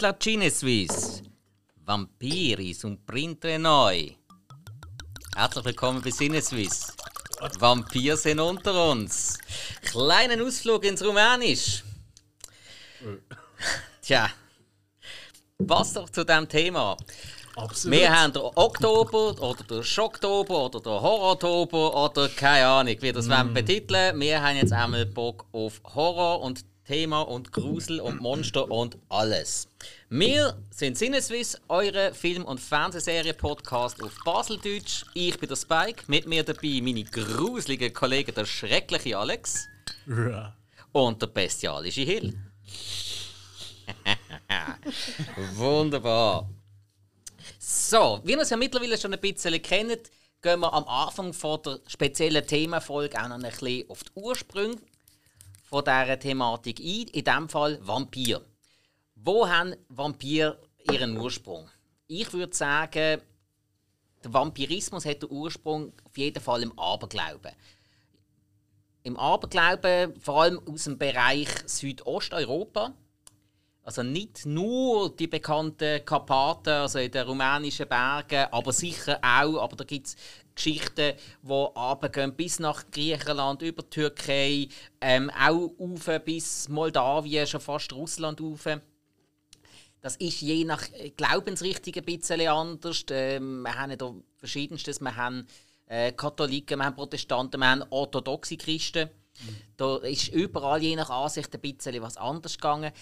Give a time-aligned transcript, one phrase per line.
[0.00, 1.22] La Cineswiss.
[1.84, 4.16] Vampiri sunt printre noi.
[5.34, 6.92] Herzlich willkommen bei Sinneswiss.
[7.58, 9.38] Vampir sind unter uns.
[9.82, 11.82] Kleinen Ausflug ins Rumänisch.
[14.02, 14.30] Tja,
[15.58, 16.96] was doch zu diesem Thema.
[17.56, 17.98] Absolut.
[17.98, 23.28] Wir haben den Oktober oder den Schocktober oder den Horrortober oder keine Ahnung, wie das
[23.28, 23.54] mm.
[23.54, 24.20] betiteln.
[24.20, 29.66] Wir haben jetzt einmal Bock auf Horror und Thema und Grusel und Monster und alles.
[30.08, 35.04] Wir sind Sinneswiss, eure Film- und Fernsehserie-Podcast auf Baseldeutsch.
[35.12, 39.66] Ich bin der Spike, mit mir dabei meine gruseligen Kollegen, der schreckliche Alex
[40.92, 42.38] und der bestialische Hill.
[45.54, 46.48] Wunderbar.
[47.58, 51.60] So, wie ihr es ja mittlerweile schon ein bisschen kennt, gehen wir am Anfang von
[51.62, 54.76] der speziellen Themenfolge auch noch ein bisschen auf die Ursprünge
[55.66, 57.08] von dieser Thematik ein.
[57.08, 58.40] In diesem Fall Vampir.
[59.16, 60.58] Wo haben Vampir
[60.90, 61.68] ihren Ursprung?
[62.06, 63.20] Ich würde sagen,
[64.24, 67.52] der Vampirismus hat den Ursprung auf jeden Fall im Aberglauben.
[69.02, 72.94] Im Aberglauben, vor allem aus dem Bereich Südosteuropa,
[73.82, 79.76] also nicht nur die bekannten Karpaten, also in den rumänischen Bergen, aber sicher auch, aber
[79.76, 80.16] da gibt es
[80.56, 84.68] Geschichten, die runtergehen bis nach Griechenland, über die Türkei,
[85.00, 88.66] ähm, auch rauf bis Moldawien, schon fast Russland rauf.
[90.00, 90.82] Das ist je nach
[91.16, 93.04] Glaubensrichtung ein bisschen anders.
[93.10, 95.00] Ähm, wir haben da verschiedenstes.
[95.00, 95.46] Wir haben
[95.86, 99.08] äh, Katholiken, wir haben Protestanten, wir haben orthodoxe Christen.
[99.08, 99.56] Mhm.
[99.76, 102.92] Da ist überall je nach Ansicht ein bisschen was anders gegangen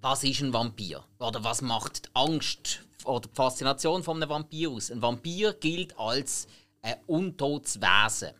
[0.00, 1.04] was ist ein Vampir?
[1.18, 4.90] Oder was macht die Angst oder die Faszination von einem Vampir aus?
[4.90, 6.46] Ein Vampir gilt als
[6.82, 8.34] ein untotes Wesen.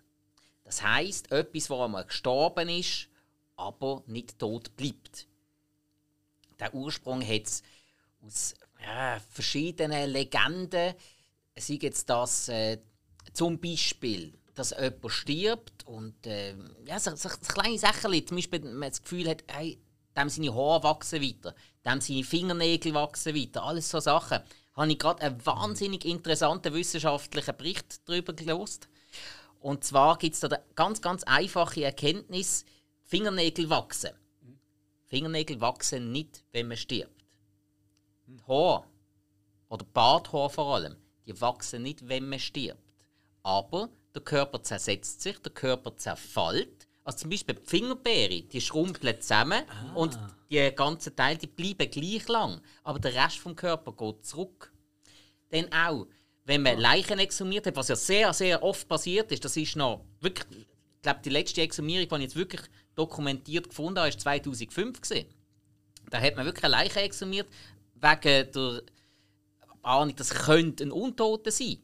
[0.64, 3.08] Das heißt, etwas, das einmal gestorben ist,
[3.56, 5.26] aber nicht tot bleibt.
[6.58, 7.62] Der Ursprung hat es
[8.20, 10.94] aus ja, verschiedenen Legenden.
[11.56, 12.78] Sei jetzt das äh,
[13.32, 16.54] zum Beispiel, dass jemand stirbt und äh,
[16.84, 19.80] ja, so, so, so kleine Sachen, zum Beispiel, man das Gefühl hat, hey,
[20.16, 21.54] dem seine Haare wachsen weiter,
[21.84, 24.40] dem seine Fingernägel wachsen weiter, alles so Sachen.
[24.78, 28.88] Habe ich gerade einen wahnsinnig interessanten wissenschaftlichen Bericht darüber gelost.
[29.58, 32.64] Und zwar gibt es da eine ganz, ganz einfache Erkenntnis:
[33.02, 34.12] Fingernägel wachsen.
[35.06, 37.24] Fingernägel wachsen nicht, wenn man stirbt.
[38.28, 38.84] Die Haare,
[39.68, 40.96] oder Barthaar vor allem,
[41.26, 42.94] die wachsen nicht, wenn man stirbt.
[43.42, 46.77] Aber der Körper zersetzt sich, der Körper zerfällt
[47.08, 49.94] also zum Beispiel die Fingerbeere, die schrumpeln zusammen ah.
[49.94, 50.18] und
[50.50, 54.70] die ganzen Teile die bleiben gleich lang, aber der Rest vom Körper geht zurück.
[55.48, 56.06] Dann auch,
[56.44, 60.04] wenn man Leichen exhumiert hat, was ja sehr, sehr oft passiert ist, das ist noch
[60.20, 62.60] wirklich, ich glaube, die letzte Exhumierung, die ich jetzt wirklich
[62.94, 65.26] dokumentiert gefunden habe, war 2005 gewesen.
[66.10, 67.48] Da hat man wirklich eine Leiche exhumiert
[67.94, 68.82] wegen der
[69.80, 71.78] Ahnung, das könnte ein Untoter sein.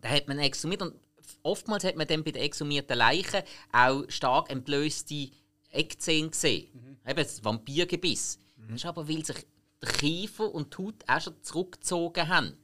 [0.00, 0.94] Da hat man exhumiert und
[1.42, 3.42] oftmals hat man dann bei den exhumierten Leichen
[3.72, 5.30] auch stark entblößte
[5.70, 6.68] Eckzähne gesehen.
[6.72, 7.10] Mhm.
[7.10, 8.38] Eben das Vampirgebiss.
[8.56, 8.68] Mhm.
[8.68, 9.46] Das ist aber, weil sich
[9.82, 12.56] der Kiefer und die Haut auch schon zurückgezogen haben.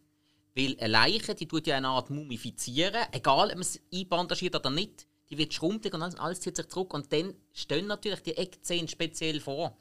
[0.55, 4.71] Weil eine Leiche, die tut ja eine Art mumifizieren, egal ob man es einbandagiert oder
[4.71, 5.07] nicht.
[5.31, 6.93] Die wird schrumpelig und alles zieht sich zurück.
[6.93, 9.77] Und dann stehen natürlich die Eckzähne speziell vor.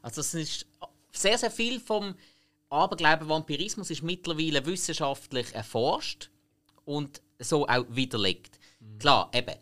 [0.00, 0.66] Also es ist
[1.12, 2.14] sehr, sehr viel vom
[2.68, 6.30] Aberglauben Vampirismus ist mittlerweile wissenschaftlich erforscht
[6.84, 8.58] und so auch widerlegt.
[8.80, 8.98] Mhm.
[8.98, 9.54] Klar, eben.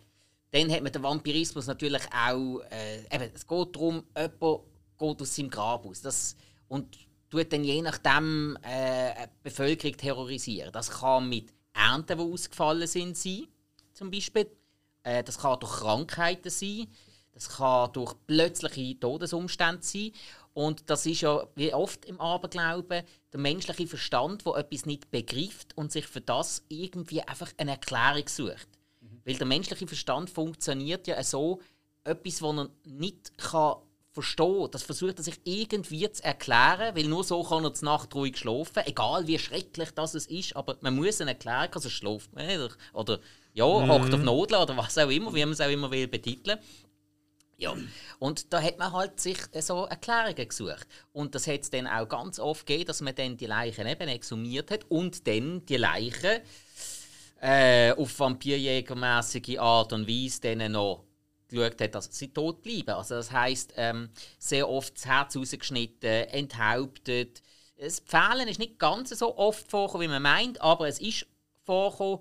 [0.50, 2.60] Dann hat man den Vampirismus natürlich auch.
[2.70, 4.62] Äh, eben, es geht darum, jemand
[4.98, 6.00] geht aus seinem Grab aus.
[6.00, 6.36] Das,
[6.68, 6.96] und
[7.28, 10.72] tut dann je nachdem äh, Bevölkerung terrorisieren.
[10.72, 13.48] Das kann mit Ernten, die ausgefallen sind, sein,
[13.92, 14.48] zum Beispiel.
[15.02, 16.86] Äh, das kann durch Krankheiten sein.
[17.32, 20.12] Das kann durch plötzliche Todesumstände sein.
[20.54, 23.02] Und das ist ja, wie oft im Aberglauben,
[23.32, 28.28] der menschliche Verstand, der etwas nicht begreift und sich für das irgendwie einfach eine Erklärung
[28.28, 28.68] sucht.
[29.00, 29.20] Mhm.
[29.24, 31.60] Weil der menschliche Verstand funktioniert ja so,
[32.04, 33.76] etwas, das er nicht kann
[34.14, 37.84] verstehen kann, das versucht er sich irgendwie zu erklären, weil nur so kann er die
[37.84, 42.32] Nacht ruhig schlafen, egal wie schrecklich das ist, aber man muss eine Erklärung, also schläft
[42.32, 43.18] man nicht, oder
[43.54, 43.90] ja, mhm.
[43.90, 46.60] hockt auf Nodeln oder was auch immer, wie man es auch immer will betiteln.
[47.56, 47.74] Ja,
[48.18, 50.86] und da hat man halt sich so Erklärungen gesucht.
[51.12, 54.08] Und das hat es dann auch ganz oft gegeben, dass man dann die Leichen eben
[54.08, 56.40] exhumiert hat und dann die Leichen
[57.40, 61.04] äh, auf vampirjägermäßige Art und Weise dann noch
[61.48, 62.90] geschaut hat, dass sie tot bleiben.
[62.90, 67.42] Also das heisst, ähm, sehr oft das Herz rausgeschnitten, enthauptet.
[67.76, 71.26] Das Pfählen ist nicht ganz so oft vorgekommen, wie man meint, aber es ist
[71.64, 72.20] vorgekommen.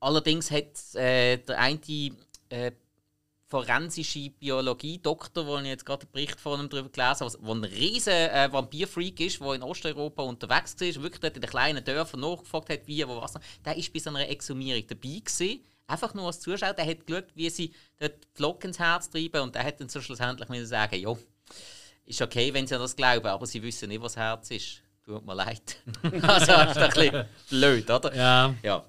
[0.00, 1.80] Allerdings hat äh, der eine
[2.50, 2.72] äh,
[3.48, 7.64] forensische Biologie-Doktor, wo ich jetzt gerade einen Bericht von ihm darüber gelesen habe, der ein
[7.64, 12.20] riesen äh, Vampirfreak ist, der in Osteuropa unterwegs war, wirklich dort in den kleinen Dörfern
[12.20, 13.34] nachgefragt hat, wie, wo, was.
[13.64, 15.60] Der ist bei so einer Exhumierung dabei gewesen.
[15.86, 19.40] Einfach nur als Zuschauer, der hat geschaut, wie sie dort die Glocke ins Herz treiben
[19.40, 21.16] und der hat dann so schlussendlich müssen sagen, ja,
[22.04, 24.82] ist okay, wenn sie an das glauben, aber sie wissen nicht, was Herz ist.
[25.02, 25.78] Tut mir leid.
[26.02, 28.14] also das ist ein bisschen blöd, oder?
[28.14, 28.54] Ja.
[28.62, 28.84] ja.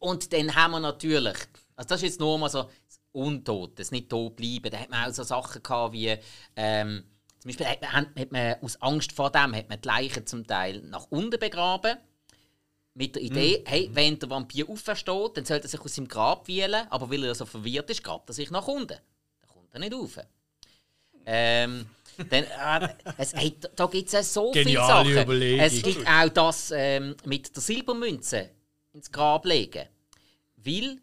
[0.00, 1.36] Und dann haben wir natürlich,
[1.76, 2.68] also das ist jetzt nur mal so
[3.12, 4.70] Untot, das nicht tot bleiben.
[4.70, 6.16] Da hat man auch so Sachen gehabt wie,
[6.56, 7.04] ähm,
[7.38, 10.46] zum Beispiel hat man, hat man, aus Angst vor dem hat man die Leichen zum
[10.46, 11.96] Teil nach unten begraben.
[12.94, 13.68] Mit der Idee, mm.
[13.68, 17.24] hey, wenn der Vampir aufersteht, dann sollte er sich aus seinem Grab wählen, aber weil
[17.24, 18.98] er so verwirrt ist, grabt er sich nach unten.
[19.40, 20.18] Dann kommt er nicht rauf.
[21.24, 21.86] Ähm,
[22.28, 25.22] dann, äh, es, hey, da gibt es so Geniale viele Sachen.
[25.22, 25.60] Überlegung.
[25.60, 28.50] Es gibt auch das ähm, mit der Silbermünze
[28.92, 29.86] ins Grab legen.
[30.56, 30.98] Weil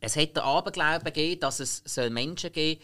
[0.00, 2.80] es hat den Aberglauben gegeben, dass es Menschen geben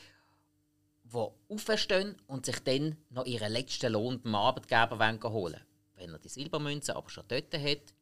[1.04, 5.60] soll, die auferstehen und sich dann noch ihren letzten Lohn beim Arbeitgeber holen wollen.
[5.94, 7.94] Wenn er die Silbermünze aber schon dort hat,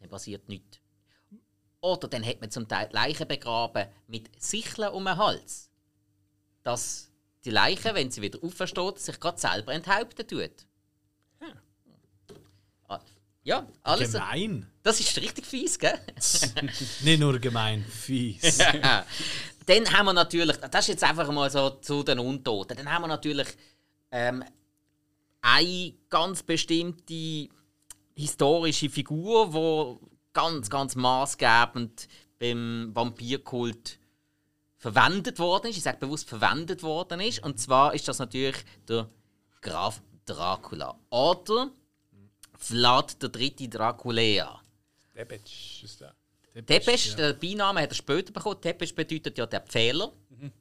[0.00, 0.80] dann passiert nichts.
[1.80, 5.70] Oder dann hat man zum Teil Leichen begraben mit Sicheln um den Hals.
[6.62, 7.10] Dass
[7.44, 10.66] die Leiche, wenn sie wieder aufersteht, sich gerade selber enthaupten tut.
[13.44, 14.12] Ja, alles.
[14.12, 14.70] Gemein.
[14.82, 15.98] Das ist richtig fies, gell?
[17.00, 18.58] Nicht nur gemein, fies.
[18.58, 19.04] ja.
[19.66, 22.76] Dann haben wir natürlich, das ist jetzt einfach mal so zu den Untoten.
[22.76, 23.48] Dann haben wir natürlich
[24.10, 24.44] ähm,
[25.40, 27.48] eine ganz bestimmte
[28.14, 33.98] historische Figur, die ganz, ganz maßgebend beim Vampirkult
[34.76, 35.76] verwendet worden ist.
[35.76, 37.42] Ich sage bewusst verwendet worden ist.
[37.42, 38.56] Und zwar ist das natürlich
[38.88, 39.08] der
[39.60, 40.98] Graf Dracula.
[41.10, 41.70] Oder
[42.64, 44.60] Vlad der dritte Draculea.
[45.14, 46.14] Tepes ist der.
[46.64, 47.16] Tepes, ja.
[47.16, 48.60] der Beiname hat er später bekommen.
[48.60, 50.12] Tepes bedeutet ja der Pfähler.
[50.28, 50.52] Mhm.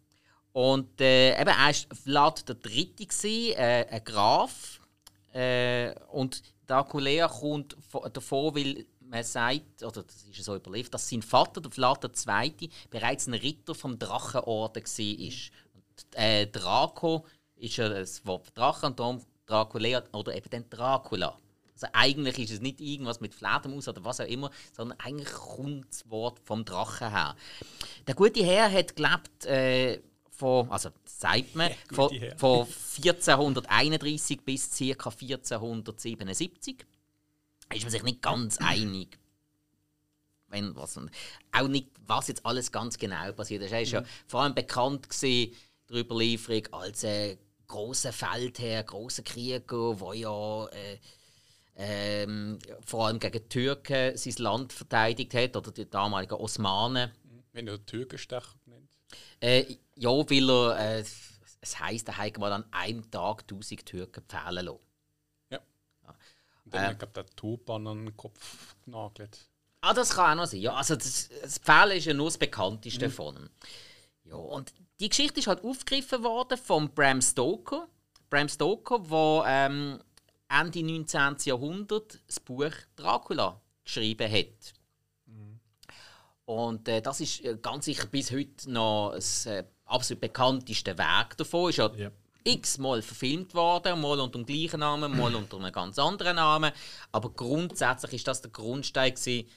[0.54, 4.80] Und äh, eben, er war Vlad der Dritte, gewesen, äh, ein Graf.
[5.34, 7.76] Äh, und Draculea kommt
[8.14, 12.70] davor, weil man sagt, oder das ist so überliefert, dass sein Vater, der Vlad II.,
[12.90, 15.52] bereits ein Ritter vom Drachenorden war.
[15.74, 17.26] Und, äh, Draco
[17.58, 21.38] ist ja das Wort Drache und darum Draculea oder eben dann Dracula.
[21.82, 25.90] Also eigentlich ist es nicht irgendwas mit Fledermaus oder was auch immer, sondern eigentlich kommt
[25.90, 27.36] das Wort vom Drachen her.
[28.08, 32.68] Der gute Herr hat gelebt äh, von, also sagt man, von, von
[32.98, 35.10] 1431 bis ca.
[35.10, 36.86] 1477.
[37.74, 39.18] Ist man sich nicht ganz einig.
[40.50, 41.00] Wenn, was,
[41.54, 43.72] auch nicht, was jetzt alles ganz genau passiert ist.
[43.72, 44.00] Er ist mhm.
[44.00, 45.56] ja vor allem bekannt gewesen,
[45.90, 47.38] der Überlieferung als äh,
[47.68, 51.00] großer Feldherr, großer Krieger, der ja äh,
[51.76, 57.12] ähm, vor allem gegen die Türken sein Land verteidigt hat oder die damaligen Osmanen.
[57.54, 58.90] Wenn er Türkenstach nennt?
[59.40, 61.04] Äh, ja, weil er, äh,
[61.62, 64.80] es heisst, er hat mal an einem Tag 1000 Türken pfählen lassen.
[65.50, 65.60] Ja.
[66.04, 66.16] ja.
[66.66, 69.38] Und dann äh, hat der Turban an den Kopf genagelt.
[69.82, 70.62] Ah, das kann auch noch sein.
[70.62, 73.12] Ja, also das, das Pfählen ist ja nur das bekannteste mhm.
[73.12, 73.50] von ihm.
[74.26, 77.88] Ja, und die Geschichte ist halt aufgegriffen worden von Bram Stoker.
[78.30, 80.00] Bram Stoker, der ähm,
[80.52, 81.38] Ende 19.
[81.46, 84.74] Jahrhundert das Buch Dracula geschrieben hat.
[85.26, 85.60] Mhm.
[86.46, 91.38] Und äh, das ist äh, ganz sicher bis heute noch das äh, absolut bekannteste Werk
[91.38, 91.70] davon.
[91.70, 92.14] Ist ja yep.
[92.44, 96.72] x-mal verfilmt worden, mal unter dem gleichen Namen, mal unter einem ganz anderen Namen.
[97.12, 99.48] Aber grundsätzlich ist das der Grundstein gewesen,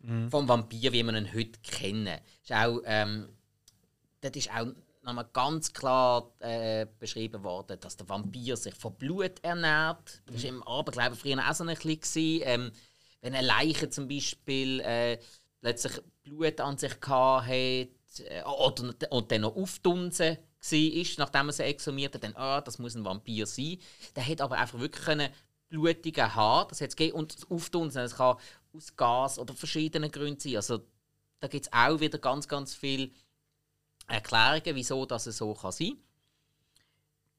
[0.00, 0.30] mhm.
[0.30, 2.20] vom Vampir, wie wir ihn heute kennen.
[2.42, 3.28] Ist auch, ähm,
[4.20, 4.66] das ist auch
[5.06, 10.22] nochmal ganz klar äh, beschrieben worden, dass der Vampir sich von Blut ernährt.
[10.26, 12.40] Das war im Aberglauben früher auch so ein bisschen.
[12.44, 12.72] Ähm,
[13.22, 15.18] wenn eine Leiche zum Beispiel äh,
[15.60, 21.62] plötzlich Blut an sich hatte äh, oder, und dann noch aufdunsen war, nachdem er sie
[21.62, 23.78] exhumiert hat, dann, ah, das muss ein Vampir sein.
[24.14, 25.32] Der hat aber einfach wirklich einen
[25.68, 28.36] blutigen Haar, das hat und das Aufdunsen, das kann
[28.72, 30.56] aus Gas oder verschiedenen Gründen sein.
[30.56, 30.80] Also
[31.40, 33.12] da gibt es auch wieder ganz, ganz viel
[34.06, 35.98] Erklärungen, wieso das so kann sein kann.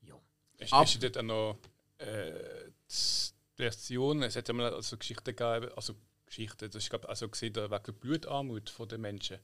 [0.02, 0.20] Ja.
[0.58, 1.60] Ist, Ab ist dort auch noch
[1.98, 5.96] äh, die Version, es hat ja mal also Geschichten gegeben, also
[6.26, 9.40] Geschichten, das ist glaube also gesehen wegen der Blutarmut der Menschen.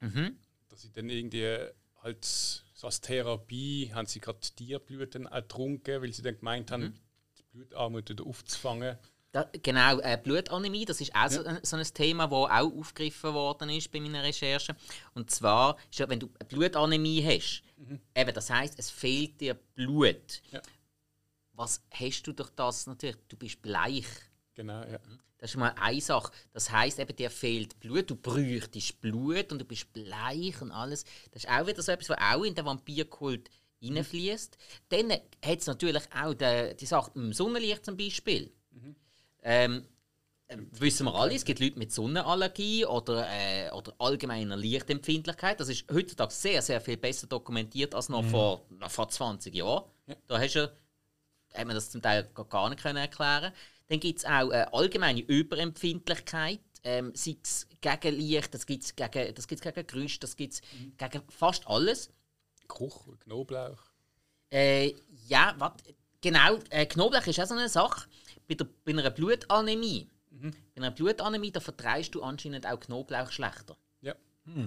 [0.00, 0.36] Mhm.
[0.68, 1.68] Dass sie dann irgendwie
[2.02, 6.94] halt so als Therapie haben sie gerade Tierblüten ertrunken, weil sie dann gemeint haben, mhm.
[7.38, 8.98] die Blutarmut wieder aufzufangen.
[9.32, 11.30] Da, genau, äh, Blutanämie, das ist auch ja.
[11.30, 14.76] so, ein, so, ein Thema, das auch aufgegriffen worden ist bei meiner Recherche.
[15.14, 17.98] Und zwar, ist wenn du Blutanämie hast, mhm.
[18.14, 20.42] eben, das heißt, es fehlt dir Blut.
[20.50, 20.60] Ja.
[21.54, 23.16] Was hast du durch das natürlich?
[23.28, 24.06] Du bist bleich.
[24.54, 24.98] Genau, ja.
[25.38, 26.30] Das ist mal eine Sache.
[26.52, 31.04] Das heisst eben, dir fehlt Blut, du bräuchtest Blut und du bist bleich und alles.
[31.30, 33.48] Das ist auch wieder so etwas, was auch in den Vampirkult
[33.82, 34.58] reinfließt.
[34.90, 38.52] Dann hat es natürlich auch die, die Sache mit dem Sonnenlicht zum Beispiel.
[39.42, 39.86] Ähm,
[40.48, 45.60] äh, wissen wir alle, es gibt Leute mit Sonnenallergie oder, äh, oder allgemeiner Lichtempfindlichkeit.
[45.60, 49.84] Das ist heutzutage sehr, sehr viel besser dokumentiert als noch, vor, noch vor 20 Jahren.
[50.28, 50.72] Da hast du,
[51.54, 53.52] hat man das zum Teil gar- nicht können erklären
[53.88, 56.60] Dann gibt es auch äh, allgemeine Überempfindlichkeit.
[56.84, 60.54] Ähm, sei es gegen Licht, das gibt es gegen, das gibt's gegen Geräusch, das gibt
[60.54, 60.62] es
[60.98, 62.10] gegen fast alles.
[62.66, 63.78] Geruch, Knoblauch.
[64.50, 64.94] Äh,
[65.28, 65.82] ja, wat,
[66.20, 66.58] genau.
[66.70, 68.08] Äh, Knoblauch ist auch so eine Sache.
[68.48, 73.76] Bei, der, bei einer Blutanämie, bei einer Blutanämie, da vertreibst du anscheinend auch Knoblauch schlechter.
[74.00, 74.14] Ja.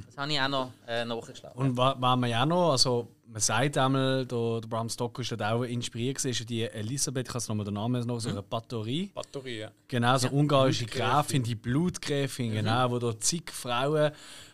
[0.06, 1.60] Das habe ich auch noch äh, nachgeschlagen.
[1.60, 5.22] Und wa- was man ja auch noch, also man sagt einmal, der, der Bram Stoker
[5.22, 8.30] ist auch inspiriert gewesen, ja die Elisabeth, ich kann es nochmal den Namen noch, so
[8.30, 9.12] eine Batterie.
[9.14, 9.72] Batterie, ja.
[9.90, 11.12] Genau, so ungarische Blutgräfin.
[11.12, 14.12] Gräfin, die Blutgräfin, genau, wo da zig Frauen,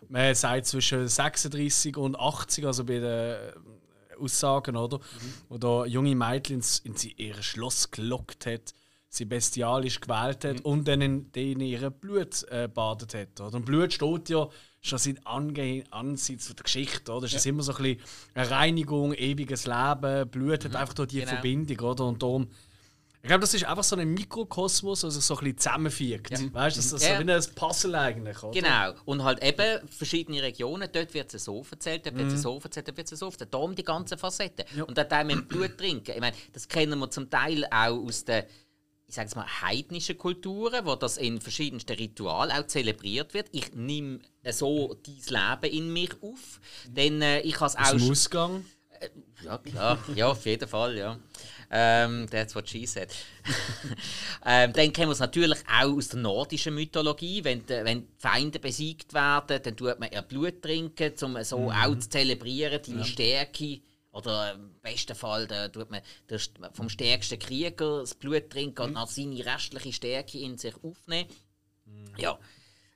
[0.10, 3.38] man sagt zwischen 36 und 80, also bei den
[4.20, 5.00] Aussagen, oder?
[5.50, 8.74] Wo da junge Mädchen ins, in ihr Schloss gelockt hat,
[9.14, 13.42] sie bestialisch gewählt hat und dann in, ihrem Blut äh, badet hat.
[13.42, 13.58] Oder?
[13.58, 14.48] Und Blut steht ja
[14.80, 17.22] schon seit Ange Ansatz der Geschichte, oder?
[17.28, 18.02] Das ist immer so ein bisschen
[18.34, 20.30] eine Reinigung, ewiges Leben.
[20.30, 21.30] Blut hat einfach da die Genau.
[21.30, 22.06] Verbindung, oder?
[22.06, 22.48] Und darum
[23.24, 26.32] ich glaube, das ist einfach so ein Mikrokosmos, der sich so ein bisschen zusammenfügt.
[26.32, 27.20] Weißt du, das ist Ja.
[27.20, 28.60] so wie ein Puzzle eigentlich, oder?
[28.60, 28.94] Genau.
[29.06, 32.88] Und halt eben verschiedene Regionen, dort wird es so erzählt, dort wird es so erzählt,
[32.88, 33.54] dort wird es so erzählt.
[33.54, 34.66] Darum die ganzen Facetten.
[34.84, 36.14] Und dann mit Blut trinken.
[36.16, 38.44] Ich meine, das kennen wir zum Teil auch aus den
[39.12, 43.48] ich sage mal, heidnischen Kulturen, wo das in verschiedensten Ritualen auch zelebriert wird.
[43.52, 44.20] Ich nehme
[44.52, 44.96] so
[45.30, 46.62] dein Leben in mich auf.
[46.88, 48.66] Denn äh, ich habe es auch Ausgang.
[49.44, 49.98] ja, klar.
[50.16, 51.20] Ja, auf jeden Fall, ja.
[51.70, 53.14] Ähm, that's what she said.
[54.46, 57.44] ähm, dann kennen wir es natürlich auch aus der nordischen Mythologie.
[57.44, 61.70] Wenn, die- wenn die Feinde besiegt werden, dann tut man ihr Blut trinken, um so
[61.72, 63.82] auch zu zelebrieren, deine Stärke.
[64.12, 66.02] Oder im besten Fall da tut man
[66.74, 71.30] vom stärksten Krieger das Blut trinken und dann seine restliche Stärke in sich aufnehmen.
[72.18, 72.38] Ja,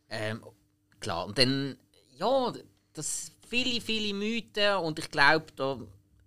[0.09, 0.43] ähm,
[0.99, 1.25] klar.
[1.25, 1.77] Und dann,
[2.19, 2.53] ja,
[2.93, 5.79] das viele, viele Mythen und ich glaube, da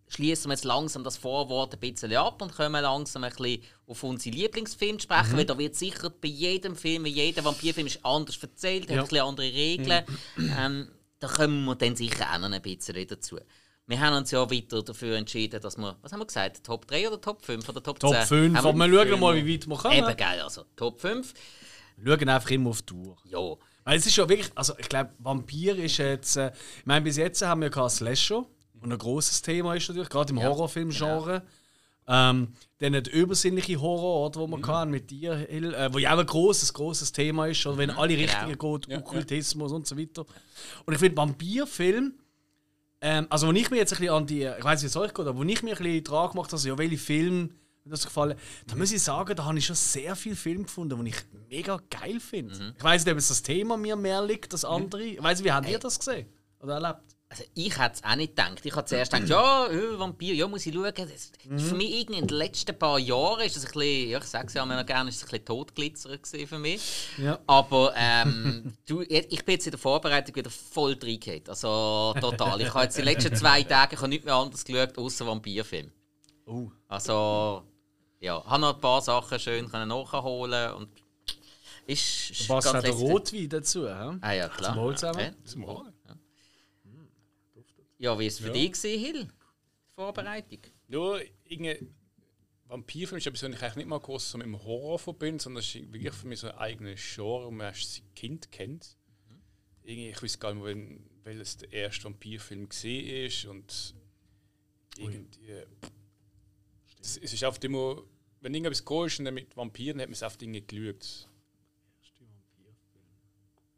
[0.09, 4.03] schließen wir jetzt langsam das Vorwort ein bisschen ab und kommen langsam ein bisschen auf
[4.03, 8.39] unsere Lieblingsfilme sprechen, weil da wird sicher bei jedem Film, bei jedem Vampirfilm ist anders
[8.43, 9.03] erzählt, hat Ja.
[9.03, 10.05] ein bisschen andere Regeln.
[10.39, 13.39] Ähm, da kommen wir dann sicher auch noch ein bisschen dazu.
[13.89, 17.09] Wir haben uns ja weiter dafür entschieden, dass wir, was haben wir gesagt, Top 3
[17.09, 18.11] oder Top 5 oder Top 10?
[18.11, 19.95] Top 5, Haben aber wir schauen mal, wie weit wir kommen.
[19.95, 21.33] Eben, geil, also Top 5,
[21.97, 23.17] Wir schauen einfach immer auf die Tour.
[23.25, 23.39] ja.
[23.85, 27.17] Weil es ist ja wirklich, also ich glaube, Vampir ist jetzt, äh, ich meine, bis
[27.17, 28.45] jetzt haben wir ja Slasher
[28.83, 31.43] und ein großes Thema ist natürlich, gerade im Horrorfilm-Genre.
[32.07, 36.19] Ähm, dann der übersinnliche Horror, oder, wo man kann mit dir, äh, wo ja auch
[36.19, 38.29] ein großes, großes Thema ist, oder wenn alle Genau.
[38.55, 40.27] Richtungen geht, Okkultismus und so weiter.
[40.85, 42.13] Und ich finde Vampirfilm,
[43.01, 45.05] ähm, also wo ich mir jetzt ein bisschen an die, ich weiß nicht, wie es
[45.05, 47.49] euch geht, aber wo ich mir ein bisschen dran gemacht habe, ja, welche Filme
[47.85, 48.37] mir das gefallen,
[48.67, 51.81] da muss ich sagen, da habe ich schon sehr viele Filme gefunden, die ich mega
[51.91, 52.75] geil finde.
[52.77, 55.03] Ich weiß nicht, ob es das Thema mir mehr liegt, das andere.
[55.03, 56.27] Ich weiß nicht, wie habt ihr das gesehen?
[56.61, 57.17] Oder erlebt?
[57.31, 58.65] Also ich hätte es auch nicht gedacht.
[58.65, 60.93] Ich habe zuerst gedacht, ja, äh, Vampir, ja, muss ich schauen.
[60.97, 61.31] Das,
[61.63, 64.47] Für mich irgendwie in den letzten paar Jahren ist das ein bisschen, ja, ich sage
[64.47, 67.09] es ja immer noch gerne, ist es ein bisschen totglitzert gewesen für mich.
[67.19, 67.39] Ja.
[67.47, 71.43] Aber ähm, du, ich bin jetzt in der Vorbereitung wieder voll reingehauen.
[71.49, 72.61] Also total.
[72.63, 75.91] Ich habe jetzt die letzten zwei Tage ich habe nicht mehr anders geschaut, außer Vampirfilm.
[76.47, 76.71] Oh.
[76.89, 77.63] Also,
[78.21, 80.89] ja, habe noch ein paar Sachen schön können nachholen und
[81.87, 82.93] ist, ist Was hat der.
[82.93, 83.87] Rotwein dazu?
[83.87, 84.19] Hä?
[84.21, 84.75] Ah ja, klar.
[84.75, 85.21] Zum Wohl zusammen.
[85.21, 85.45] Ja.
[85.45, 85.93] Zum Wohl.
[87.99, 88.53] Ja, wie ist es für Ja.
[88.53, 89.25] dich gewesen, Hill?
[89.25, 90.61] Die Vorbereitung?
[90.87, 91.89] Nur irgendwie
[92.67, 95.61] Vampirfilm ist etwas, was ich eigentlich nicht mal groß so mit dem Horror verbinde, sondern
[95.63, 98.97] es ist wirklich für mich so ein eigenes Genre, wo man erst seit Kind kennt.
[99.85, 103.95] Irgendwie, ich weiß gar nicht mehr, welches der erste Vampirfilm gesehen ist und
[104.99, 105.65] irgendwie.
[107.01, 108.03] Es, es ist oft immer,
[108.41, 111.27] wenn irgendetwas groß ist und dann mit Vampiren, hat man es oft irgendwie geschaut.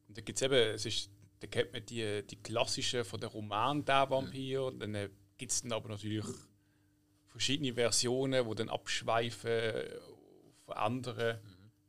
[0.08, 3.30] Und da gibt es eben, es ist, da kennt man die, die klassischen von der
[3.30, 6.26] Roman der Vampir, und dann gibt es dann aber natürlich
[7.26, 9.72] verschiedene Versionen, die dann abschweifen
[10.66, 11.38] von anderen.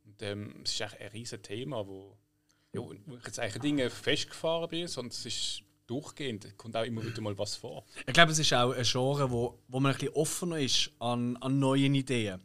[0.04, 2.16] Und ähm, es ist eigentlich ein riesiges Thema, wo,
[2.72, 7.04] ja, wo ich jetzt eigentlich Dinge festgefahren bin, sondern es ist durchgehend, kommt auch immer
[7.04, 7.84] wieder mal was vor.
[8.06, 11.36] Ich glaube, es ist auch ein Genre, wo, wo man ein bisschen offener ist an,
[11.38, 12.42] an neuen Ideen.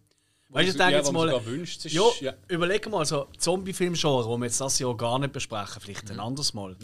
[0.50, 1.46] Weißt du, ich denke ja, jetzt mal.
[1.46, 2.34] wünscht, ist, Ja, ja.
[2.48, 6.54] überleg mal, so Zombie-Film-Genre, wo wir jetzt das Jahr gar nicht besprechen, vielleicht ein anderes
[6.54, 6.76] Mal.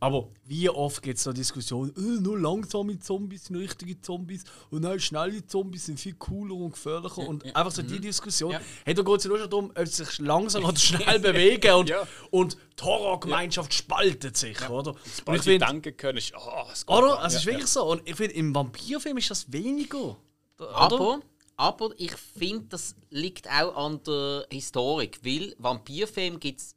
[0.00, 4.82] Aber wie oft gibt es da Diskussionen, äh, nur langsame Zombies sind richtige Zombies und
[4.82, 7.26] dann schnelle Zombies sind viel cooler und gefährlicher.
[7.26, 8.52] Und einfach so die Diskussion.
[8.52, 8.60] Ja.
[8.84, 11.72] Hey, da geht es ja nur schon darum, ob sie sich langsam oder schnell bewegen
[11.74, 12.06] und, Ja.
[12.30, 14.94] und die Horrorgemeinschaft spaltet sich, oder?
[15.24, 17.08] Und ich find- denken können, ist, oh, es geht oder?
[17.08, 17.18] noch.
[17.18, 17.84] Also, es ist Ja, wirklich so.
[17.90, 20.16] Und ich finde, im Vampirfilm ist das weniger.
[20.60, 20.74] Oder?
[20.76, 21.20] Aber,
[21.58, 26.76] aber ich finde, das liegt auch an der Historik, weil Vampirfilm gibt es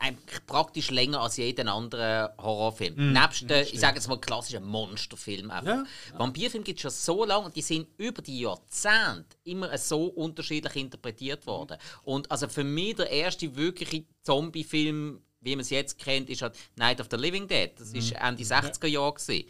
[0.00, 3.12] eigentlich praktisch länger als jeden anderen Horrorfilm.
[3.12, 5.84] Nebst den, ich sage jetzt mal, klassischen Monsterfilm einfach.
[6.18, 10.76] Vampirfilm gibt es schon so lange und die sind über die Jahrzehnte immer so unterschiedlich
[10.76, 11.78] interpretiert worden.
[12.02, 16.54] Und also für mich der erste wirkliche Zombie-Film, wie man es jetzt kennt, ist halt
[16.76, 17.70] Night of the Living Dead.
[17.78, 19.14] Das ist Ende 60er Jahre.
[19.14, 19.44] gewesen.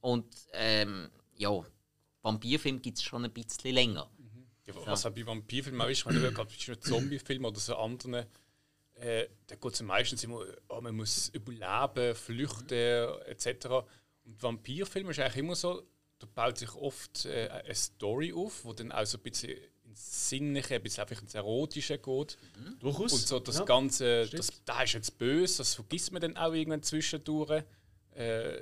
[0.00, 1.62] Und ähm, ja,
[2.22, 4.10] Vampirfilm gibt es schon ein bisschen länger.
[4.66, 8.26] Ja, was halt bei Vampirfilmen auch ist, wenn du gerade bei Zombiefilmen oder so anderen,
[8.96, 13.66] äh, da geht es meistens immer, oh, man muss überleben, flüchten etc.
[14.24, 15.82] Und Vampirfilme ist eigentlich immer so,
[16.18, 20.28] da baut sich oft äh, eine Story auf, wo dann auch so ein bisschen ins
[20.28, 22.36] Sinnliche, ein bisschen einfach ins Erotische geht.
[22.80, 23.12] Durchaus.
[23.12, 23.64] Und so das Ja.
[23.64, 24.38] Ganze, Stimmt.
[24.40, 27.62] das, da ist jetzt böse, das vergisst man dann auch irgendwann zwischendurch.
[28.14, 28.58] Äh,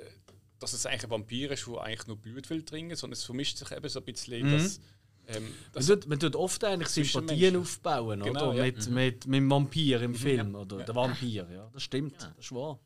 [0.59, 3.57] dass es eigentlich ein Vampir ist, der eigentlich nur Blut will trinken, sondern es vermischt
[3.57, 4.79] sich eben so ein bisschen, dass,
[5.27, 8.57] ähm, Man tut, man tut oft eigentlich Sympathien aufbauen, Genau, oder?
[8.57, 8.63] ja.
[8.63, 10.77] Mit, mit, mit dem Vampir im Film, oder?
[10.77, 11.69] Der Vampir, ja.
[11.73, 12.79] Das stimmt, das ist wahr.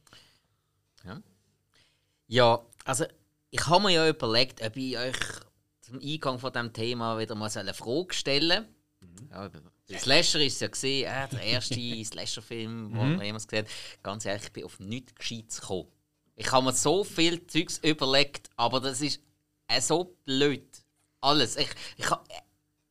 [2.28, 3.06] Ja, also
[3.50, 5.18] ich habe mir ja überlegt, ob ich euch
[5.82, 8.66] zum Eingang von dem Thema wieder mal so eine Frage stellen
[9.32, 9.50] ja,
[9.90, 11.76] bei Slasher ist es ja gesehen, äh, der erste
[12.06, 14.04] Slasher-Film, den wir jemals gesehen haben.
[14.04, 15.88] Ganz ehrlich, ich bin auf nichts Gescheites gekommen.
[16.42, 19.22] Ich habe mir so viel Zeugs überlegt, aber das ist
[19.68, 20.66] äh, so blöd.
[21.22, 21.56] Alles.
[21.56, 22.24] Ich, ich, ha-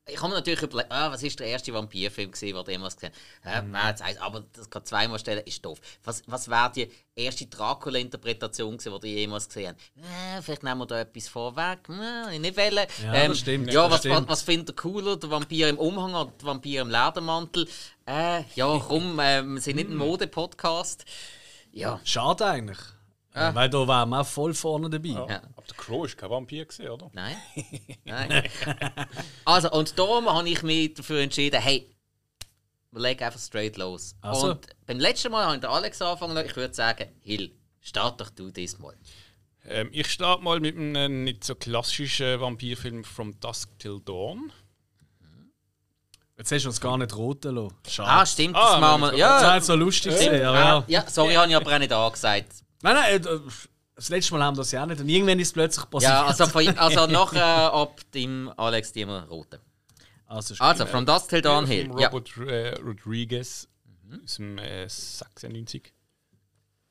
[0.07, 2.95] ich habe mir natürlich überlegt, ah, was ist der erste Vampirfilm, gewesen, den du jemals
[2.95, 3.12] gesehen?
[3.45, 5.80] Äh, jetzt eins, aber das kann zweimal stellen, ist doof.
[6.04, 10.38] Was, was wäre die erste Dracula-Interpretation, gewesen, die du jemals gesehen hast?
[10.38, 11.80] Äh, vielleicht nehmen wir da etwas vorweg.
[11.88, 12.87] Äh, nicht wollen.
[13.05, 15.16] Ja, das stimmt, Ja, was, was, was findet ihr cooler?
[15.16, 17.68] Der Vampir im Umhang oder der Vampir im Ledermantel?
[18.07, 21.05] Äh, ja, komm, äh, wir sind nicht ein Mode-Podcast.
[21.72, 22.79] Ja, Schade eigentlich.
[23.33, 23.55] Ah.
[23.55, 25.09] Weil da wären wir auch voll vorne dabei.
[25.11, 25.27] Ja.
[25.29, 25.43] Ja.
[25.57, 27.11] Aber der Crow ist kein Vampir, gewesen, oder?
[27.12, 27.37] Nein.
[28.05, 28.43] Nein.
[29.45, 31.88] also, und darum habe ich mich dafür entschieden, hey,
[32.90, 34.16] wir legen einfach straight los.
[34.21, 34.51] Also.
[34.51, 38.51] Und beim letzten Mal habe ich Alex angefangen, ich würde sagen, Hill, start doch du
[38.51, 38.97] diesmal.
[39.64, 44.51] Ähm, ich starte mal mit einem nicht so klassischen Vampirfilm From Dusk Till Dawn.
[46.37, 47.77] Jetzt hast du uns gar nicht roten lassen.
[47.87, 48.09] Schade.
[48.11, 49.07] Ah, stimmt, das Ah, machen wir.
[49.12, 50.31] wir- das Ja, wäre jetzt so lustig stimmt.
[50.31, 51.03] gewesen, aber Ah, ja.
[51.03, 52.53] ja, sorry, habe ich aber auch nicht angesagt.
[52.83, 53.40] Nein, nein, äh,
[53.95, 55.01] das letzte Mal haben wir das ja auch nicht.
[55.01, 56.12] Und irgendwann ist es plötzlich passiert.
[56.12, 59.61] Ja, also, von, also nachher ab dem Alex die immer rote.
[60.27, 61.90] also, Also, from Dusk till Dawn Hill.
[61.99, 62.09] Ja.
[62.09, 63.69] Robert äh, Rodriguez
[64.25, 65.93] aus dem äh, 96.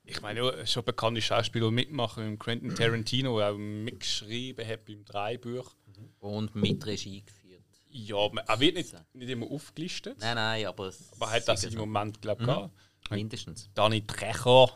[0.04, 2.30] Ich meine, ja, schon bekannte Schauspieler die mitmachen.
[2.30, 5.74] Mit Quentin Tarantino, der auch mitgeschrieben hat beim Drehbuch.
[6.20, 7.62] Und mit Regie geführt.
[7.88, 11.48] Ja, man- er wird nicht, nicht immer aufgelistet, Nein, nein, aber es aber er hat
[11.48, 11.74] das im.
[11.76, 12.70] Moment, glaube ich, gehabt.
[13.10, 13.68] Mindestens.
[13.74, 14.70] Danny Trecher,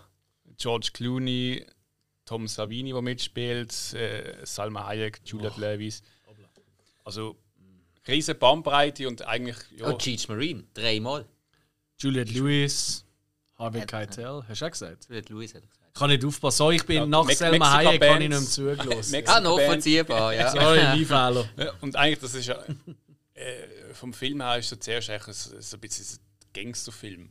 [0.57, 1.65] George Clooney,
[2.25, 6.03] Tom Savini, der mitspielt, äh, Salma Hayek, Juliette Lewis.
[7.05, 7.37] Also,
[8.09, 11.27] riesige Bandbreite und eigentlich, ja, Oh, Cheech Marine, dreimal.
[11.99, 13.05] Juliette Lewis,
[13.59, 15.07] Harvey Keitel, hast du auch gesagt?
[15.09, 15.81] Juliette Lewis hat er gesagt.
[15.95, 16.57] Ich kann nicht aufpassen.
[16.57, 19.23] So, ich bin Ja, nach Mex- Selma Hayek kann ich nicht mehr zugelassen.
[19.27, 20.51] Ah, nachvollziehbar, ja.
[20.53, 21.49] Sorry, mein Fehler.
[21.57, 22.59] Ja, und eigentlich, das ist ja.
[23.35, 27.31] Äh, vom Film her ist so zuerst eigentlich so, so ein bisschen ein Gangsterfilm.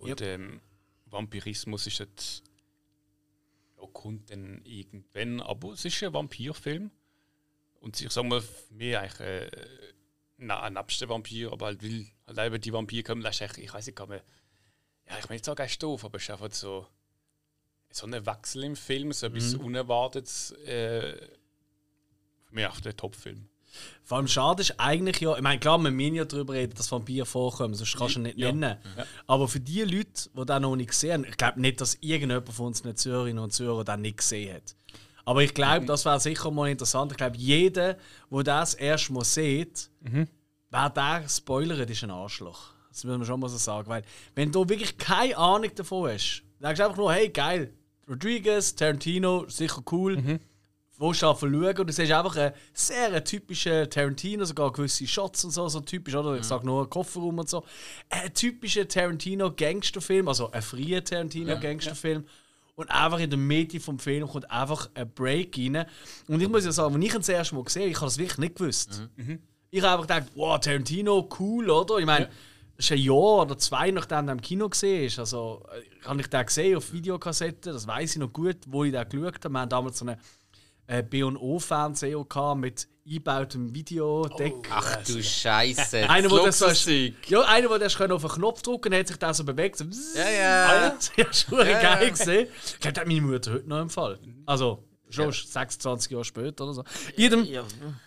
[0.00, 0.20] Und Yep.
[0.22, 0.60] ähm,
[1.10, 2.42] Vampirismus ist jetzt.
[3.80, 6.90] Ja, kommt dann irgendwann, aber es ist ein Vampirfilm.
[7.80, 9.20] Und ich sag mal, für mich eigentlich.
[9.20, 9.50] Äh,
[10.42, 13.42] na, ein nebst der Vampir, aber halt, weil halt eben die Vampir kommen, das ist
[13.42, 14.20] eigentlich, ich weiß nicht, kann man.
[15.06, 16.86] Ja, ich will nicht sagen, er ist doof, aber es ist einfach so.
[17.92, 20.52] So ein Wechsel im Film, so etwas Unerwartetes.
[20.64, 21.16] Äh,
[22.44, 23.49] für mich auch der Top-Film.
[24.04, 26.90] Vor allem schade ist eigentlich ja, ich meine, klar, wir müssen ja darüber reden, dass
[26.90, 28.52] Vampire vorkommen, sonst kannst du ihn nicht Ja.
[28.52, 28.76] nennen.
[29.26, 32.48] Aber für die Leute, die das noch nicht gesehen haben, ich glaube nicht, dass irgendjemand
[32.52, 34.74] von uns nicht Zürcherinnen und Zürcher das nicht gesehen hat.
[35.24, 37.12] Aber ich glaube, das wäre sicher mal interessant.
[37.12, 37.96] Ich glaube, jeder,
[38.30, 39.88] der das erst mal sieht,
[40.70, 42.70] wer der spoilert, ist ein Arschloch.
[42.88, 43.88] Das muss man schon mal so sagen.
[43.88, 44.02] Weil,
[44.34, 47.72] wenn du wirklich keine Ahnung davon hast, dann sagst du einfach nur, hey, geil,
[48.08, 50.16] Rodriguez, Tarantino, sicher cool.
[50.24, 50.40] Willst
[51.00, 55.50] du einfach schauen und du siehst einfach einen sehr typischen Tarantino, sogar gewisse Shots und
[55.50, 56.36] so, so typisch, oder?
[56.36, 57.64] Ich sage nur Kofferraum und so.
[58.10, 62.24] Ein typischer Tarantino-Gangsterfilm, also ein freier Tarantino-Gangsterfilm.
[62.76, 65.86] Und einfach in der Mitte vom Film kommt einfach ein Break rein.
[66.28, 68.06] Und ich muss ja sagen, wenn ich ihn das erste Mal gesehen habe, ich habe
[68.06, 69.08] das wirklich nicht gewusst.
[69.70, 71.98] Ich habe einfach gedacht, wow, Tarantino, cool, oder?
[71.98, 72.28] Ich meine,
[72.80, 75.18] ist ein Jahr oder zwei, nachdem er im Kino gesehen ist.
[75.18, 78.92] Also, äh, habe ich den gesehen auf Videokassette, das weiß ich noch gut, wo ich
[78.92, 79.50] den geschaut habe.
[79.50, 80.18] Wir haben damals so einen
[80.90, 82.24] äh, B&O-Fernseher
[82.56, 84.52] mit eingebautem Videodeck.
[84.56, 85.98] Oh, Ach du Scheiße.
[86.10, 87.14] Einer, wo das so, Luxuszeug.
[87.28, 89.76] ja, einer, der das auf den Knopf drücken hat sich der so bewegt.
[89.78, 90.94] So, Ja, ja.
[91.16, 91.80] Ja, schon Ja, ja.
[91.80, 92.48] geil gesehen.
[92.64, 94.18] Ich glaube, das hat meine Mutter heute noch im Fall.
[94.46, 96.84] Also, schon 26 Jahre später oder so.
[97.16, 97.46] Jedem,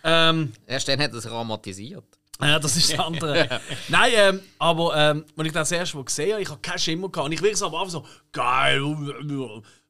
[0.04, 2.04] ähm, Erst dann hat er sich aromatisiert.
[2.40, 3.60] ja, das ist das andere.
[3.88, 7.08] Nein, ähm, aber ähm, als ich das erste Mal gesehen habe, ich habe keinen Schimmer
[7.08, 7.26] gehabt.
[7.26, 8.82] Und ich wirklich so am Anfang so, geil,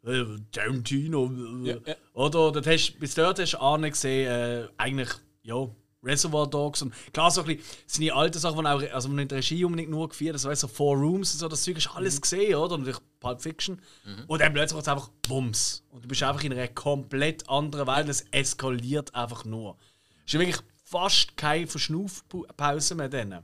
[0.06, 1.30] äh, Tarantino.
[1.64, 1.94] äh, Ja, ja.
[2.12, 5.10] Oder dort hast, bis dort hast du Arne gesehen, äh, eigentlich,
[5.42, 5.68] ja,
[6.02, 6.82] Reservoir Dogs.
[6.82, 9.90] Und klar, so ein bisschen seine alten Sachen, die auch, also nicht die Regie unbedingt
[9.90, 12.74] nur geführt, das weißt so Four Rooms und so, das Zeug hast alles gesehen, oder?
[12.74, 13.80] Und natürlich Pulp Fiction.
[14.26, 15.82] Und dann plötzlich wird es einfach Bums.
[15.90, 19.78] Und du bist einfach in einer komplett anderen Welt, es eskaliert einfach nur.
[20.26, 23.36] Es ist wirklich fast keine Verschnaufpause mehr drin.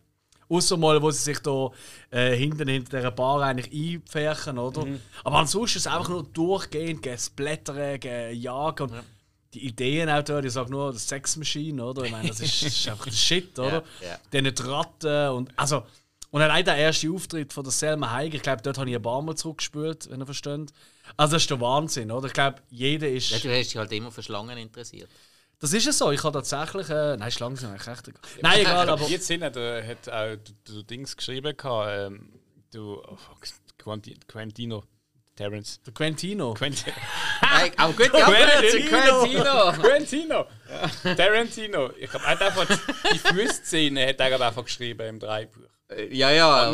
[0.50, 1.70] Außer mal, wo sie sich da
[2.10, 4.84] äh, hinten hinter dieser Bar eigentlich einpferchen, oder?
[5.22, 8.90] Aber ansonsten ist es einfach nur durchgehend gesplattern, gejagen.
[8.90, 9.04] Und
[9.54, 12.04] die Ideen auch dort, ich sage nur, das Sex Machine, oder?
[12.04, 13.84] Ich meine, das ist, das ist einfach der Shit, oder?
[14.00, 14.18] ja.
[14.32, 15.50] Dann die Ratten und.
[15.56, 15.84] Also,
[16.32, 19.02] und allein der erste Auftritt von der Selma Hayek, ich glaube, dort habe ich ein
[19.02, 20.72] paar Mal zurückgespült, wenn ihr versteht.
[21.16, 22.26] Also, das ist der Wahnsinn, oder?
[22.26, 23.30] Ich glaube, jeder ist.
[23.30, 25.10] Ja, du hast dich halt immer für Schlangen interessiert.
[25.60, 26.10] Das ist es so.
[26.10, 26.88] Ich habe tatsächlich.
[26.88, 28.22] Äh, nein, Schlangen sind eigentlich echt egal.
[28.40, 29.06] Nein, egal, aber.
[29.06, 32.32] Jetzt hin, da hat auch du, du Dings geschrieben, gehabt, ähm,
[32.72, 33.46] du oh, fuck,
[34.26, 34.84] Quentino,
[35.36, 35.80] Terence.
[35.84, 36.54] Der Quentino.
[36.54, 36.92] Quentin,
[37.40, 38.88] Hey, aber gut, Quentino.
[38.88, 39.72] Quentino!
[39.72, 40.46] Quentino!
[41.16, 41.90] Tarantino!
[41.98, 42.66] Ich glaube, hat einfach
[43.12, 45.62] die Füßszene hat er einfach geschrieben im Dreibuch.
[46.10, 46.72] Ja, ja.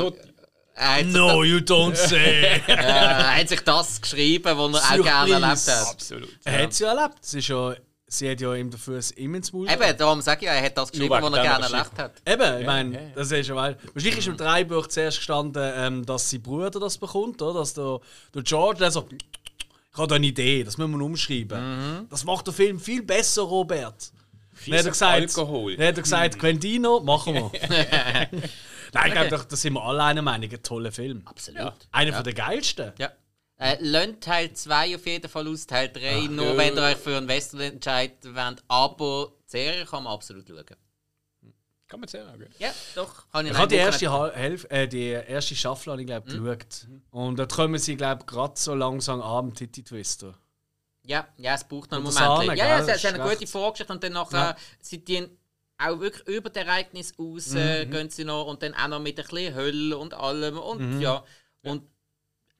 [0.76, 2.60] Hat, sich No, you don't say!
[2.66, 5.88] er hat sich das geschrieben, was er auch gerne erlebt hat.
[5.88, 6.28] absolut.
[6.44, 7.16] er hat es ja erlebt.
[7.22, 7.74] Es ist ja,
[8.06, 10.78] sie hat ja ihm dafür ihm ins Maul Eben, darum sage ich ja, er hat
[10.78, 12.22] das geschrieben, was er gerne erlebt hat.
[12.26, 13.08] Eben, ich meine, ja, ja.
[13.14, 13.76] das ist ja weil.
[13.92, 17.60] Wahrscheinlich ist im Dreibuch zuerst gestanden, ähm, dass sein Bruder das bekommt, oder?
[17.60, 18.00] Dass der,
[18.34, 22.06] der George der so, ich habe da eine Idee, das müssen wir umschreiben.
[22.10, 24.12] Das macht der Film viel besser, Robert.
[24.66, 25.76] Dann hat er gesagt, Alkohol.
[25.76, 27.50] Dann hat er gesagt, Quentino, machen wir.
[28.92, 31.22] Nein, ich glaube, doch, da sind wir alle einer Meinung, ein toller Film.
[31.26, 31.74] Absolut.
[31.92, 32.92] Einer von der geilsten.
[32.98, 33.10] Ja.
[33.58, 36.56] Äh, lasst Teil 2 auf jeden Fall aus, Teil 3, nur ja.
[36.58, 38.62] wenn ihr euch für einen Western entscheiden wollt.
[38.68, 40.64] Aber die Serie kann man absolut schauen.
[41.88, 42.28] Kann man sagen.
[42.34, 42.48] Okay.
[42.58, 43.24] Ja, doch.
[43.32, 46.24] Habe ich habe die erste, nicht- Hal- Hälfte, äh, die erste Staffel habe ich, glaub,
[46.26, 46.86] geschaut.
[47.12, 50.34] Und dort kommen sie, glaube ich, gerade so langsam am Titty Twister.
[51.04, 52.18] Ja, ja, es braucht noch einen Moment.
[52.18, 53.46] Sahne, Ja, ja, haben ist eine gute.
[53.46, 54.56] Vorgeschichte und dann nachher Ja.
[54.80, 55.28] sie die
[55.78, 59.16] auch wirklich über das Ereignis raus, äh, gehen sie noch und dann auch noch mit
[59.20, 61.22] ein bisschen Hölle und allem und ja.
[61.62, 61.84] Und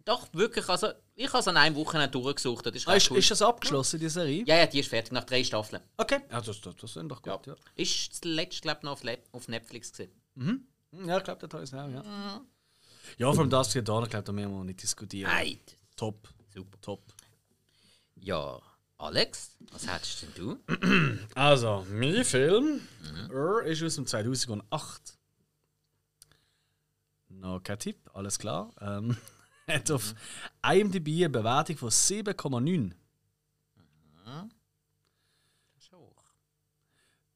[0.07, 2.65] doch, wirklich, also ich habe es an einem Wochenende durchgesucht.
[2.65, 3.19] Das ist, Ah, ist, cool.
[3.19, 4.45] ist das abgeschlossen, die Serie?
[4.47, 5.83] Ja, ja, die ist fertig, nach drei Staffeln.
[5.99, 6.21] Okay.
[6.31, 7.47] Ja, das, das, das sind doch gut.
[7.47, 10.13] Ja, Ist das letzte, glaube ich, noch auf, Le auf Netflix gesehen.
[10.37, 11.19] ja.
[11.19, 12.41] ich glaube, das habe ich auch, ja.
[13.19, 15.31] Ja, vor allem das hier, da, ich glaube, da müssen wir nicht diskutieren.
[15.31, 15.59] Nein.
[15.97, 16.29] Top.
[16.55, 16.81] Super.
[16.81, 17.03] Top.
[18.17, 18.61] Ja,
[18.99, 21.19] Alex, was hättest denn du?
[21.35, 22.81] Also, mein Film
[23.31, 25.19] er ist aus dem 2008.
[27.29, 28.73] Noch kein Tipp, alles klar.
[28.81, 29.17] Ähm,
[29.67, 30.15] hat auf
[30.65, 32.93] IMDb eine Bewertung von 7,9.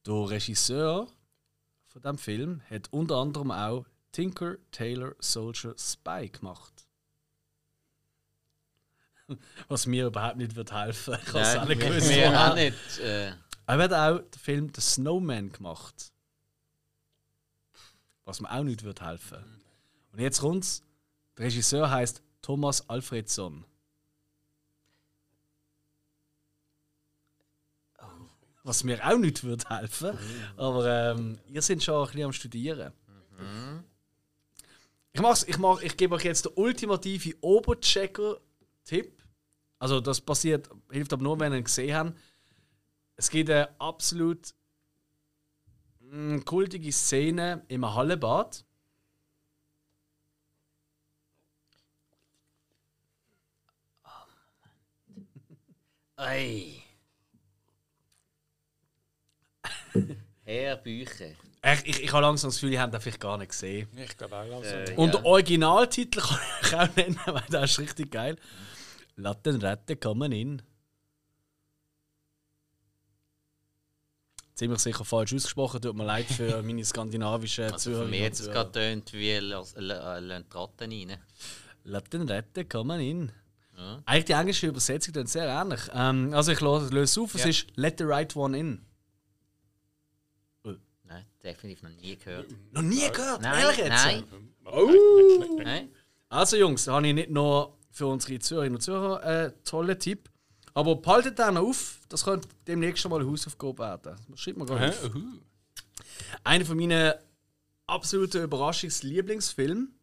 [0.07, 1.09] Der Regisseur
[1.87, 6.87] von dem Film hat unter anderem auch Tinker Taylor Soldier Spy gemacht.
[9.69, 11.16] Was mir überhaupt nicht wird helfen.
[11.23, 12.09] Ich habe es alle gewusst.
[12.09, 12.99] Mir auch nicht.
[12.99, 13.33] Äh,
[13.66, 16.12] Er hat auch den Film The Snowman gemacht.
[18.25, 19.45] Was mir auch nicht wird helfen.
[20.12, 20.83] Und jetzt kommt's.
[21.37, 23.64] Der Regisseur heißt Thomas Alfredson.
[28.62, 30.19] Was mir auch nicht wird helfen.
[30.57, 32.93] Aber ähm, ihr seid schon ein bisschen am Studieren.
[35.12, 39.23] Ich, mach's, ich, mach, ich gebe euch jetzt den ultimative Oberchecker-Tipp.
[39.79, 42.19] Also, das passiert, hilft aber nur, wenn ihr ihn gesehen habt.
[43.16, 44.55] Es gibt eine absolut
[46.01, 48.64] mm, kultige Szene im Hallebad.
[56.20, 56.83] Ei.
[60.44, 61.30] Herr Bücher.
[61.62, 63.88] Ich, ich, ich habe langsam das Gefühl, ihr habt den vielleicht gar nicht gesehen.
[63.96, 64.78] Ich glaube auch langsam.
[64.80, 65.20] Äh, Und ja.
[65.20, 68.37] den Originaltitel kann ich auch nennen, weil der ist richtig geil.
[69.16, 70.62] Latten Rette kommen in.
[74.54, 78.09] Ziemlich sicher falsch ausgesprochen, tut mir leid für meine skandinavischen Also für Zuhörer.
[78.09, 79.85] mich jetzt gerade tönt wie Lasst die
[80.54, 81.16] Ratten rein.
[81.85, 83.33] Latten Rette kommen in.
[83.81, 84.03] Ja.
[84.05, 85.81] Eigentlich die englische Übersetzung klingt sehr ähnlich.
[85.95, 88.85] Ähm, also ich löse es auf, es ist Let the right one in.
[91.05, 92.47] Nein, definitiv noch nie gehört.
[92.73, 93.88] Noch nie gehört, Nein, ehrlich jetzt?
[93.88, 94.25] nein.
[94.66, 95.59] Oh!
[95.62, 95.88] Nein?
[96.29, 100.29] Also Jungs, da habe ich nicht nur für unsere Zuhörerinnen und Zuhörer einen tollen Tipp.
[100.75, 104.16] Aber behaltet den noch auf, das könnte demnächst schon mal eine Hausaufgabe werden.
[104.37, 105.05] Schreibt mal gerade auf.
[105.07, 105.21] Uhu.
[106.45, 107.14] Einer von meinen
[107.87, 109.99] absoluten Überraschungslieblingsfilmen.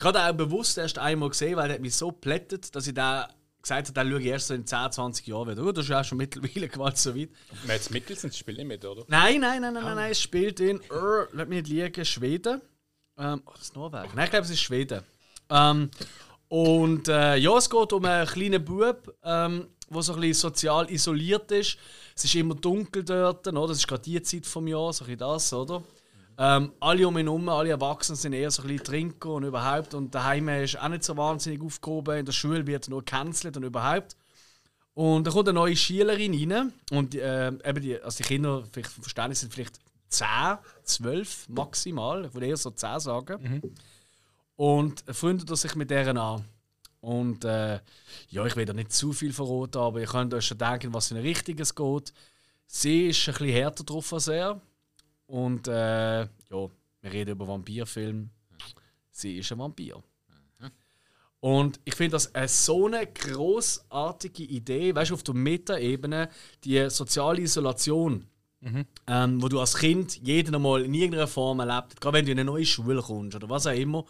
[0.00, 2.86] Ich habe den auch bewusst erst einmal gesehen, weil der hat mich so plättet, dass
[2.86, 3.28] ich da
[3.60, 5.62] gesagt habe, den schaue ich erst so in 10, 20 Jahren wieder.
[5.62, 7.28] Oh, das ist ja auch schon mittlerweile gewalt so weit.
[7.66, 9.04] Mads Mikkelsen spielt nicht mit, oder?
[9.08, 12.62] Nein, nein, nein, nein, nein, nein, es spielt in, uh, lass mich nicht liegen, Schweden.
[13.18, 14.08] Ähm, oh, das ist Norwegen.
[14.14, 15.02] Nein, ich glaube, es ist Schweden.
[15.50, 15.90] Ähm,
[16.48, 20.90] und äh, ja, es geht um einen kleinen Bub, ähm, der so ein bisschen sozial
[20.90, 21.76] isoliert ist.
[22.16, 23.66] Es ist immer dunkel dort, oder?
[23.68, 25.82] das ist gerade die Zeit vom Jahr, so ein bisschen das, oder?
[26.42, 29.92] Ähm, alle um ihn herum, alle Erwachsenen sind eher so ein bisschen trinken und überhaupt.
[29.92, 32.20] Und daheim ist auch nicht so wahnsinnig aufgehoben.
[32.20, 34.16] In der Schule wird nur gecancelt und überhaupt.
[34.94, 36.72] Und da kommt eine neue Schülerin rein.
[36.92, 40.26] Und äh, eben die, also die Kinder, vielleicht vom Verständnis, sind vielleicht 10,
[40.82, 42.24] 12 maximal.
[42.24, 43.38] Ich würde eher so 10 sagen.
[44.56, 46.46] Und freundet er sich mit deren an.
[47.02, 47.80] Und äh,
[48.30, 51.10] ja, ich will da nicht zu viel verraten, aber ihr könnt euch schon denken, was
[51.10, 52.14] in eine Richtung geht.
[52.66, 54.58] Sie ist ein bisschen härter drauf als er.
[55.30, 58.30] Und äh, ja, wir reden über Vampirfilm.
[59.10, 60.02] Sie ist ein Vampir.
[61.38, 66.28] Und ich finde das eine so eine großartige Idee, weißt du, auf der Meta-Ebene,
[66.64, 68.26] die soziale Isolation,
[69.06, 72.40] ähm, wo du als Kind jeden einmal in irgendeiner Form erlebt, gerade wenn du in
[72.40, 74.04] eine neue Schule kommst oder was auch immer.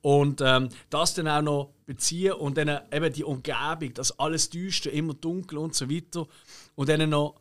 [0.00, 4.92] Und ähm, das dann auch noch beziehen und dann eben die Umgebung, das alles düster,
[4.92, 6.28] immer dunkel und so weiter.
[6.76, 7.34] Und dann noch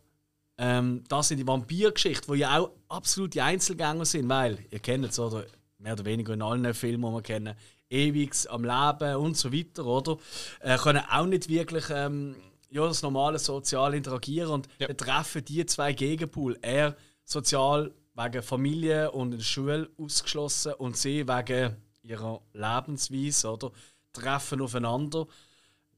[0.60, 5.18] ähm, das in die Vampirgeschichte, wo ja auch absolute Einzelgänger sind, weil ihr kennt es
[5.18, 5.46] oder
[5.80, 7.56] mehr oder weniger in allen Filmen, die wir kennen,
[7.90, 10.18] ewig am Leben und so weiter, oder?
[10.60, 12.36] Äh, können auch nicht wirklich ähm,
[12.70, 14.94] ja, das normale sozial interagieren und Ja.
[14.94, 16.58] treffen die zwei Gegenpool.
[16.62, 23.72] Er sozial wegen Familie und in der Schule ausgeschlossen und sie wegen ihrer Lebensweise, oder?
[24.12, 25.26] Treffen aufeinander.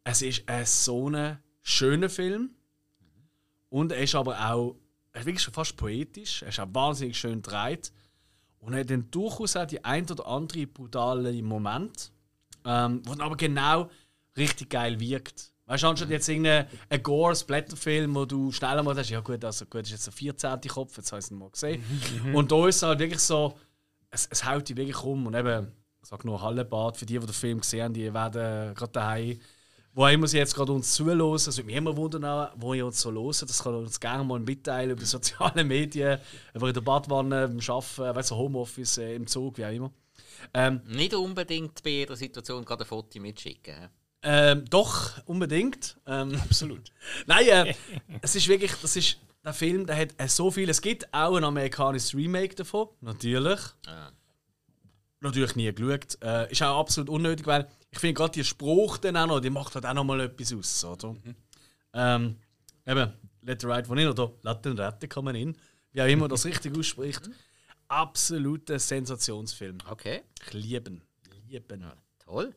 [0.04, 2.52] Es ist ein so ein schöner Film.
[3.72, 4.76] Und er ist aber auch
[5.14, 6.42] er ist wirklich schon fast poetisch.
[6.42, 7.92] Er ist auch wahnsinnig schön gedreht.
[8.60, 12.12] Und er hat dann durchaus auch die ein oder andere brutale Moment,
[12.64, 13.90] ähm, wo dann aber genau
[14.38, 15.52] richtig geil wirkt.
[15.66, 19.44] Weißt du, anstatt jetzt irgendein ein Gore, Splatterfilm, wo du schneller mal hast, ja gut,
[19.44, 20.62] also gut, das ist jetzt der 14.
[20.70, 21.84] Kopf, jetzt habe ich es nicht mal gesehen.
[22.34, 23.58] Und da ist es halt wirklich so,
[24.10, 25.26] es, es haut dich wirklich um.
[25.26, 28.76] Und eben, ich sage nur Hallenbad, für die, die den Film gesehen haben, die werden
[28.76, 29.40] gerade daheim
[29.94, 33.12] wo immer sie jetzt gerade uns zuhören, also mich immer wundern, wo ihr uns so
[33.12, 36.20] hört, das kann uns gerne mal mitteilen über die sozialen Medien,
[36.54, 39.92] über in der Badwanne, beim Arbeiten, weißt du, Homeoffice, äh, im Zug, wie auch immer.
[40.54, 43.90] Ähm, Nicht unbedingt bei jeder Situation gerade ein Foto mitschicken.
[44.24, 45.98] ähm, doch, unbedingt.
[46.08, 46.92] Ähm, Absolut.
[47.28, 47.74] Nein, äh,
[48.22, 50.70] es ist wirklich, das ist, der Film, der hat äh, so viel.
[50.70, 53.60] Es gibt auch ein amerikanisches Remake davon, natürlich.
[53.88, 54.12] Ah.
[55.22, 56.18] Natürlich nie geschaut.
[56.24, 59.52] Äh, ist auch absolut unnötig, weil ich finde gerade die Spruch dann auch noch, die
[59.52, 61.16] macht halt auch noch mal etwas aus, oder?
[61.94, 62.38] Ähm,
[62.86, 65.56] eben, Let the Right one in oder Let den Retten kommen in,
[65.92, 67.30] wie auch immer das richtig ausspricht.
[67.88, 69.78] Absoluter Sensationsfilm.
[69.90, 71.04] Okay, Ich lieben.
[71.48, 71.86] Lieben.
[72.18, 72.56] toll.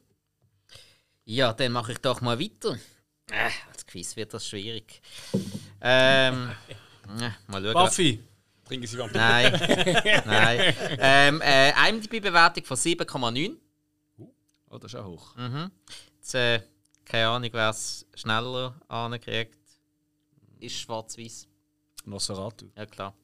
[1.26, 2.78] Ja, dann mache ich doch mal weiter.
[3.30, 5.02] Äh, als Quiz wird das schwierig.
[5.80, 6.50] Ähm,
[7.18, 7.72] äh, mal schauen.
[7.72, 8.20] Buffy.
[8.66, 9.18] Trinken Sie Vampir.
[9.18, 9.52] Nein,
[10.26, 10.74] nein.
[10.98, 13.56] Ähm, äh, IMDb-Bewertung von 7,9.
[14.70, 15.34] Oh, das ist auch hoch.
[16.16, 16.60] Jetzt, äh,
[17.04, 19.58] keine Ahnung, wer es schneller ankriegt.
[20.60, 21.46] Ist schwarz-weiß.
[22.06, 22.66] Nosferatu.
[22.76, 23.14] Ja, klar.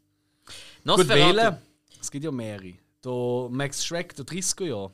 [0.44, 1.36] Gut Nosferatu.
[1.36, 1.56] wählen.
[2.00, 2.74] Es gibt ja mehrere.
[3.04, 4.90] Der Max Schreck, der 30er Jahr.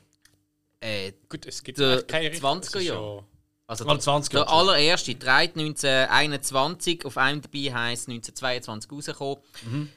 [0.79, 2.59] Äh, Gut, es gibt Der keine Richtung.
[2.61, 3.15] 20er Es ist Jahre.
[3.17, 3.23] ja-
[3.69, 5.51] also Ah, 20 der allererste, 3.
[5.55, 9.37] 1921, auf IMDb heisst 1922 rausgekommen.
[9.65, 9.89] Mhm.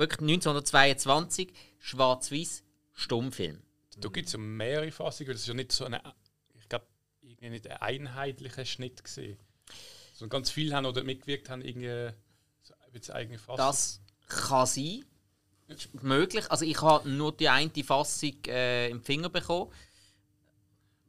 [0.00, 2.62] Wirklich 1922, schwarz-weiß,
[2.94, 3.62] Stummfilm.
[3.98, 6.00] Da gibt es ja mehrere Fassungen, das ist ja nicht so eine,
[6.58, 6.86] ich glaube,
[7.20, 9.38] irgendwie nicht ein einheitlicher Schnitt gesehen.
[10.14, 12.14] Sondern ganz viele haben oder mitgewirkt haben irgendwie
[12.62, 13.58] so ein bisschen eigene Fassung.
[13.58, 15.04] Das kann sein.
[15.68, 16.50] Ist möglich.
[16.50, 19.70] Also ich habe nur die eine Fassung äh, im Finger bekommen.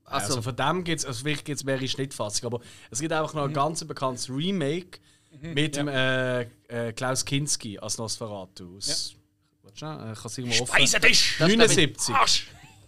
[0.04, 3.14] Also, Also, von dem gibt es, also vielleicht gibt es mehrere Schnittfassungen, aber es gibt
[3.14, 5.00] einfach noch ein ganz bekanntes Remake
[5.40, 8.78] mit dem äh, äh, Klaus Kinski als Nosferatu.
[8.78, 9.16] Aus,
[9.64, 10.74] Warte schnell, äh, ich kann es irgendwo offen.
[10.76, 11.36] Speisetisch!
[11.40, 12.16] Das ist, glaub ich, 79.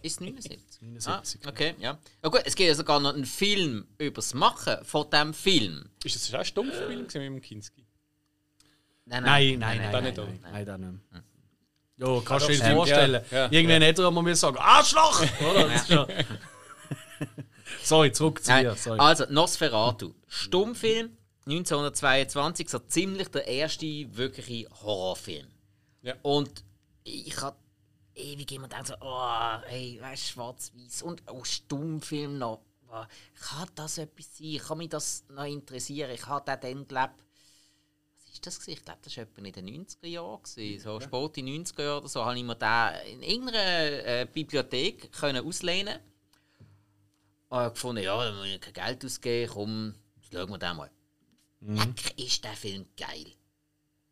[0.02, 0.82] ist 79.
[0.82, 1.40] 79.
[1.46, 1.98] Ah, okay, ja.
[2.24, 2.30] ja.
[2.30, 5.90] gut, es gibt ja sogar noch einen Film über das Machen von diesem Film.
[6.04, 7.86] Ist das auch Stummfilm gewesen mit dem Kinski?
[9.06, 10.52] Nein, nein, nein, nein, nein, nicht, nein, oder?
[10.52, 11.00] nein, da nicht.
[11.98, 13.24] Ja, kannst du dir stimmt, vorstellen.
[13.32, 15.22] ja, ja, Irgendwann hätte er mal sagen, Arschloch!
[15.42, 15.70] Oder?
[15.70, 16.08] Das ja-
[17.84, 18.76] Sorry, zurück zu dir.
[18.76, 19.00] Sorry.
[19.00, 20.14] also Nosferatu.
[20.28, 25.48] Stummfilm 1922, so ziemlich der erste wirkliche Horrorfilm.
[26.02, 26.16] Ja.
[26.22, 26.64] Und
[27.04, 27.58] ich habe
[28.16, 32.62] ewig immer denkt so, oh, hey, weißt schwarz-weiß und oh, Stummfilm noch.
[32.90, 33.04] Oh,
[33.50, 34.60] kann das etwas sein?
[34.60, 36.12] Kann mich das noch interessieren?
[36.12, 37.14] Ich habe den dann, glaube
[38.16, 38.78] was ist das gewesen?
[38.78, 40.44] Ich glaube, das war etwa in den 90er Jahren.
[40.44, 40.84] Gewesen.
[40.84, 44.28] So spät in den 90er Jahren oder so, habe ich mir den in irgendeiner äh,
[44.32, 46.00] Bibliothek können auslehnen
[47.50, 49.96] und habe gefunden, ja, da muss ich kein Geld ausgeben, komm,
[50.32, 50.92] schauen wir den mal.
[51.66, 53.26] Leck ist der Film geil.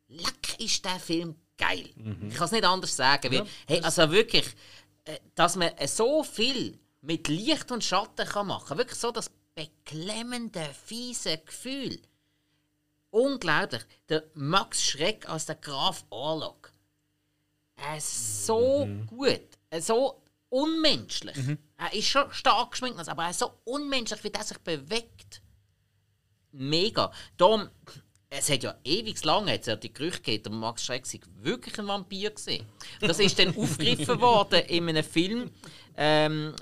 [0.07, 1.89] Leck ist der Film geil.
[2.29, 3.31] Ich kann es nicht anders sagen.
[3.31, 4.45] Weil, hey, also wirklich,
[5.05, 10.63] äh, dass man so viel mit Licht und Schatten kann machen Wirklich so das beklemmende,
[10.85, 11.99] fiese Gefühl.
[13.09, 13.81] Unglaublich.
[14.09, 16.71] Der Max Schreck als der Graf Orlok.
[17.75, 19.41] Er ist so gut.
[19.69, 21.37] äh, So unmenschlich.
[21.77, 25.41] Er ist schon stark geschminkt, aber er ist so unmenschlich, wie der sich bewegt
[26.51, 27.11] mega.
[27.37, 27.69] Darum,
[28.29, 31.77] es hat ja ewig lang hat's ja die Gerüchte gegeben, der Max Schreck sei wirklich
[31.79, 32.65] ein Vampir gewesen.
[33.01, 35.51] Das ist dann aufgegriffen worden in einem Film,
[35.97, 36.55] ähm,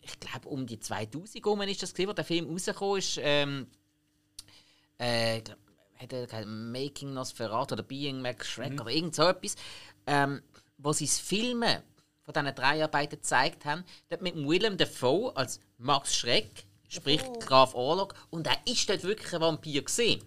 [0.00, 3.18] ich glaube um die 2000 rum ist das gewesen, wo der Film rausgekommen ist.
[3.22, 3.66] Ähm,
[4.98, 5.42] äh,
[5.96, 9.56] hat er Making Nosferatu oder Being Max Schreck oder irgend so etwas,
[10.06, 10.42] ähm,
[10.78, 11.82] wo sie das Filmen
[12.22, 18.14] von diesen Dreharbeiten gezeigt haben, dort mit Willem Dafoe als Max Schreck, sprich Graf Orlok,
[18.30, 20.22] und er ist dort wirklich ein Vampir gesehen.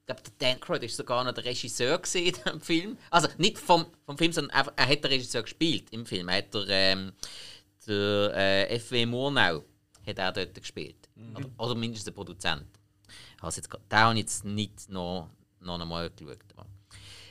[0.00, 2.98] Ich glaube, der Dan Aykroyd ist sogar noch der Regisseur gesehen in dem Film.
[3.10, 6.28] Also nicht vom, vom Film, sondern einfach, er hat den Regisseur gespielt im Film.
[6.28, 7.12] Er hat der, ähm,
[7.86, 9.06] der äh, F.W.
[9.06, 9.64] Murnau
[10.06, 11.08] hat er dort gespielt.
[11.34, 12.66] Oder, oder mindestens der Produzent.
[13.40, 15.28] Also jetzt, den habe ich jetzt nicht noch,
[15.60, 16.38] noch einmal geschaut.
[16.56, 16.66] Aber,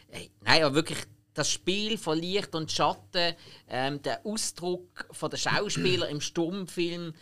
[0.10, 1.00] ey, nein, aber wirklich
[1.34, 3.36] das Spiel von Licht und Schatten,
[3.68, 7.14] ähm, der Ausdruck von der Schauspieler im Stummfilm,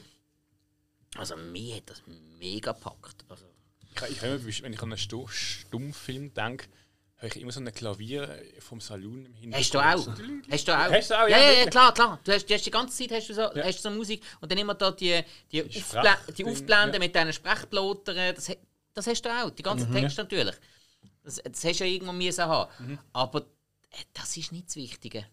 [1.17, 2.01] also mir hat das
[2.39, 3.23] mega gepackt.
[3.29, 3.45] Also,
[3.95, 6.67] Ich, ich immer, wenn ich an einen Stu- Stummfilm denke,
[7.17, 9.55] habe ich immer so ein Klavier vom Saloon im Hintergrund.
[9.55, 10.07] Hast du auch?
[10.51, 10.91] Hast du auch?
[10.91, 11.37] Hast du auch, ja?
[11.37, 12.19] ja, Ja, ja, klar, klar.
[12.23, 14.51] Du hast, du hast die ganze Zeit hast du so, hast du so Musik und
[14.51, 15.21] dann immer da die,
[15.51, 16.99] die, Die Aufblä die Aufblenden ja.
[16.99, 18.35] mit diesen Sprechblotern.
[18.35, 18.51] Das,
[18.93, 19.95] das hast du auch, die ganzen Mhm.
[19.95, 20.55] Texte natürlich.
[21.23, 22.69] Das, das hast du ja irgendwo müssen haben.
[22.85, 22.99] Mhm.
[23.13, 23.39] Aber
[23.91, 25.25] äh, das ist nicht das Wichtige.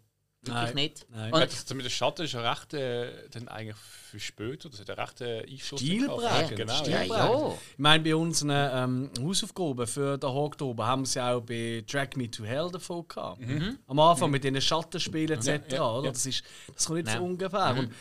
[0.43, 1.07] Wirklich Nein, nicht.
[1.11, 1.33] nein.
[1.35, 4.71] Und, Ja, das mit dem Schatten ist ja recht äh, dann eigentlich für später.
[4.71, 6.57] Das hat ja recht äh, Einfluss Stilprägend.
[6.57, 7.29] Genau, ja, ja.
[7.29, 7.53] ja.
[7.53, 12.31] Ich meine, bei unseren ähm, Hausaufgaben für den Oktober haben sie auch bei Drag Me
[12.31, 13.43] to Hell davon gehabt.
[13.87, 15.47] Am Anfang mit den Schattenspielen etc.
[15.49, 15.75] Mhm.
[15.75, 16.07] ja, oder?
[16.07, 16.13] ja.
[16.13, 16.43] Das, ist,
[16.75, 17.77] das kommt nicht so ungefähr.
[17.79, 17.93] Und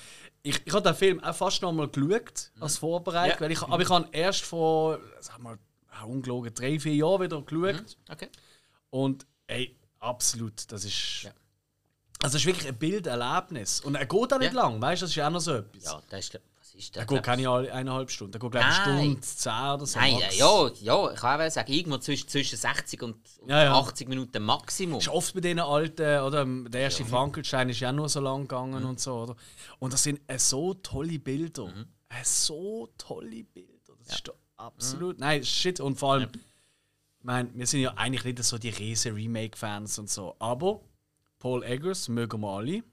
[0.42, 3.36] ich, ich habe den Film auch fast noch mal geschaut, als Vorbereitung.
[3.36, 3.42] Ja.
[3.42, 5.58] Weil ich, aber ich habe ihn erst vor, sag mal,
[6.06, 7.98] ungelogen, drei, vier Jahren wieder geschaut.
[8.10, 8.30] Okay.
[8.90, 11.30] Und ey, absolut, das ist.
[12.22, 12.26] Ja.
[12.26, 13.82] Also, es ist wirklich ein Bilderlebnis.
[13.82, 14.62] Und er geht auch nicht Ja.
[14.62, 15.06] lang, weißt du?
[15.06, 15.84] Das ist ja auch noch so etwas.
[15.84, 17.14] Ja, das ist, was ist Er das?
[17.16, 19.00] geht keine eine- eineinhalb Stunden, er geht, glaube ich, eine.
[19.00, 20.00] Stunde, zehn oder so.
[20.00, 20.38] Nein, max.
[20.38, 23.16] ja, ja, ich kann auch sagen, irgendwo zwischen, zwischen 60 und,
[23.48, 23.74] Ja, ja.
[23.74, 25.00] 80 Minuten Maximum.
[25.00, 28.84] ist oft bei diesen alten, oder der erste Frankenstein ist ja nur so lang gegangen
[28.84, 29.36] und so, oder?
[29.80, 31.68] Und das sind äh, so tolle Bilder.
[32.10, 33.94] Äh, so tolle Bilder.
[34.06, 35.20] Das ist doch absolut.
[35.20, 35.80] Nein, shit.
[35.80, 40.10] Und vor allem, ich meine, wir sind ja eigentlich nicht so die riesen Remake-Fans und
[40.10, 40.36] so.
[40.40, 40.82] Aber
[41.40, 42.84] Paul Eggers mögen wir alle,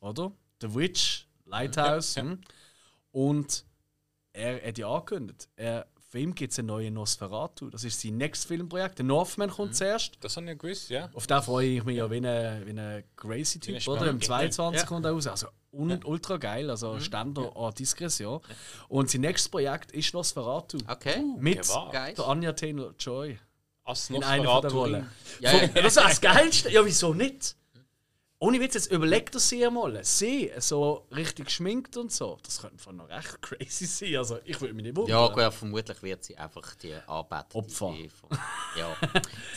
[0.00, 0.32] oder?
[0.60, 2.16] The Witch, Lighthouse.
[2.16, 2.40] hm?
[3.12, 3.64] Und
[4.32, 7.70] er hat ja angekündigt, er, für ihn gibt es einen neuen Nosferatu.
[7.70, 8.98] Das ist sein nächstes Filmprojekt.
[8.98, 10.18] Der Northman kommt zuerst.
[10.20, 11.10] Das habe ich ja gewusst, ja.
[11.14, 14.10] Auf den freue ich mich ja wie ein, wie ein Crazy-Typ, Wie ein oder?
[14.10, 14.52] Im Spannend.
[14.54, 14.86] 22 Ja.
[14.86, 15.26] kommt er raus.
[15.26, 18.40] Also un ultra geil, also Ständer an Diskretion.
[18.88, 20.78] Und sein nächstes Projekt ist Nosferatu.
[20.86, 21.22] Okay.
[21.38, 21.90] Mit Gewahr.
[21.90, 22.14] Geil.
[22.14, 23.38] der Anya Taylor-Joy
[23.84, 24.78] Als in einer von der Nosferatu.
[24.78, 25.10] Rollen.
[25.40, 25.66] Ja, ja.
[25.74, 26.70] Das ist das Geilste.
[26.70, 27.56] Ja, wieso nicht?
[28.38, 29.98] Ohne Witz, jetzt überlegt er sie einmal.
[30.04, 32.38] Sie, so richtig geschminkt und so.
[32.42, 34.16] Das könnte von noch recht crazy sein.
[34.16, 35.16] Also, ich würde mich nicht wundern.
[35.18, 37.64] Ja, gut, ja, vermutlich wird sie einfach die Anbetung.
[37.64, 37.94] Opfer.
[38.76, 38.94] Ja.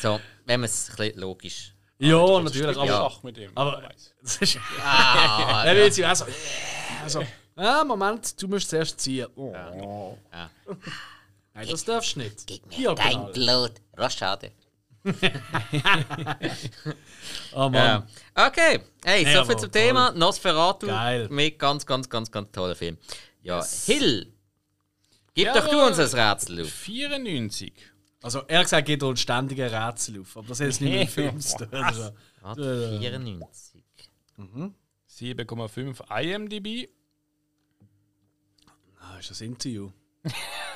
[0.01, 1.75] So, wenn man es ein bisschen logisch.
[1.97, 2.77] Ja, natürlich.
[2.77, 3.51] Aber Schach mit ihm.
[3.55, 3.89] aber
[4.21, 6.25] das ist, Ah, Dann wird sie auch so.
[7.03, 7.25] Also,
[7.57, 9.27] ah, Moment, du musst zuerst ziehen.
[9.35, 9.51] Oh.
[10.31, 10.49] Ja.
[11.53, 12.47] Nein, das darfst du nicht.
[12.47, 13.29] Gib mir Ja, dein.
[13.33, 13.73] Blut.
[13.97, 14.53] Was schade.
[17.53, 17.73] Oh Mann.
[17.73, 18.47] Ja.
[18.47, 20.87] Okay, hey, Nee, soviel zum Thema Nosferatu.
[20.87, 21.27] Geil.
[21.29, 22.97] Mit ganz, ganz, ganz, ganz toller Film.
[23.41, 24.31] Ja, Hill,
[25.33, 26.69] gib Ja, doch du uns ein Rätsel auf.
[26.69, 27.73] 94.
[28.21, 30.35] Also, ehrlich gesagt geht uns ständig ein Rätsel auf.
[30.37, 31.73] Aber das jetzt nicht mit dem Film zu tun.
[31.73, 32.11] Also,
[32.41, 33.83] Warte, 94.
[34.37, 36.89] 7,5 IMDb.
[39.01, 39.91] ah, ist das Interview?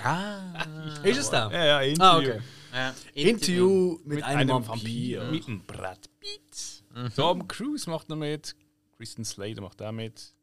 [0.03, 0.65] Ah,
[1.03, 1.49] Ist es da?
[1.51, 2.03] Ja, ja, Interview.
[2.05, 2.41] Ah, okay.
[2.73, 2.95] Ja.
[3.13, 5.21] Interview mit, Mit einem, einem Vampir.
[5.21, 5.31] Vampir.
[5.31, 6.83] Mit einem Brad Pitt.
[7.15, 8.55] Tom Cruise macht noch mit.
[8.97, 10.33] Kristen Slater macht auch mit.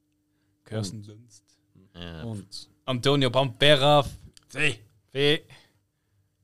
[0.65, 1.45] Kirsten Dunst.
[1.95, 2.23] Ja.
[2.23, 4.05] Und Antonio Pampera.
[4.49, 4.79] Fee.
[5.11, 5.43] Fee.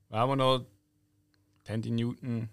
[0.09, 0.65] Was haben wir noch?
[1.63, 2.49] Tandy Newton.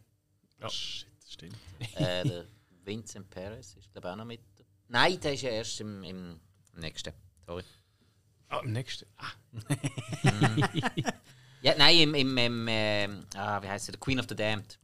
[0.61, 0.69] Ja.
[0.69, 1.57] shit, stimmt.
[1.97, 2.47] Äh, der
[2.85, 4.41] Vincent Perez ist glaube auch noch mit.
[4.89, 6.41] Nein, der ist ja erst im, im
[6.77, 7.13] nächsten.
[7.47, 7.63] Sorry.
[8.49, 9.07] Ah, am nächsten.
[9.17, 9.33] Ah,
[11.65, 13.95] Ja, nein, im, im, im äh, ah, wie heißt der?
[13.95, 14.79] The Queen of the Damned.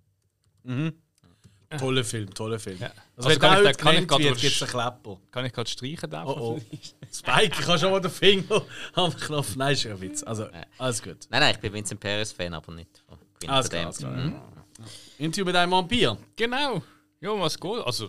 [1.78, 2.78] Toller Film, toller Film.
[2.81, 2.87] Ja.
[3.16, 5.20] Also, Also wenn kann der ich- kann ich grad wird, was- gibt es einen Klepper.
[5.31, 6.11] kann ich gerade streichen?
[6.11, 6.24] Da?
[6.24, 6.61] Oh oh.
[7.12, 8.62] Spike, ich habe schon mal den Finger
[8.95, 9.55] am Knopf.
[9.57, 10.22] Nein, ist ja ein Witz.
[10.24, 11.18] Also, alles gut.
[11.31, 14.35] Nein, nein, ich bin Vincent Perez-Fan, aber nicht von Queen Alles of the klar, Damned.
[14.35, 14.89] klar.
[15.18, 16.18] Interview mit einem Vampir.
[16.35, 16.83] Genau.
[17.20, 17.85] Ja, was geht?
[17.85, 18.09] Also,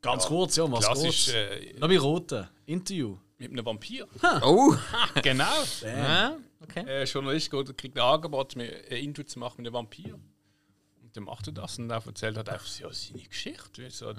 [0.00, 1.28] Ganz kurz, ja, was kurz.
[1.28, 2.48] äh, Noch Roten.
[2.66, 3.16] Interview.
[3.48, 4.08] Mit einem Vampir.
[4.42, 4.74] Oh!
[5.22, 5.62] genau.
[5.82, 6.80] Ja, okay.
[6.80, 10.14] Ein Journalist geht, kriegt ein Angebot, mir ein Interview zu machen mit einem Vampir.
[10.14, 14.12] Und dann macht er das und er erzählt halt einfach so seine Geschichte, wie so,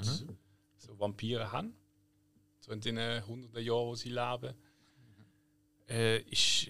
[0.78, 1.76] so Vampire haben.
[2.60, 4.56] So in den hunderten Jahren, wo sie leben.
[5.88, 6.70] Äh, ist,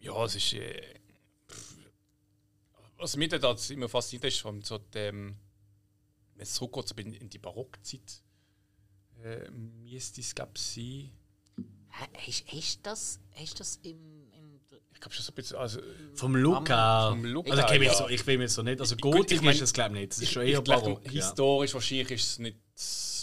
[0.00, 0.54] ja, es ist.
[0.54, 1.00] Äh,
[2.96, 5.36] was mich da immer fasziniert ist, von so dem,
[6.34, 8.22] wenn es zurückgeht in die Barockzeit,
[9.22, 11.10] äh, müsste es, glaube ich, sein.
[11.98, 13.96] Hä, Hast, hast das, hast das im,
[14.32, 14.60] im
[14.92, 15.56] Ich glaube schon so ein bisschen.
[15.56, 15.80] Also,
[16.14, 17.08] Vom Look her.
[17.10, 17.94] Vom Look also, ich, ja.
[17.94, 18.80] so, ich will mir so nicht.
[18.80, 20.12] Also, Gut, Gotik ich mein- ist es, glaube ich, nicht.
[20.12, 21.04] Das ist schon eher barock.
[21.06, 21.10] Ja.
[21.10, 22.56] Historisch wahrscheinlich ist es nicht.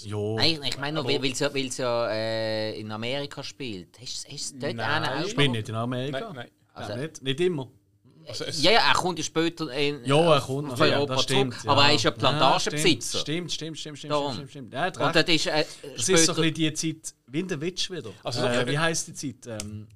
[0.04, 0.36] Jo.
[0.38, 4.00] Nein, ich meine nur, weil es ja, weil's ja äh, in Amerika spielt.
[4.00, 5.04] Hast du es dort Nein.
[5.04, 6.20] einen auch Ich bin nicht in Amerika.
[6.20, 6.52] Nein, nein.
[6.74, 7.72] Also, nicht, nicht immer.
[8.28, 10.78] Also Ja, ja, er kommt ja später in Ja, er kommt.
[10.80, 11.54] Ja, Europa das zurück.
[11.54, 11.68] stimmt.
[11.68, 11.90] Aber ja.
[11.90, 13.20] er ist ja Ja, Plantagenbesitzer.
[13.20, 14.34] Stimmt, stimmt, stimmt, stimmt, Darum.
[14.34, 14.74] stimmt, stimmt.
[14.74, 15.66] Ja, hat Und dort ist äh,
[15.96, 18.12] Das ist so ein bisschen die Zeit wie in der Witch wieder.
[18.24, 19.60] Also, äh, äh, wie heisst die Zeit?
[19.62, 19.88] Ähm,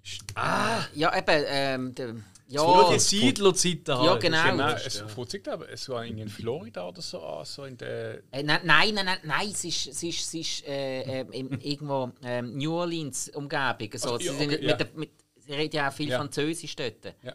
[0.96, 2.16] ja, eben, ähm, der,
[2.48, 4.06] ja, ja, die Siedlerzeiten halt.
[4.06, 4.44] Ja, genau.
[4.50, 5.08] genau, Das ist es ja.
[5.08, 8.24] vorzieht aber es war in Florida oder so, an, so in der.
[8.32, 12.12] Äh, nein, nein, nein, nein, es ist, es ist, es ist äh, äh, im, irgendwo
[12.24, 13.90] ähm, New Orleans Umgebung.
[13.96, 14.76] So, Also, sie, ja, okay, mit ja.
[14.78, 16.18] der, mit, sie reden ja auch viel Ja.
[16.18, 17.06] Französisch dort.
[17.22, 17.34] Ja.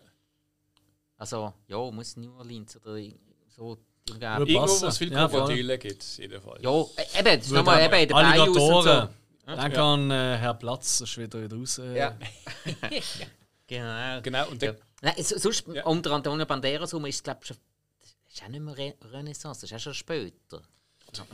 [1.24, 2.98] Also, ja, muss New Orleans oder
[3.48, 3.78] so
[4.10, 4.46] Umgebung.
[4.46, 5.26] Irgendwo, wo es viele Ja.
[5.28, 6.62] Krokodile gibt, jedenfalls.
[6.62, 8.78] Ja, äh, eben, das ist nochmal auch- eben in der und so.
[8.78, 9.08] Alligatoren.
[9.46, 11.78] Dann kann äh, Herr Platz das ist wieder wieder raus.
[11.78, 12.18] Äh, Ja.
[13.66, 14.20] genau.
[14.22, 14.74] Genau, und Ja.
[15.02, 15.84] Nein, so- sonst Ja.
[15.86, 17.56] unter Antonio Banderas herum ist es, glaube ich, schon.
[18.02, 20.62] Das ist auch nicht mehr Re Renaissance, das ist auch schon später.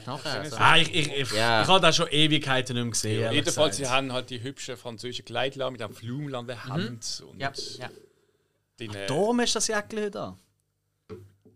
[0.07, 0.57] Nachher, also.
[0.59, 1.63] Ah, ich, ich, ich, Ja.
[1.63, 3.21] ich habe da schon Ewigkeiten nicht mehr gesehen.
[3.23, 7.23] ehrlich jedenfalls, sie haben halt die hübschen französischen Kleidler mit einem Blumen an der Hand.
[7.27, 7.41] Und Mhm.
[7.41, 7.89] Ja, ja.
[8.81, 10.39] Den, äh, Darum ist das Jäckchen heute da.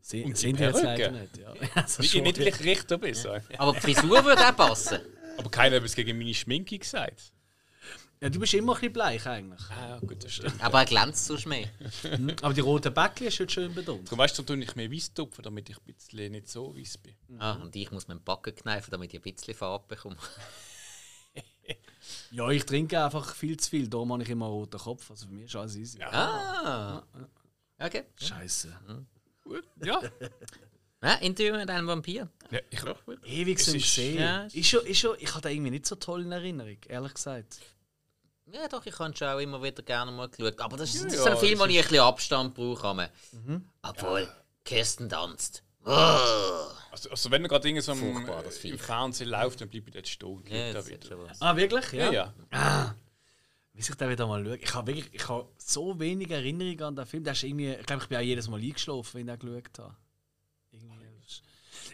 [0.00, 1.38] Sie, Und sind die jetzt leider nicht.
[1.38, 1.54] Ja.
[1.74, 2.22] Also nicht, schon.
[2.22, 3.34] nicht weil ich Richter bin, so.
[3.56, 5.00] Aber die Frisur würde auch passen.
[5.38, 7.32] aber keiner hat etwas gegen meine Schminke gesagt.
[8.20, 9.62] ja, du bist immer ein bisschen bleich eigentlich.
[9.70, 10.54] Ah, gut, das stimmt.
[10.62, 11.68] Aber er glänzt sonst mehr.
[12.02, 12.36] Mhm.
[12.42, 14.06] Aber die roten Bäckchen ist heute schön betont.
[14.06, 16.98] Darum weißt du, tue ich mehr weiß tupfen, damit ich ein bisschen nicht so weiß
[16.98, 17.14] bin.
[17.38, 20.16] Ah, und ich muss mir den Backen kneifen, damit ich ein bisschen Farbe bekomme.
[22.30, 23.88] Ja, ich trinke einfach viel zu viel.
[23.88, 25.10] Darum habe ich immer einen roten Kopf.
[25.10, 26.02] Also für mich ist alles easy.
[26.02, 27.02] Ah!
[27.78, 28.04] Okay.
[28.16, 28.76] Scheiße.
[29.44, 30.00] Gut, ja.
[31.02, 32.28] Ja, Interview mit einem Vampir.
[32.50, 32.80] ja ich,
[33.24, 34.18] Ewig Es sind ist- gesehen.
[34.20, 37.14] ja, ist schon, ist schon, ich habe da irgendwie nicht so toll in Erinnerung, ehrlich
[37.14, 37.58] gesagt.
[38.52, 40.60] Ja, doch, ich habe schon auch immer wieder gerne mal geschaut.
[40.60, 43.10] Aber das, ist- das Ja, ist ein ja, Film, wo ich ein bisschen Abstand brauche.
[43.32, 43.64] Mhm.
[43.82, 44.28] Obwohl,
[44.64, 45.62] Kirsten tanzt.
[45.84, 46.68] Oh.
[46.94, 48.70] Also, also, wenn er gerade so im, das äh, Viech.
[48.72, 50.28] im Fernsehen läuft, dann bleibe ich dort stehen.
[50.28, 51.16] und Ja, da das wieder.
[51.40, 51.92] Ah, wirklich?
[51.92, 52.94] Ja, ja.
[53.72, 54.56] Wie ich da wieder mal schaue.
[54.58, 57.24] Ich habe wirklich ich habe so wenig Erinnerungen an den Film.
[57.24, 59.78] Der ist irgendwie, ich glaube, ich bin auch jedes Mal eingeschlafen, wenn ich den geschaut
[59.80, 59.96] habe.
[60.70, 61.04] Irgendwie.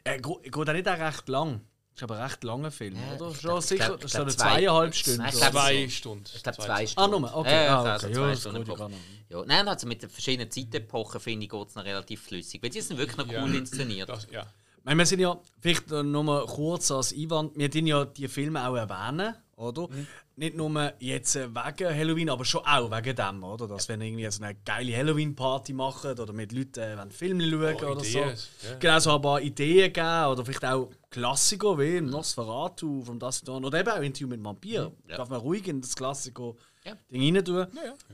[0.04, 1.60] Er geht geht auch nicht auch recht lang.
[1.94, 3.30] Ist aber ein recht langer Film, Ja, oder?
[3.30, 3.86] ich Schon glaub- ich sicher.
[3.86, 5.18] glaub- das ist glaub eine zwei- zweieinhalb Stunden.
[5.22, 5.50] Nein, glaub, so.
[5.50, 6.24] Zwei Stunden.
[6.34, 7.20] Ich glaube, Zwei zwei Ah, Stunden.
[7.20, 7.36] nur?
[7.36, 7.64] Okay.
[7.64, 8.14] Ja, ah, also okay.
[8.14, 9.38] zwei Ja, das Stunden ja.
[9.40, 12.62] Ja, nein, also mit den verschiedenen Zeitepochen finde ich, geht es noch relativ flüssig.
[12.62, 13.42] Weil die sind wirklich noch Ja.
[13.42, 14.08] cool inszeniert.
[14.08, 14.46] Das, ja.
[14.84, 18.66] Meine, wir sind ja, vielleicht noch mal kurz als Einwand, wir tun ja die Filme
[18.66, 19.88] auch erwähnen, oder?
[20.36, 23.68] Nicht nur jetzt wegen Halloween, aber schon auch wegen dem, oder?
[23.68, 27.92] Dass wenn irgendwie so eine geile Halloween-Party machen oder mit Leuten äh, Filme schauen Oh,
[27.92, 28.68] oder Ideen, so.
[28.68, 28.74] ja.
[28.78, 33.64] Genau, so ein paar Ideen geben oder vielleicht auch Klassiker wie Nosferatu vom das und
[33.66, 34.92] oder eben auch Interview mit Vampir.
[35.08, 35.16] Ja.
[35.18, 36.54] Darf man ruhig in das Klassiker
[36.86, 36.94] Ja.
[37.12, 37.66] Ding rein tun,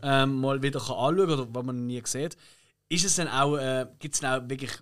[0.03, 2.37] Ja, ähm, mal wieder kann anschauen oder was man nie sieht.
[2.89, 4.73] Ist es dann auch, äh, gibt es dann auch wirklich,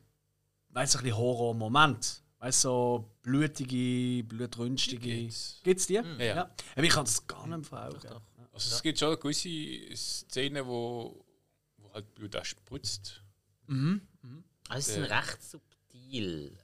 [0.75, 2.22] weißt du, ein bisschen Horror-Moment?
[2.39, 5.09] Weißt du, so blutige, blutrünstige.
[5.09, 5.61] gibt's.
[5.64, 5.95] Gibt es die?
[5.95, 6.51] Ja, ja.
[6.75, 8.07] Aber ich kann das gar nicht vor Augen.
[8.53, 11.25] Also, es gibt schon gewisse Szenen, wo,
[11.79, 13.22] wo halt Blut auch spritzt.
[14.68, 16.57] Also, sie sind recht subtil.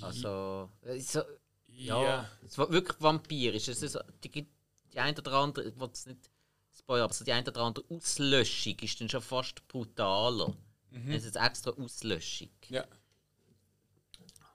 [0.00, 1.22] Also, äh, so,
[1.66, 2.28] ja, Ja.
[2.46, 3.68] es war wirklich vampirisch.
[3.68, 4.46] Es ist, die,
[4.92, 6.30] die eine oder andere, ich will es nicht
[6.76, 10.54] spoilern, aber so die eine oder andere Auslöschung ist dann schon fast brutaler.
[11.08, 12.50] Es ist extra Auslöschung.
[12.68, 12.84] Ja.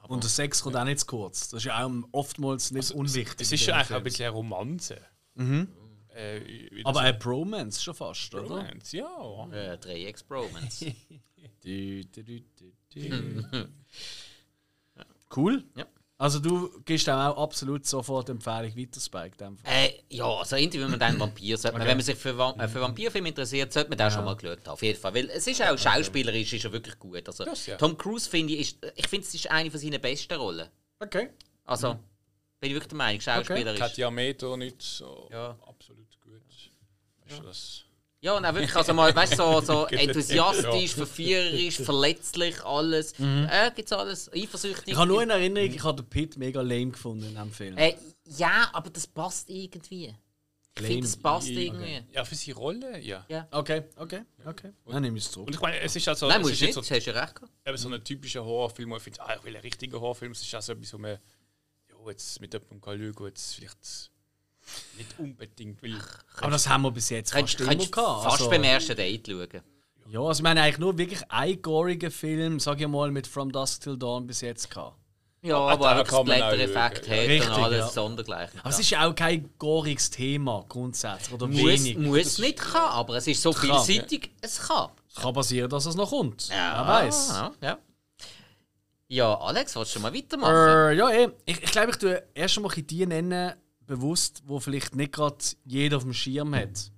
[0.09, 1.49] Und der Sex kommt auch nicht zu kurz.
[1.49, 3.41] Das ist ja auch oftmals nicht unwichtig.
[3.41, 4.97] Es ist ja eigentlich auch ein bisschen eine Romanze.
[5.37, 6.41] Äh,
[6.71, 8.47] wie Aber ein Bromance schon fast, oder?
[8.47, 9.47] Romance, ja.
[9.51, 10.87] Äh, Dreiecksbromance.
[15.35, 15.63] Cool.
[15.75, 15.85] Ja.
[16.21, 19.37] Also du gibst dem auch absolut sofort Empfehlung weiter, Spike.
[19.37, 19.73] Dem Fall.
[19.73, 21.89] Äh, ja, also irgendwie, wenn man dann Vampir sollte man, Okay.
[21.91, 24.73] wenn man sich für, äh, für Vampirfilme interessiert, sollte man den schon mal geschaut haben,
[24.73, 25.13] auf jeden Fall.
[25.13, 27.25] Weil es ist auch schauspielerisch ist er wirklich gut.
[27.25, 27.77] Also, Das ja.
[27.77, 30.67] Tom Cruise finde ich, ist, ich finde, es ist eine von seinen besten Rollen.
[30.99, 31.29] Okay.
[31.63, 31.99] Also, Mhm.
[32.59, 33.79] bin ich wirklich der Meinung, schauspielerisch.
[33.79, 35.57] Katja Meter nicht so Ja.
[35.65, 36.41] absolut gut.
[37.25, 37.85] Weißt du, das
[38.21, 43.13] Ja, und auch wirklich, also mal, weißt du, so, so enthusiastisch, verführerisch, verletzlich, alles.
[43.19, 44.89] Äh, gibt's alles, eifersüchtig.
[44.89, 47.77] Ich habe nur in Erinnerung, ich habe den Pitt mega lame gefunden in diesem Film.
[47.77, 47.95] Äh,
[48.25, 50.13] ja, aber das passt irgendwie.
[50.77, 52.03] Ich finde, das passt irgendwie.
[52.13, 53.25] ja, für seine Rolle, ja.
[53.51, 54.71] Okay, okay, okay.
[54.85, 55.47] Dann nehme ich es zurück.
[55.47, 57.21] Und ich meine, es ist also Nein, musst du nicht so das hast du ja
[57.21, 57.51] recht gehabt.
[57.65, 60.31] eben so ein typischer Horrorfilm, wo ich finde, ah, ich will einen richtigen Horrorfilm.
[60.31, 61.11] Es ist also etwas, wo man
[61.89, 64.11] ja, jetzt mit jemandem schauen kann, jetzt vielleicht
[64.97, 65.99] nicht unbedingt will.
[66.37, 68.23] Aber das haben wir bis jetzt fast immer könntest gehabt.
[68.23, 69.61] fast Also- beim ersten Date schauen.
[70.07, 73.51] Ja, also ich meine eigentlich nur wirklich einen gorigen Film, sag ich mal, mit From
[73.51, 74.97] Dusk Till Dawn bis jetzt gehabt.
[75.41, 77.87] Ja, aber da auch Splatter-Effekt hat Richtig, und alles ja.
[77.87, 78.59] sondergleichen.
[78.59, 81.97] Aber es ist ja auch kein goriges Thema grundsätzlich oder muss, wenig.
[81.97, 83.61] muss nicht kann, aber es ist so Kann.
[83.83, 84.89] vielseitig, es kann.
[85.07, 86.49] Es kann passieren, dass es noch kommt.
[86.49, 87.29] Ja, Wer weiß.
[87.29, 87.77] Ja, ja.
[89.07, 90.53] ja, Alex, willst du mal weitermachen?
[90.53, 91.29] Äh, ja, eh.
[91.45, 93.53] Ich, ich glaube, ich tue erst einmal ein die nennen,
[93.89, 96.91] bewusst, wo vielleicht nicht gerade jeder auf dem Schirm hat.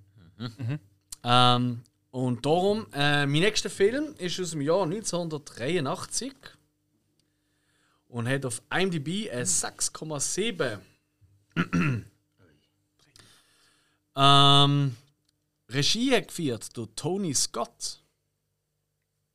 [1.24, 6.34] Ähm, und darum, äh, mein nächster Film ist aus dem Jahr 1983
[8.08, 10.80] und hat auf IMDb eine 6,7.
[14.16, 14.96] ähm,
[15.70, 18.02] Regie hat geführt durch Tony Scott.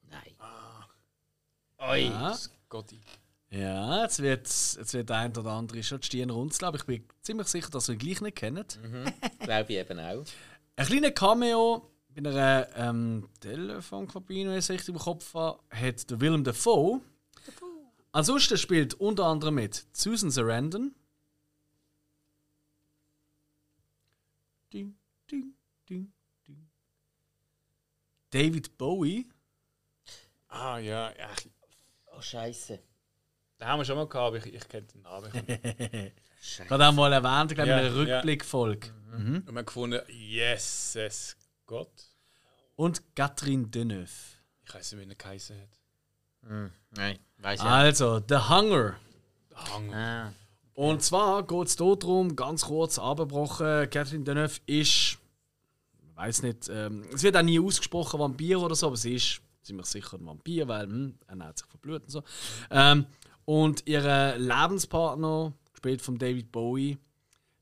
[0.03, 0.35] Nein.
[1.79, 2.37] Oi, Ja.
[2.69, 2.99] Gotti.
[3.49, 6.85] Ja, jetzt wird, jetzt wird der ein oder andere schon die Stirn runzeln, aber ich
[6.85, 8.77] bin ziemlich sicher, dass ihr ihn gleich nicht kennt.
[9.39, 10.25] Glaube ich eben auch.
[10.75, 16.09] Ein kleiner Cameo bei einer ähm, Telefonkabine, wenn ich es richtig im Kopf habe, hat
[16.09, 17.01] der Willem Dafoe.
[18.11, 20.93] Ansonsten spielt unter anderem mit Susan Sarandon.
[24.73, 24.97] Ding,
[25.31, 25.53] ding,
[25.87, 26.11] ding,
[26.47, 26.69] ding.
[28.31, 29.29] David Bowie.
[30.49, 31.49] Ah ja, ja ich,
[32.17, 32.79] Oh, Scheiße.
[33.59, 35.31] Den haben wir schon mal gehabt, aber ich, ich kenne den Namen.
[36.39, 38.15] Ich habe auch mal erwähnt, ich glaube, in Ja, einer ja.
[38.17, 38.93] Rückblickfolge.
[39.11, 41.35] Und wir haben gefunden, Jesus
[41.65, 41.91] Gott.
[42.75, 44.07] Und Catherine Deneuve.
[44.63, 46.71] Ich weiß nicht, wie er geheißen hat.
[46.91, 48.95] Nein, weiß ich Also, The Hunger.
[49.55, 49.93] Hang.
[49.93, 50.33] Ah.
[50.75, 55.17] Und zwar geht es darum, ganz kurz abgebrochen, Catherine Deneuve ist, ich
[56.15, 59.87] weiß nicht, ähm, es wird auch nie ausgesprochen Vampir oder so, aber sie ist ziemlich
[59.87, 62.23] sicher ein Vampir, weil hm, er nährt sich von Blut und so.
[62.69, 63.07] Ähm,
[63.47, 66.97] und ihr Lebenspartner, gespielt von David Bowie,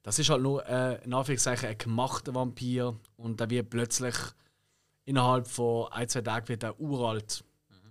[0.01, 4.15] das ist halt nur äh, in Anführungszeichen ein gemachter Vampir und der wird plötzlich
[5.05, 7.43] innerhalb von ein, zwei Tagen wird er uralt.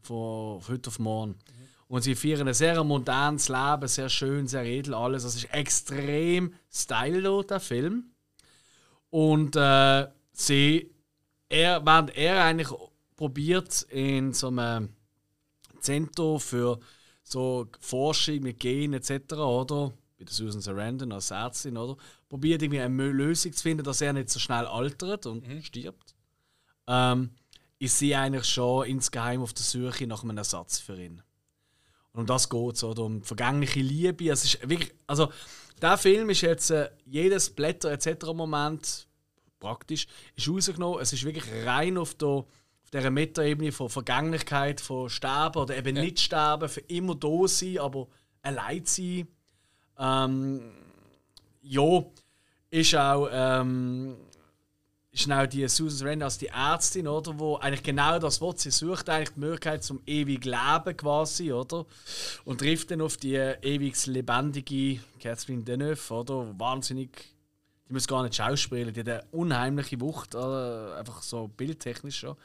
[0.02, 1.36] Von heute auf morgen.
[1.86, 5.22] Und sie führen ein sehr modernes Leben, sehr schön, sehr edel, alles.
[5.22, 8.10] Das ist extrem stylisch, der Film.
[9.10, 10.90] Und äh, sie,
[11.48, 12.76] er, während er eigentlich
[13.16, 14.88] probiert in so einem
[15.78, 16.80] Zentrum für
[17.24, 19.92] so Forschung mit Genen etc., oder?
[20.16, 21.96] Bei der Susan Sarandon als Ärztin, oder?
[22.28, 26.14] Probiert irgendwie eine Lösung zu finden, dass er nicht so schnell altert und stirbt.
[26.86, 27.30] Ähm,
[27.78, 31.22] ist sie eigentlich schon insgeheim auf der Suche nach einem Ersatz für ihn.
[32.12, 33.02] Und um das geht es, oder?
[33.02, 34.30] Um vergängliche Liebe.
[34.30, 35.32] Es ist wirklich, also,
[35.82, 38.26] der Film ist jetzt äh, jedes Blätter etc.
[38.32, 39.08] Moment
[39.58, 40.06] praktisch
[40.36, 41.00] ist rausgenommen.
[41.00, 42.44] Es ist wirklich rein auf der
[42.94, 48.06] dieser Metaebene von Vergänglichkeit, von Sterben oder eben nicht sterben, für immer da sein, aber
[48.42, 49.26] allein sein.
[49.98, 50.72] Ähm,
[51.62, 52.04] ja,
[52.70, 54.16] ist auch, ähm,
[55.10, 58.70] ist auch die Susan Sarandon als die Ärztin, oder, wo eigentlich genau das Wort sie
[58.70, 61.86] sucht eigentlich die Möglichkeit zum ewig Leben quasi, oder,
[62.44, 67.10] und trifft dann auf die ewig lebendige Catherine Deneuve, oder, wahnsinnig,
[67.88, 72.36] die muss gar nicht schauspielen, die hat eine unheimliche Wucht, äh, einfach so bildtechnisch schon.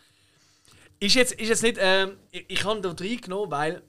[1.00, 3.82] Ist jetzt, ist jetzt nicht, ähm, ich, ich habe da reingenommen, weil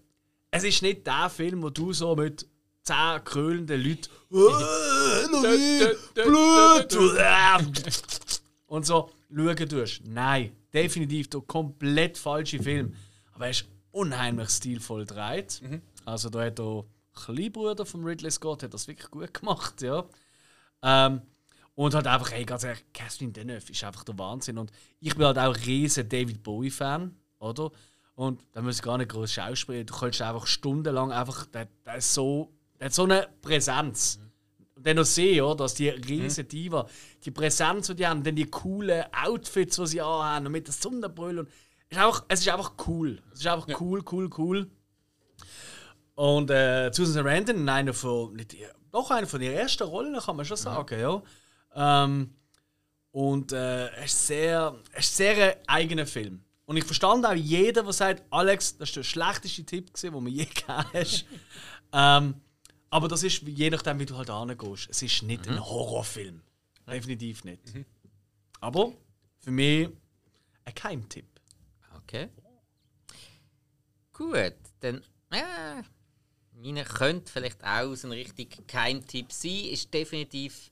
[0.51, 2.47] es ist nicht der Film, wo du so mit
[2.83, 6.95] zehn krölenden Leuten «Äh, noch nicht, Blut!»
[8.67, 10.03] und so schauen tust.
[10.07, 12.95] Nein, definitiv der komplett falsche Film.
[13.33, 15.61] Aber er ist unheimlich stilvoll gedreht.
[16.05, 16.85] Also da hat der
[17.15, 20.05] Kleinbruder von Ridley Scott hat das wirklich gut gemacht, ja.
[20.83, 21.23] Ähm,
[21.81, 24.59] und halt einfach, ey, ganz ehrlich, Catherine Deneuve ist einfach der Wahnsinn.
[24.59, 24.71] Und
[25.01, 27.71] ich bin halt auch ein riesen David Bowie-Fan, oder?
[28.17, 29.87] Und da muss ich gar nicht groß schauspielen.
[29.87, 34.21] Du kannst einfach stundenlang einfach, der, der ist so, der hat so eine Präsenz.
[34.75, 36.87] Und dann noch sehen, oder, dass die riesen Diva,
[37.25, 40.75] die Präsenz, die die haben, dann die coolen Outfits, die sie anhaben, und mit der
[40.75, 41.41] Sonnenbrille.
[41.41, 41.49] Und
[41.89, 43.23] es, ist einfach, es ist einfach cool.
[43.33, 44.71] Es ist einfach cool, cool, cool.
[46.15, 48.55] Und äh, Susan Sarandon in einer von, nicht,
[48.93, 51.23] doch einer von ihren ersten Rollen, kann man schon sagen, ja.
[51.75, 52.35] Ähm,
[53.13, 56.45] und äh, es ist sehr, es ist sehr ein eigener Film.
[56.65, 60.23] Und ich verstand auch jeden, der sagt, Alex, das ist der schlechteste Tipp, gewesen, den
[60.23, 61.25] mir je gegeben hast.
[61.93, 62.35] ähm,
[62.91, 64.89] aber das ist je nachdem, wie du halt angehst.
[64.91, 66.43] Es ist nicht ein Horrorfilm.
[66.87, 67.61] Definitiv nicht.
[68.61, 68.93] Aber
[69.39, 69.89] für mich
[70.65, 71.27] ein Keimtipp.
[71.97, 72.29] Okay.
[74.13, 75.03] Gut, dann.
[75.33, 75.83] Ja,
[76.53, 79.65] meine könnte vielleicht auch so ein richtig Keimtipp sein.
[79.67, 80.71] Ist definitiv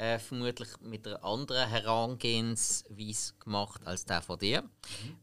[0.00, 4.64] äh, vermutlich mit einer anderen Herangehensweise gemacht als der von dir.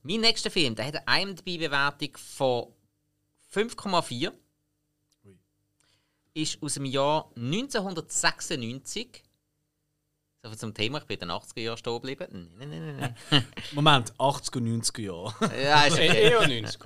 [0.04, 2.68] Mein nächster Film, der hat eine IMDb-Bewertung von
[3.52, 4.32] 5,4.
[5.26, 5.36] Ui.
[6.36, 9.24] Ist aus dem Jahr 1996.
[10.44, 12.52] So viel zum Thema, ich bin in den 80er Jahren stehen geblieben.
[12.60, 13.48] Nein, nein, nein, nein.
[13.72, 15.64] Moment, 80er, 90er Jahre.
[15.64, 16.22] ja, ist okay.
[16.22, 16.80] Eher 90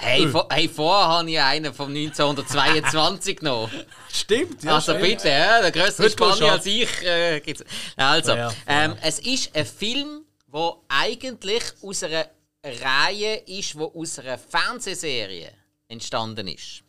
[0.00, 3.68] Hey, vor, hey, vorher habe ich einen von 1922 noch.
[4.12, 4.76] Stimmt, ja.
[4.76, 5.08] also stimmt.
[5.08, 7.02] bitte, ja, der größte Spanier als ich.
[7.02, 7.64] Äh, gibt's.
[7.96, 12.26] Also, Ja, ja, ähm, es ist ein Film, der eigentlich aus einer
[12.62, 15.50] Reihe ist, die aus einer Fernsehserie
[15.88, 16.84] entstanden ist.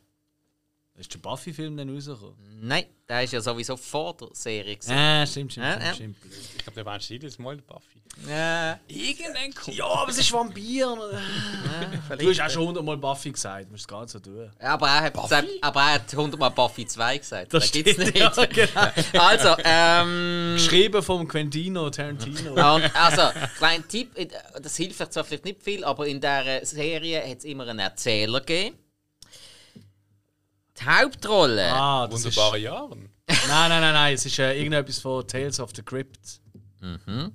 [0.95, 2.35] Ist der Buffy-Film dann rausgekommen?
[2.61, 4.75] Nein, der ist ja sowieso vor der Serie.
[4.77, 4.91] gewesen.
[4.93, 5.85] Ah, stimmt, stimmt, Ja, stimmt.
[5.87, 5.93] ja.
[5.95, 6.17] stimmt.
[6.57, 7.99] Ich glaube, der war jedes Mal Buffy.
[8.27, 10.95] Äh, Irgendein Ja, aber es ist Vampir.
[12.17, 14.51] Du hast auch schon hundertmal Buffy gesagt, musst es gar nicht so tun.
[14.61, 17.53] Ja, aber er hat, gesagt, aber er hat 100 Mal Buffy 2 gesagt.
[17.53, 18.17] Das gibt's stimmt, nicht.
[18.17, 18.91] ja, genau.
[19.25, 20.53] Also, ähm.
[20.55, 22.51] Geschrieben vom Quentino Tarantino.
[22.51, 23.21] Und also,
[23.57, 24.27] kleiner Tipp, äh,
[24.61, 27.79] das hilft euch zwar vielleicht nicht viel, aber in dieser Serie hat es immer einen
[27.79, 28.75] Erzähler gegeben.
[30.79, 31.73] Die Hauptrolle.
[31.73, 32.63] Ah, das Wunderbare ist...
[32.63, 32.95] Jahre.
[33.27, 36.39] Nein, nein, nein, nein, es ist äh, irgendetwas von Tales of the Crypt.
[36.81, 37.31] Mhm.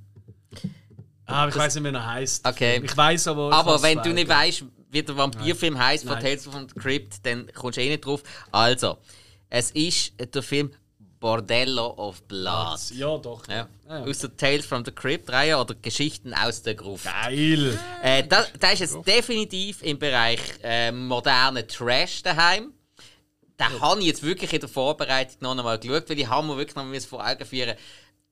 [1.26, 2.46] Ah, aber ich weiß nicht, wie er heißt.
[2.46, 2.82] Okay.
[2.84, 3.52] Ich weiß aber.
[3.52, 6.18] Aber wenn du nicht weißt, wie der Vampirfilm heißt von.
[6.20, 8.22] Tales of the Crypt, dann kommst du eh nicht drauf.
[8.50, 8.98] Also,
[9.48, 10.72] es ist der Film
[11.20, 12.78] Bordello of Blood.
[12.90, 13.48] Ja, doch.
[13.48, 13.66] Ja.
[13.88, 14.00] Ja.
[14.02, 17.04] Aus der Tales from the Crypt-Reihe oder Geschichten aus der Gruft.
[17.04, 17.78] Geil.
[18.02, 22.73] Äh, da, da ist jetzt definitiv im Bereich äh, moderne Trash daheim.
[23.56, 26.56] Da habe ich jetzt wirklich in der Vorbereitung noch einmal geschaut, weil ich habe mir
[26.56, 27.76] wirklich noch mal vor Augen führen,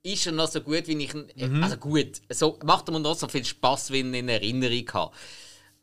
[0.02, 1.30] ist er noch so gut, wie ich ihn.
[1.36, 1.62] Mhm.
[1.62, 4.90] Also gut, so, macht er mir noch so viel Spaß, wie ich ihn in Erinnerung
[4.92, 5.14] habe.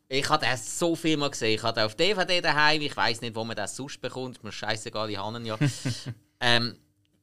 [0.10, 1.56] Ich habe den so viel mal gesehen.
[1.56, 2.82] Ich habe den auf DVD daheim.
[2.82, 4.44] Ich weiß nicht, wo man das sonst bekommt.
[4.44, 5.58] Mir scheißegal, ich habe ihn ja.
[6.40, 6.76] ähm,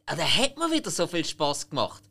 [0.06, 2.02] aber der hat mir wieder so viel Spaß gemacht.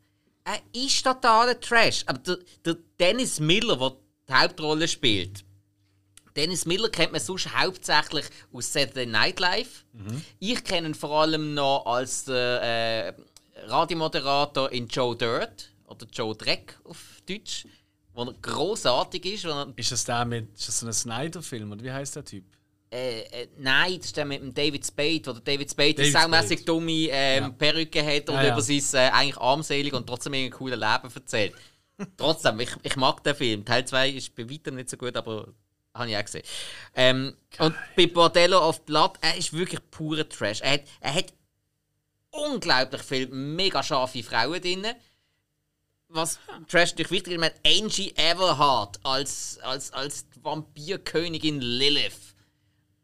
[0.44, 2.02] Er ist totaler Trash.
[2.04, 3.96] Aber der, der Dennis Miller, der
[4.28, 5.45] die Hauptrolle spielt,
[6.36, 9.84] Dennis Miller kennt man sonst hauptsächlich aus Saturday Night Live.
[10.38, 16.34] Ich kenne ihn vor allem noch als der äh, Radiomoderator in Joe Dirt oder Joe
[16.36, 17.66] Dreck auf Deutsch,
[18.14, 19.44] wo er großartig ist.
[19.44, 20.52] Er, Ist das der mit.
[20.58, 21.72] Ist das so ein Snyder-Film?
[21.72, 22.44] Oder wie heißt der Typ?
[22.90, 26.12] äh, äh, nein, das ist der mit dem David Spade, wo der David Spade David
[26.12, 27.48] saumässig dumme ähm, Ja.
[27.50, 28.52] Perücke hat und Ja, ja.
[28.52, 31.52] über sein äh, eigentlich armselig und trotzdem ein cooles Leben erzählt.
[32.16, 33.64] trotzdem, ich, ich mag den Film.
[33.64, 35.48] Teil 2 ist bei weitem nicht so gut, aber
[35.98, 36.44] habe ich auch gesehen.
[36.94, 40.60] Ähm, und bei Bordello of Blood, er ist wirklich purer Trash.
[40.60, 41.32] Er hat, er hat
[42.30, 44.86] unglaublich viele mega scharfe Frauen drin.
[46.08, 46.38] Was
[46.68, 52.34] Trash natürlich wichtig ist, man hat Angie Everhart als, als, als Vampirkönigin Lilith.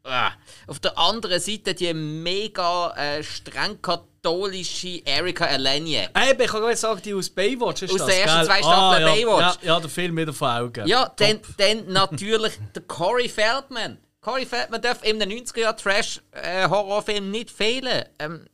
[0.03, 0.33] Ah.
[0.67, 3.81] Auf der anderen Seite die mega äh, streng
[4.23, 6.09] katholische Erika Eleniak.
[6.15, 8.45] Hey, ich kann gerade sagen, die aus Baywatch ist Aus das, den ersten gell?
[8.45, 9.57] zwei Staffeln ja, Baywatch.
[9.61, 10.87] Ja, ja, der Film wieder vor Augen.
[10.87, 13.97] Ja, dann, dann natürlich der Corey Feldman.
[14.21, 18.05] Corey Feldman darf in einem 90er-Jahr Trash-Horrorfilm nicht fehlen.
[18.19, 18.47] Ähm,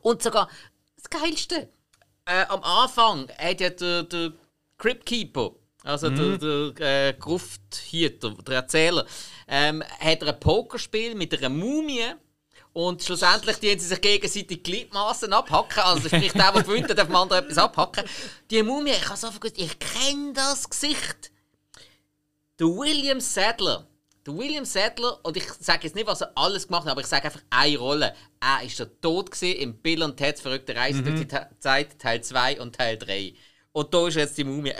[0.00, 0.48] und sogar
[0.96, 1.68] das Geilste.
[2.24, 4.32] Äh, am Anfang hat ja der, der
[4.78, 5.50] Crypt Keeper,
[5.84, 9.04] also der, der äh, Grufthüter, der Erzähler,
[9.48, 12.14] ähm, hat er ein Pokerspiel mit einer Mumie.
[12.72, 15.82] Und schlussendlich die sie sich gegenseitig Gliedmaßen abhacken.
[15.82, 18.04] Also sprich, der, der gewinnt, darf dem anderen etwas abhacken.
[18.50, 21.32] Die Mumie, ich habe so vergessen, ich kenne das Gesicht.
[22.58, 23.86] Der William Sadler.
[24.26, 27.06] Der William Sadler, und ich sage jetzt nicht, was er alles gemacht hat, aber ich
[27.06, 28.14] sage einfach eine Rolle.
[28.38, 32.60] Er ist der Tod im Bill und Ted's verrückte Reise durch die Zeit, Teil 2
[32.60, 33.34] und Teil 3.
[33.72, 34.74] Und da ist jetzt die Mumie.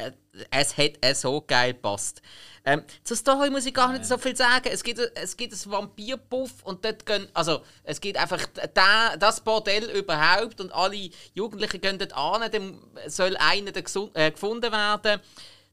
[0.50, 2.22] Es hat so geil gepasst.
[2.64, 4.68] Ähm, zur Story muss ich gar nicht so viel sagen.
[4.70, 9.40] Es gibt, es gibt einen Vampirpuff und dort gehen, also es gibt einfach da, das
[9.40, 13.84] Bordell überhaupt und alle Jugendlichen gehen dort an, dann soll einer der
[14.14, 15.20] äh, gefunden werden.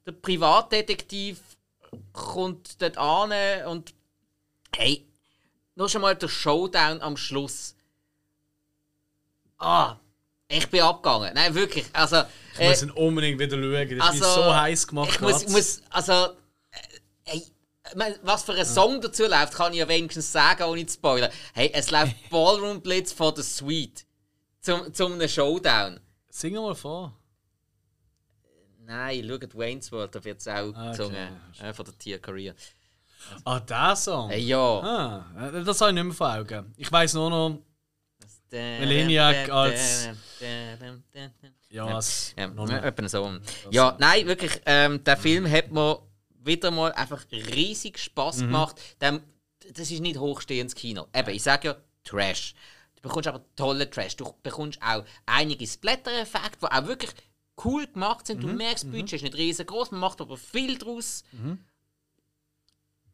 [0.05, 1.39] Der Privatdetektiv
[2.13, 3.33] kommt dort an
[3.67, 3.93] und
[4.75, 5.05] hey,
[5.75, 7.75] nur schon mal der Showdown am Schluss.
[9.57, 9.97] Ah,
[10.47, 11.33] ich bin abgegangen.
[11.33, 11.85] Nein, wirklich.
[11.93, 12.23] Also,
[12.53, 13.97] Ich äh, muss ihn unbedingt wieder schauen.
[13.99, 15.09] Das ist also, so heiß gemacht.
[15.11, 16.29] ich muss, muss also,
[17.27, 17.43] ey,
[17.89, 20.95] Ich meine, Was für ein Song dazu läuft, kann ich ja wenigstens sagen, ohne zu
[20.95, 21.31] spoilern.
[21.53, 24.05] Hey, es läuft Ballroom Blitz von der Suite.
[24.61, 25.99] Zum, zum einem Showdown.
[26.29, 27.13] Sing mal vor.
[28.85, 30.97] Nein, schaut Wayne's World, da wird es auch Ah, okay.
[30.97, 31.27] gesungen.
[31.61, 32.53] Äh, von der Tia Korea.
[33.43, 34.29] Ah, der Song.
[34.31, 34.79] Äh, ja.
[34.79, 36.73] Ah, äh, das habe ich nicht mehr vor Augen.
[36.77, 37.59] Ich weiß nur noch,
[38.51, 40.09] Melaniac als-
[41.69, 42.45] ja, es Ja.
[43.71, 45.99] Ja, nein, wirklich, ähm, der Film hat mir
[46.47, 48.41] wieder mal einfach riesig Spaß Mhm.
[48.45, 48.81] gemacht.
[49.01, 49.21] Dem,
[49.73, 51.07] das ist nicht hochstehendes Kino.
[51.13, 52.55] Eben, ich sage ja Trash.
[52.95, 54.15] Du bekommst aber tolle Trash.
[54.15, 57.11] Du bekommst auch einige Splatter-Effekte, die auch wirklich
[57.63, 58.41] cool gemacht sind.
[58.43, 58.57] Du Mhm.
[58.57, 61.23] merkst, das Budget ist nicht riesengroß, man macht aber viel draus.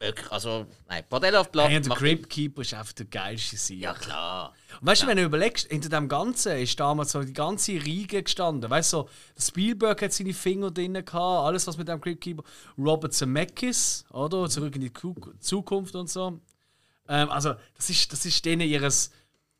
[0.03, 1.69] Wirklich, also, nein, Bordell auf Blatt.
[1.69, 3.79] Hey, der macht- Crypt Keeper ist einfach der geilste Sieg.
[3.81, 4.53] Ja, klar.
[4.81, 8.21] Und weißt du, wenn du überlegst, hinter dem Ganzen ist damals so die ganze Riege
[8.21, 8.69] gestanden.
[8.69, 12.43] Weißt du, so, Spielberg hat seine Finger drin gehabt, alles was mit dem Crypt Keeper.
[12.77, 14.49] Robert Zemeckis, oder?
[14.49, 16.39] Zurück in die Ku- Zukunft und so.
[17.07, 19.11] Ähm, also, das ist, das ist denen ihres,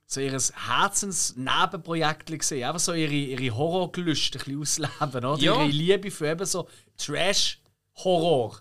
[0.07, 2.65] so ihres Herzensnebenprojekt gesehen.
[2.67, 5.41] Einfach so ihre, ihre Horrorgelüste ein bisschen ausleben, oder?
[5.41, 5.55] Ja.
[5.55, 6.67] Ihre Liebe für eben so
[6.97, 8.59] Trash-Horror.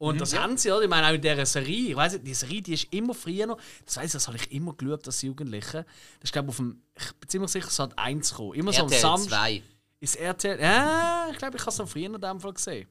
[0.00, 0.82] Und das haben sie, oder?
[0.84, 1.90] Ich meine, auch in dieser Serie.
[1.90, 3.58] Ich weiss nicht, die Serie, die ist immer früher noch.
[3.84, 5.84] Das weiss ich, das habe ich immer geschaut als Jugendliche.
[6.20, 6.82] Das ist, glaube ich, auf dem.
[6.96, 8.54] Ich bin ziemlich sicher, es hat eins gekommen.
[8.54, 9.28] Immer so am Samstag.
[9.38, 9.62] 2.
[10.00, 10.58] Ist RTL.
[10.58, 12.88] Ja, ich glaube, ich habe es noch früher in dem Fall gesehen.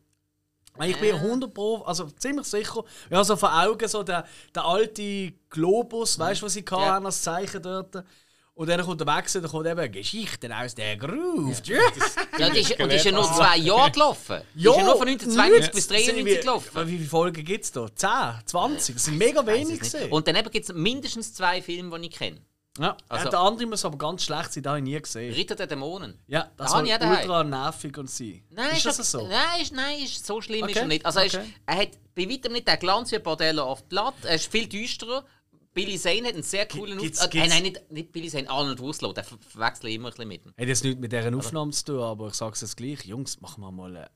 [0.82, 2.84] Ich bin 100 Pro, also ziemlich sicher.
[3.10, 6.80] Ja, so vor Augen so der, der alte Globus, weißt du, was sie Ja.
[6.93, 8.03] hatten als Zeichen dort.
[8.60, 11.62] Und dann kommt der Wechsel, dann kommt eben Geschichten aus der Groove.
[11.64, 11.78] Ja,
[12.38, 14.41] Ja, die ist, und die ist ja nur zwei Jahre gelaufen.
[14.53, 15.76] Die ist ja nur von 1992 nichts.
[15.76, 16.88] bis Das sind 1993 wie- gelaufen.
[16.89, 17.88] Wie viele Folgen gibt es da?
[17.95, 18.95] 10, 20?
[18.95, 19.80] Das sind mega wenig.
[20.12, 22.41] Und dann gibt es mindestens zwei Filme, die ich kenne.
[22.78, 25.34] ja, also- der andere muss aber ganz schlecht sein, den habe ich nie gesehen.
[25.34, 26.20] Ritter der Dämonen.
[26.28, 27.18] Ja, das Ah, soll ja, daheim.
[27.22, 28.43] ultra nervig und sein.
[28.49, 29.26] Nein, ist das so?
[29.26, 31.05] Nein, ist, nein ist, so schlimm ist Okay, er nicht.
[31.05, 31.53] Also er, ist, okay.
[31.66, 34.16] er hat bei weitem nicht den Glanz wie Bordello auf Blatt.
[34.24, 35.24] Er ist viel düsterer.
[35.74, 37.20] Billy Zane hat einen sehr coolen Auftritt.
[37.22, 39.13] Äh, gibt's- nein, nicht, nicht Billy Zane, Arnold Wuslow.
[39.13, 40.45] Der ver- verwechsel ich immer ein bisschen mit.
[40.45, 43.05] Hat jetzt nichts mit deren Aufnahmen zu tun, aber ich sage es jetzt gleich.
[43.05, 44.09] Jungs, machen wir mal eine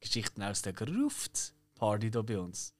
[0.00, 2.74] Geschichten aus der Gruft Party hier bei uns.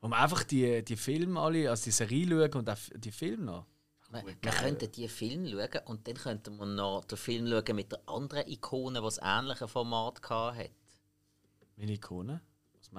[0.00, 3.44] Wo wir einfach die, die Filme alle, also die Serie schauen und auch die Filme
[3.44, 3.66] noch.
[4.10, 7.90] Wir, wir könnten die Film schauen und dann könnten wir noch den Film schauen mit
[7.90, 10.70] der anderen Ikone, die das ähnliche Format hatte.
[11.76, 12.40] Meine Ikone.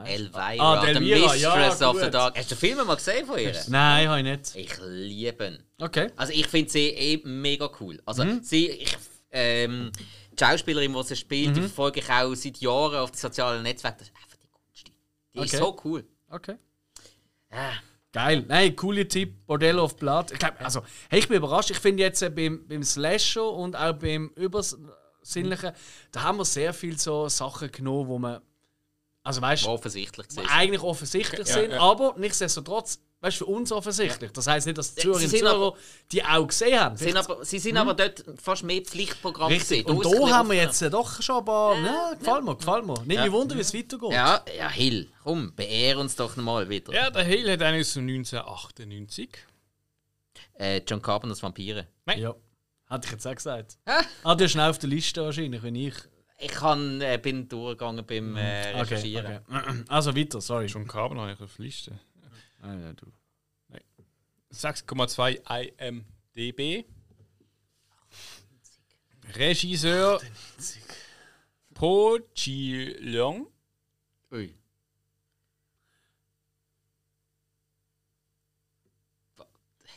[0.06, 2.10] Elvira, Ah, The Elvira, ja, Mistress of the.
[2.12, 2.38] Dark.
[2.38, 3.56] Hast du den Film mal gesehen von ihr?
[3.68, 4.56] Nein, habe ich nicht.
[4.56, 5.64] Ich liebe ihn.
[5.80, 6.12] Okay.
[6.16, 8.02] Also ich finde sie eh mega cool.
[8.06, 8.42] Also Mhm.
[8.44, 8.98] sie, ich,
[9.32, 9.92] ähm,
[10.32, 11.54] die Schauspielerin, die sie spielt, Mhm.
[11.56, 14.00] die verfolge ich auch seit Jahren auf den sozialen Netzwerken.
[14.00, 14.92] Das ist einfach die coolste.
[15.34, 15.58] Die ist Okay.
[15.64, 16.08] so cool.
[16.30, 16.56] Okay.
[17.50, 17.74] Ah,
[18.14, 18.46] Geil.
[18.48, 19.46] Nein, coole Tipp.
[19.46, 20.32] Bordello of Blood.
[20.32, 21.70] Ich glaube, also, hey, ich bin überrascht.
[21.70, 25.72] Ich finde jetzt äh, beim, beim Slasher und auch beim Übersinnlichen,
[26.12, 28.42] da haben wir sehr viel so Sachen genommen, wo man.
[29.28, 30.46] Also weißt wo offensichtlich gesehen.
[30.50, 31.82] eigentlich offensichtlich sind, ja.
[31.82, 34.32] aber nichtsdestotrotz, weißt du, für uns offensichtlich.
[34.32, 35.74] Das heißt nicht, dass die Ja, und sind Zuhörer
[36.14, 36.96] die auch gesehen haben.
[36.96, 39.52] Sie sind aber, sie sind aber dort fast mehr Pflichtprogramm.
[39.52, 39.86] Richtig.
[39.86, 40.08] gewesen.
[40.08, 41.76] Und da haben wir jetzt äh, doch schon ein paar.
[41.76, 43.04] Ja, gefällt mir, gefällt mir.
[43.04, 44.12] Nicht mich wunder, wie es weitergeht.
[44.12, 46.94] Ja, ja, Hill, komm, beehr uns doch mal wieder.
[46.94, 49.30] Ja, der Hale hat einen aus 1998.
[50.58, 51.88] Äh, John Carpenters Vampire.
[52.16, 52.34] ja.
[52.86, 53.78] Hatte ich jetzt auch gesagt.
[53.84, 54.02] Ah.
[54.24, 55.94] Ah, du hast schnell auf der Liste wahrscheinlich, wenn ich.
[56.40, 59.40] Ich kann, äh, bin durchgegangen beim äh, Okay, Recherchieren.
[59.48, 59.84] okay.
[59.88, 60.66] Also weiter, sorry.
[60.68, 62.00] John Carbon habe ich auf Liste.
[62.62, 63.08] Ah, ja, du.
[64.52, 65.42] 6,2
[66.38, 66.86] IMDB.
[69.36, 70.22] Regisseur
[71.74, 73.48] Po Chi Leong.
[74.32, 74.54] Ui.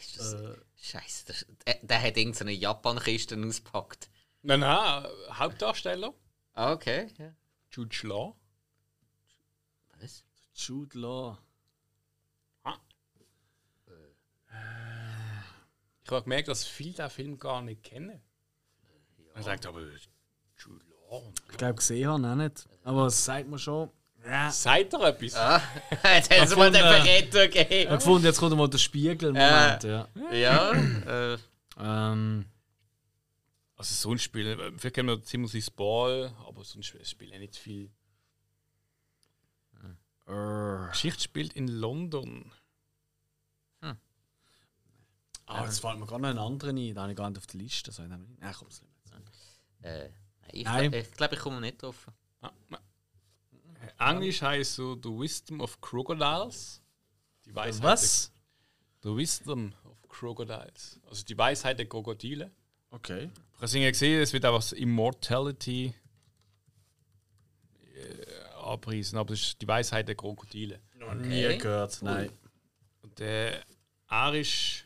[0.00, 0.56] Ist das, Äh.
[0.82, 1.24] Scheiße,
[1.66, 4.08] der, der hat irgendeine Japan-Kiste ausgepackt.
[4.42, 6.14] Nein, nein, Hauptdarsteller.
[6.54, 7.08] Ah, okay.
[7.18, 7.32] Ja.
[7.70, 8.36] Jude Law.
[10.00, 10.24] Was?
[10.54, 11.38] Jude Law.
[16.04, 18.20] Ich habe gemerkt, dass viele den Film gar nicht kennen.
[19.34, 19.80] Man sagt aber,
[20.58, 21.22] Jude Law.
[21.52, 22.68] Ich glaube, gesehen habe ich auch nicht.
[22.84, 23.90] Aber es sagt mir schon.
[24.26, 24.50] Ja.
[24.50, 25.34] Seid ihr etwas?
[25.36, 25.62] Ah,
[26.14, 27.04] jetzt haben sie mal den gefunden.
[27.04, 27.90] Verräter Ich habe gegeben.
[27.94, 29.32] gefunden, jetzt kommt mal der Spiegel.
[29.32, 30.08] Moment, ja.
[30.32, 31.38] Ja, äh,
[31.78, 32.44] Ähm,
[33.80, 37.90] Also sonst spielen, vielleicht kennen wir Timothy Spall, aber sonst spielen nicht viel.
[40.26, 42.52] äh, Geschichte spielt in London.
[45.46, 46.94] ah, jetzt fällt mir gar noch einen anderen ein.
[46.94, 47.90] Da habe ich gar nicht auf der Liste.
[47.90, 48.86] So, nein, komm, lassen
[49.80, 50.10] äh,
[50.52, 52.06] ich glaube, ich, glaub, ich komme nicht drauf.
[52.42, 52.52] Ah.
[54.10, 56.82] Englisch heißt so The Wisdom of Crocodiles.
[57.46, 57.54] Die.
[57.54, 58.30] Weisheit Was?
[59.00, 61.00] Der, the Wisdom of Crocodiles.
[61.08, 62.52] Also die Weisheit der Krokodile.
[62.90, 63.30] Okay.
[63.54, 65.94] Ich habe ja gesehen, es wird auch was Immortality
[67.94, 70.80] äh, anpreisen, aber das ist die Weisheit der Krokodile.
[70.94, 72.30] Noch nie gehört, nein.
[73.02, 73.60] Und äh,
[74.08, 74.84] er ist,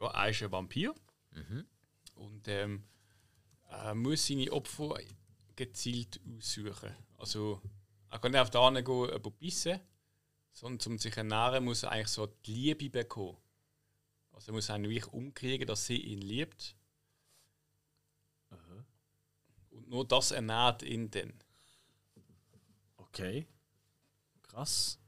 [0.00, 0.94] ja, er ist ein Vampir.
[2.14, 2.84] Und ähm,
[3.68, 4.98] er muss seine Opfer
[5.56, 6.94] gezielt aussuchen.
[7.18, 7.62] Also,
[8.10, 9.80] er kann nicht auf der anderen gehen, jemanden bissen,
[10.52, 13.38] sondern um sich zu ernähren, muss er eigentlich so die Liebe bekommen.
[14.32, 16.76] Also, er muss einen wirklich umkriegen, dass sie ihn liebt.
[19.70, 21.34] Und nur das ernährt ihn dann.
[22.96, 23.46] Okay.
[24.42, 24.98] Krass.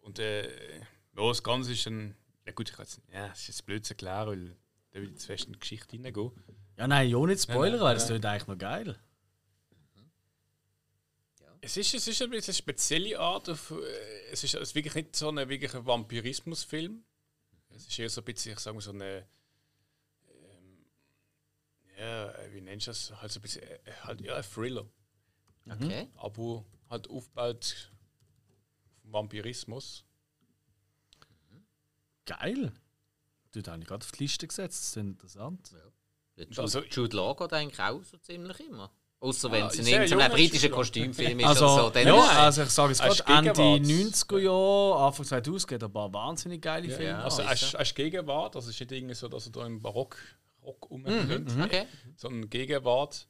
[0.00, 0.84] Und äh, ja,
[1.14, 2.16] das Ganze ist dann.
[2.46, 3.02] Ja, gut, ich kann jetzt.
[3.12, 4.56] Ja, es ist jetzt blöd zu erklären, weil
[4.90, 6.32] da will ich zu fest in die Geschichte hineingehen.
[6.78, 8.98] Ja, nein, ja nicht Spoiler, Nein, nein, weil das klingt eigentlich noch geil.
[11.60, 13.50] Es ist, es ist ein bisschen eine spezielle Art.
[13.50, 17.04] Auf, äh, es ist es ist wirklich nicht so ein wirklicher Vampirismusfilm.
[17.68, 19.26] Es ist eher so ein bisschen, ich sage mal, so eine.
[21.98, 23.12] Ähm, ja, wie nennst du das?
[23.20, 23.62] Halt so ein bisschen.
[23.62, 24.86] Äh, halt, ja, ein Thriller.
[25.70, 26.08] Okay.
[26.16, 27.90] Aber halt aufgebaut
[28.96, 30.04] auf den Vampirismus.
[32.26, 32.72] Geil.
[33.52, 35.70] Du hast eigentlich gerade auf die Liste gesetzt, das ist interessant.
[36.36, 38.90] Der Jude, Also- Jude Law geht eigentlich auch so ziemlich immer.
[39.20, 40.70] Außer wenn Ah, es in irgendeinem britischen.
[40.70, 41.90] Kostümfilm ist Also, oder so.
[41.90, 44.14] Dann ja, ist- also ich sage es Als gerade, Ende Gegenwart.
[44.14, 47.04] 90er Jahre, Anfang 2000 geht ein paar wahnsinnig geile Filme.
[47.04, 47.22] ja.
[47.24, 48.54] Also, er ist Gegenwart.
[48.54, 50.16] Also, es ist nicht irgendwie so, dass er da im Barock
[50.68, 51.50] Rock rumrennt.
[51.60, 51.86] Okay.
[52.16, 53.28] sondern Gegenwart.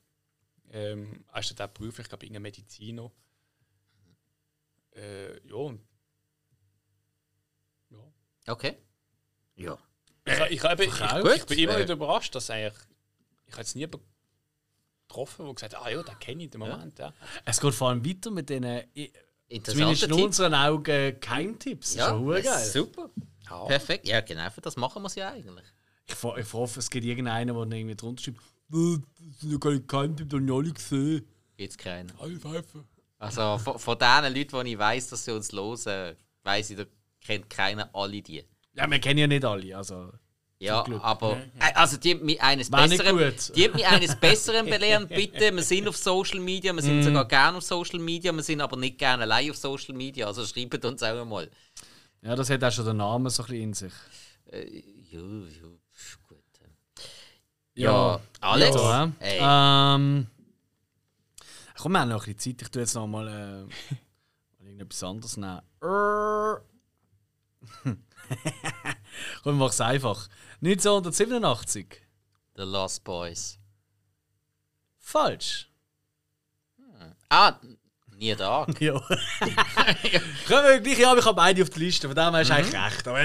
[0.70, 3.10] Ähm, er ist dort auch beruflich, ich glaube, irgendein Mediziner.
[4.94, 5.80] Äh, ja, und
[8.46, 8.76] Okay.
[9.56, 9.76] Ja.
[10.24, 11.36] ich, ich, ich, ich, Verkauft?
[11.36, 11.82] ich bin immer Äh.
[11.82, 12.74] wieder überrascht, dass eigentlich.
[13.46, 13.86] Ich habe jetzt nie
[15.06, 16.98] getroffen, der gesagt hat, ah ja, den kenne ich im Moment.
[16.98, 17.12] Ja.
[17.44, 18.86] Es geht vor allem weiter mit den, äh,
[19.62, 21.94] zumindest in unseren Augen, Keimtipps.
[21.94, 22.62] Das ist schon das geil.
[22.62, 23.10] ist super.
[23.48, 23.64] Ja.
[23.66, 24.08] Perfekt.
[24.08, 25.64] Ja, genau, für das machen wir es ja eigentlich.
[26.10, 28.38] Ich, ich hoffe, es gibt irgendeinen, der irgendwie drunter schreibt,
[28.72, 28.98] «Äh,
[29.30, 31.26] das sind ja keine Keimtipps, die habe ich alle gesehen.
[31.56, 32.12] Gibt es keinen.
[32.18, 32.84] Alle pfeifen.
[33.18, 36.84] Also von, von den Leuten, die ich weiss, dass sie uns hören, weiss ich, da
[37.20, 38.44] kennt keiner alle die.
[38.74, 39.76] Ja, wir kennen ja nicht alle.
[39.76, 40.12] Also.
[40.60, 44.16] Ja, aber äh, also die haben mich eines War nicht Besseren, die haben mich eines
[44.16, 45.54] Besseren belehrt, bitte.
[45.54, 48.76] Wir sind auf Social Media, wir sind sogar gerne auf Social Media, wir sind aber
[48.76, 50.26] nicht gerne allein auf Social Media.
[50.26, 51.48] Also schreibt uns auch einmal.
[52.22, 53.92] Ja, das hat auch schon der Name so ein bisschen in sich.
[54.50, 55.80] Äh, pf, gut.
[57.78, 60.26] Ja, Alex, Ja, ey, Ähm,
[61.76, 62.62] komm, wir haben noch ein bisschen Zeit.
[62.62, 63.66] Ich tue jetzt noch mal äh,
[64.68, 65.60] irgendetwas anderes nehmen.
[69.42, 70.28] Komm, mach's einfach.
[70.62, 71.86] 1987.
[72.56, 73.58] The Lost Boys.
[74.98, 75.68] Falsch.
[77.28, 77.54] Ah,
[78.16, 78.66] nie da.
[78.80, 78.98] Ja.
[80.46, 82.74] Können wir gleich, ja, ich habe beide auf der Liste, von dem her ist eigentlich
[82.74, 83.06] recht.
[83.06, 83.20] Aber,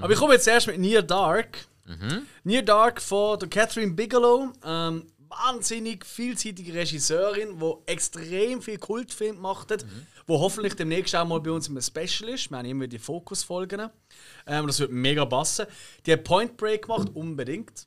[0.00, 1.66] aber ich komme jetzt erst mit Near Dark.
[2.44, 4.52] Near Dark von der Catherine Bigelow.
[4.64, 9.84] Ähm, wahnsinnig vielseitige Regisseurin, die extrem viel Kultfilme gemacht hat,
[10.26, 12.50] wo hoffentlich demnächst auch mal bei uns im Special ist.
[12.50, 13.90] Wir haben immer die Fokusfolgen.
[14.46, 15.66] Ähm, das wird mega passen.
[16.04, 17.86] Die hat Point Break gemacht, unbedingt.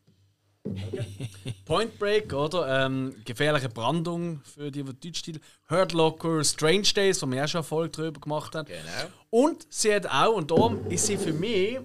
[1.65, 2.85] Point Break, oder?
[2.85, 5.39] Ähm, gefährliche Brandung für die, die Deutsch titel
[5.69, 8.67] Hurt Locker, Strange Days, wo wir ja schon eine Folge drüber gemacht haben.
[8.67, 9.09] Genau.
[9.29, 11.79] Und sie hat auch, und darum ist sie für mich,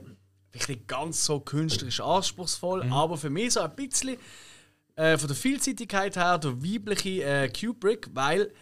[0.55, 4.17] vielleicht nicht ganz so künstlerisch anspruchsvoll, aber für mich so ein bisschen
[4.95, 8.53] äh, von der Vielseitigkeit her der weibliche äh, Kubrick, weil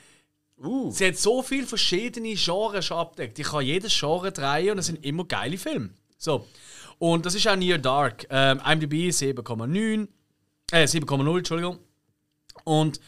[0.90, 3.38] sie hat so viele verschiedene Genres schon abdeckt.
[3.38, 5.90] Ich kann jedes Genre drehen und es sind immer geile Filme.
[6.16, 6.46] So.
[6.98, 8.26] Und das ist auch Near Dark.
[8.30, 10.08] Ähm, IMDb 7,9.
[10.70, 11.78] Äh, 7,0, Entschuldigung.
[12.64, 13.00] Und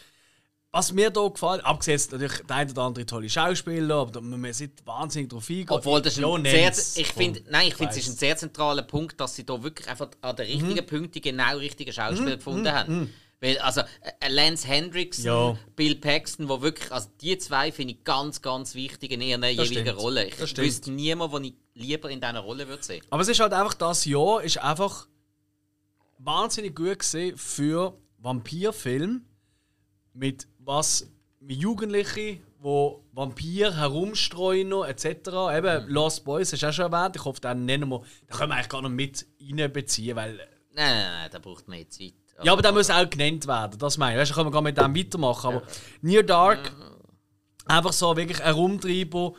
[0.74, 4.84] was mir hier gefällt, abgesehen natürlich der eine oder andere tolle Schauspieler, aber wir nicht
[4.84, 5.70] wahnsinnig drauf eingehen.
[5.70, 8.82] Obwohl das Ja, ein sehr, ich finde, nein, ich finde, es ist ein sehr zentraler
[8.82, 10.86] Punkt, dass sie da wirklich einfach an den richtigen Mhm.
[10.86, 13.14] Punkten genau richtige Schauspieler gefunden haben.
[13.40, 13.82] Weil, also,
[14.20, 15.58] äh, Lance Hendrickson, Ja.
[15.76, 19.96] Bill Paxton, wo wirklich, also die zwei finde ich ganz, ganz wichtig in ihren jeweiligen.
[19.96, 20.26] Rollen.
[20.28, 23.04] Ich Das wüsste niemanden, den ich lieber in dieser Rolle würde sehen.
[23.10, 25.06] Aber es ist halt einfach, das Jahr ist einfach
[26.18, 29.24] wahnsinnig gut gesehen für Vampirfilm
[30.14, 31.06] mit was
[31.40, 35.04] mit Jugendlichen, wo Vampir herumstreuen noch, etc.
[35.56, 37.16] Eben Lost Boys hast du auch schon erwähnt.
[37.16, 40.96] Ich hoffe, den nennen wir, da können wir eigentlich gar noch mit reinbeziehen, weil Nein,
[40.96, 42.14] nein, nein, da braucht man jetzt Zeit.
[42.42, 44.20] ja, aber der muss auch genannt werden, das meine ich.
[44.22, 45.46] Weißt, du, können wir gar mit dem weitermachen.
[45.54, 45.62] Aber
[46.02, 46.72] Near Dark,
[47.66, 49.34] einfach so wirklich ein Rumtreiber.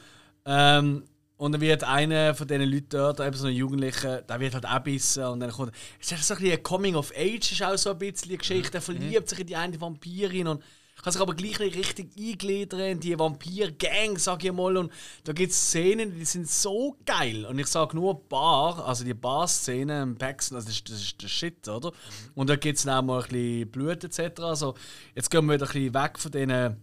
[0.46, 1.04] Ähm,
[1.38, 4.66] und dann wird einer von diesen Leuten dort, eben so ein Jugendlicher, der wird halt
[4.66, 5.26] auch bissen.
[5.26, 5.74] Und dann kommt.
[6.00, 8.38] Es ist so ein bisschen ein Coming of Age, ist auch so ein bisschen die
[8.38, 8.78] Geschichte.
[8.78, 10.64] Er verliebt sich in die eine Vampirin und
[11.02, 14.78] kann sich aber gleich richtig eingliedern in die Vampir-Gang, sag ich mal.
[14.78, 14.92] Und
[15.24, 17.46] da gibt es Szenen, die sind so geil.
[17.46, 21.22] Und ich sage nur Bar, also die Bar-Szene im Paxton, also das ist, das ist
[21.22, 21.92] der Shit, oder?
[22.34, 24.40] Und da gibt es dann auch mal ein bisschen Blut etc.
[24.42, 24.76] Also
[25.14, 26.78] jetzt gehen wir wieder ein bisschen weg von diesen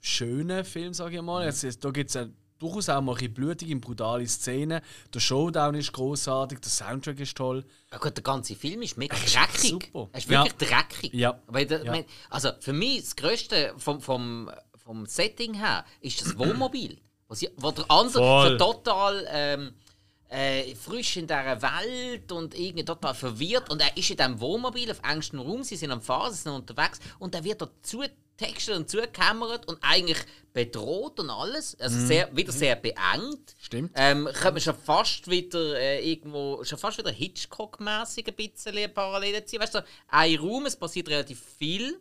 [0.00, 1.44] schöner Film, sage ich mal.
[1.44, 2.10] Jetzt, da gibt
[2.58, 4.80] durchaus auch mal ein blutige, brutale Szenen.
[5.12, 7.64] Der Showdown ist großartig, der Soundtrack ist toll.
[7.92, 9.70] Ja gut, der ganze Film ist mega dreckig.
[9.70, 10.08] super.
[10.12, 10.78] Er ist wirklich Ja.
[10.82, 11.14] dreckig.
[11.14, 11.40] Ja.
[11.46, 11.92] Weil der, Ja.
[11.92, 16.98] mein- also für mich das Größte vom, vom, vom Setting her ist das Wohnmobil.
[17.28, 18.12] wo, sie, wo der andere
[18.52, 19.72] so total ähm,
[20.28, 24.90] äh, frisch in dieser Welt und irgendwie total verwirrt und er ist in diesem Wohnmobil
[24.90, 28.02] auf engstem Raum, sie sind am Fahren, sie sind unterwegs und er wird dazu
[28.36, 30.18] textet und zugekämmert und eigentlich
[30.52, 31.78] bedroht und alles.
[31.80, 33.54] Also sehr, wieder sehr beengt.
[33.58, 33.92] Stimmt.
[33.94, 39.46] Ähm, könnte man schon fast wieder äh, irgendwo, schon fast wieder Hitchcock-mäßig ein bisschen Parallelen
[39.46, 39.60] ziehen.
[39.60, 41.98] Weißt du, ein Raum, es passiert relativ viel,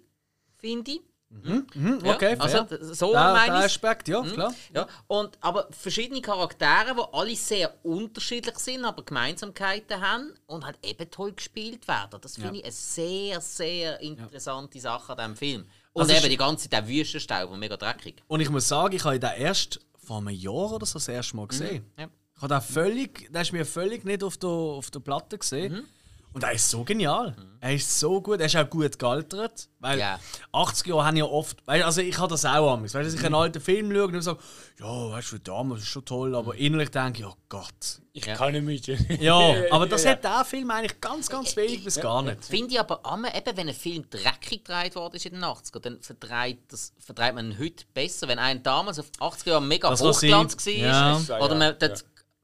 [0.58, 1.02] finde ich.
[1.44, 2.78] Mhm, Ja, okay, also fair.
[2.78, 3.66] d- so der, meine ich's.
[3.66, 4.54] Aspekt, ja, klar.
[4.74, 10.78] Ja, und, aber verschiedene Charaktere, die alle sehr unterschiedlich sind, aber Gemeinsamkeiten haben und halt
[10.84, 12.20] eben toll gespielt werden.
[12.22, 15.66] Das finde ich eine sehr, sehr interessante Sache an diesem Film.
[15.94, 18.16] Und Also eben die ganze der Wüstenstaub und mega dreckig.
[18.28, 21.36] Und ich muss sagen, ich habe den erst vor einem Jahr oder so das erste
[21.38, 21.86] Mal gesehen.
[21.98, 22.10] Ja.
[22.36, 25.88] Ich habe den völlig, der ist mir völlig nicht auf der, auf der Platte gesehen.
[26.36, 27.34] Und er ist so genial.
[27.62, 28.42] Er ist so gut.
[28.42, 29.70] Er ist auch gut gealtert.
[29.80, 30.20] Weil Ja.
[30.52, 31.66] 80 Jahre haben ja oft.
[31.66, 32.94] Weil, also ich habe das auch amigs.
[32.94, 34.40] Weißt, du, dass ich einen alten Film schaue und sage,
[34.78, 38.02] ja, weißt du, damals ist schon toll, aber innerlich denke ich, oh Gott.
[38.12, 38.36] Ich Ja.
[38.36, 39.22] kann nicht mit.
[39.22, 39.40] Ja,
[39.72, 42.44] aber das hat der Film eigentlich ganz, ganz wenig bis gar nicht.
[42.44, 45.80] Finde ich aber immer, eben, wenn ein Film dreckig gedreht worden ist in den 80ern,
[45.80, 48.28] dann verdreht, das, verdreht man ihn heute besser.
[48.28, 51.16] Wenn ein damals auf 80er Jahren mega Das, Hochglanz war ja.
[51.40, 51.96] oder Ja, man ja.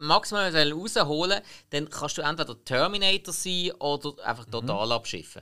[0.02, 4.52] Maximal rausholen dann kannst du entweder Terminator sein oder einfach Mhm.
[4.52, 5.42] total abschiffen.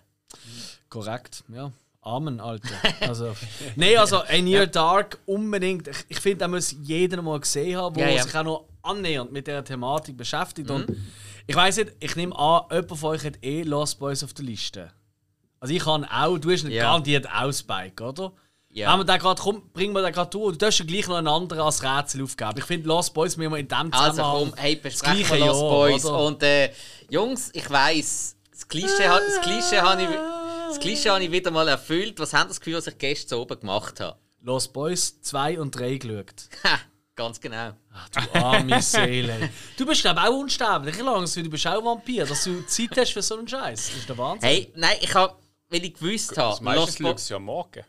[0.89, 1.72] Korrekt, ja.
[2.01, 2.70] Amen, Alter.
[3.01, 3.36] Also,
[3.76, 5.88] nee, also A Near Dark unbedingt.
[5.89, 8.24] Ich, ich finde, da muss jeder mal gesehen haben, der Ja, ja.
[8.24, 10.70] sich auch noch annähernd mit dieser Thematik beschäftigt.
[10.72, 10.88] Und
[11.45, 14.45] ich weiß nicht, ich nehme an, jemand von euch hat eh Lost Boys auf der
[14.45, 14.91] Liste.
[15.60, 16.84] Also ich kann auch, du hast nicht Ja.
[16.84, 18.32] garantiert auch Spike, oder?
[18.72, 18.91] Ja.
[18.93, 20.51] Wenn wir den gerade, komm, bringen wir den gerade durch.
[20.53, 22.53] Du darfst ja gleich noch einen anderen als Rätsel aufgeben.
[22.57, 25.45] Ich finde, Lost Boys müssen wir in dem Also Zusammenhang komm, hey, das besprechen wir
[25.47, 26.05] Lost Jahr, Boys.
[26.05, 26.20] oder?
[26.26, 26.72] Und äh,
[27.09, 30.09] Jungs, ich weiss, das Klischee, das Klischee habe ich,
[30.70, 32.20] das Klischee habe ich wieder mal erfüllt.
[32.20, 34.17] Was haben das Gefühl, was ich gestern so oben gemacht habe?
[34.41, 36.34] Lost Boys 2 und 3 geschaut.
[36.63, 36.80] Ha,
[37.15, 37.72] ganz genau.
[37.91, 39.49] Ach, du arme Seele.
[39.78, 40.95] Du bist, glaube ich, auch unsterblich.
[40.95, 42.26] Ich lange du bist auch Vampir.
[42.28, 43.88] Dass du Zeit hast für so einen Scheiß.
[43.88, 44.47] Das ist der Wahnsinn.
[44.47, 45.34] Hey, nein, ich habe,
[45.70, 47.28] weil ich gewusst habe, Das meiste Lost schaust Boys.
[47.28, 47.84] du ja am Morgen.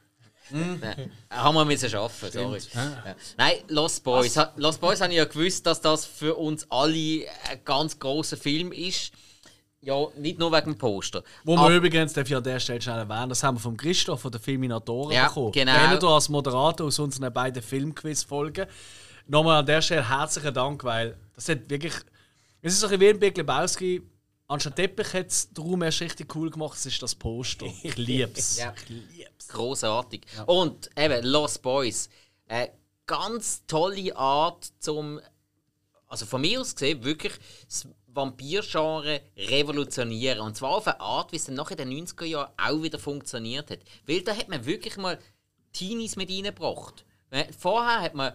[0.53, 2.59] Nein, haben wir müssen schaffen, sorry.
[2.75, 3.15] Ja.
[3.37, 4.37] Nein, Lost Boys.
[4.37, 8.37] Ha- Lost Boys habe ich ja gewusst, dass das für uns alle ein ganz großer
[8.37, 9.13] Film ist.
[9.83, 11.23] Ja, nicht nur wegen dem Poster.
[11.45, 14.21] Wo wir übrigens, darf ich an der Stelle schnell erwähnen, das haben wir vom Christoph
[14.21, 15.53] von der Filminatoren Ja, bekommen.
[15.53, 15.73] genau.
[15.73, 18.67] Kennt ihr als Moderator aus unseren beiden Filmquiz-Folgen.
[19.27, 21.95] Nochmal an der Stelle herzlichen Dank, weil das hat wirklich.
[22.61, 24.03] Es ist so ein bisschen wie ein Big Lebowski.
[24.51, 27.67] Anstatt Teppich hat es den Raum erst richtig cool gemacht, es ist das Poster.
[27.85, 28.57] Ich lieb's.
[28.59, 28.75] Ja.
[28.77, 29.47] Ich lieb's.
[29.47, 30.23] Großartig.
[30.47, 32.09] Und eben Lost Boys.
[32.49, 32.73] Eine
[33.07, 35.21] ganz tolle Art zum.
[36.09, 37.35] Also von mir aus gesehen, wirklich
[37.67, 40.41] das Vampir-Genre revolutionieren.
[40.41, 42.99] Und zwar auf eine Art, wie es dann nachher in den 90er Jahren auch wieder
[42.99, 43.79] funktioniert hat.
[44.05, 45.21] Weil da hat man wirklich mal
[45.73, 47.05] Teenies mit reingebracht.
[47.31, 48.33] Weil Vorher hat man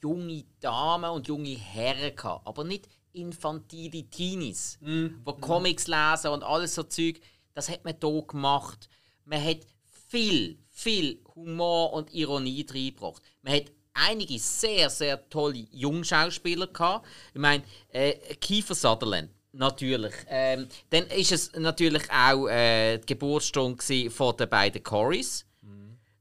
[0.00, 6.74] junge Damen und junge Herren gehabt, aber nicht infantile Teenies, die Comics lesen und alles
[6.74, 7.20] so Zeug.
[7.54, 8.88] Das hat man hier gemacht.
[9.24, 9.60] Man hat
[10.08, 13.22] viel, viel Humor und Ironie reingebracht.
[13.42, 17.06] Man hat einige sehr, sehr tolle Jungschauspieler gehabt.
[17.32, 19.30] Ich meine, äh, Kiefer Sutherland.
[19.52, 20.14] Natürlich.
[20.28, 25.46] Ähm, dann ist es natürlich auch äh, die Geburtsstunde von den beiden Corys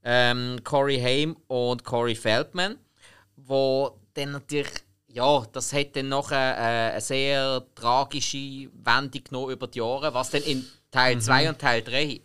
[0.04, 2.78] ähm, Corey Haim und Corey Feldman,
[3.36, 4.72] wo dann natürlich,
[5.14, 10.14] ja, das hat dann noch eine, äh, eine sehr tragische Wendung genommen über die Jahre,
[10.14, 12.22] was dann in Teil 2 und Teil 3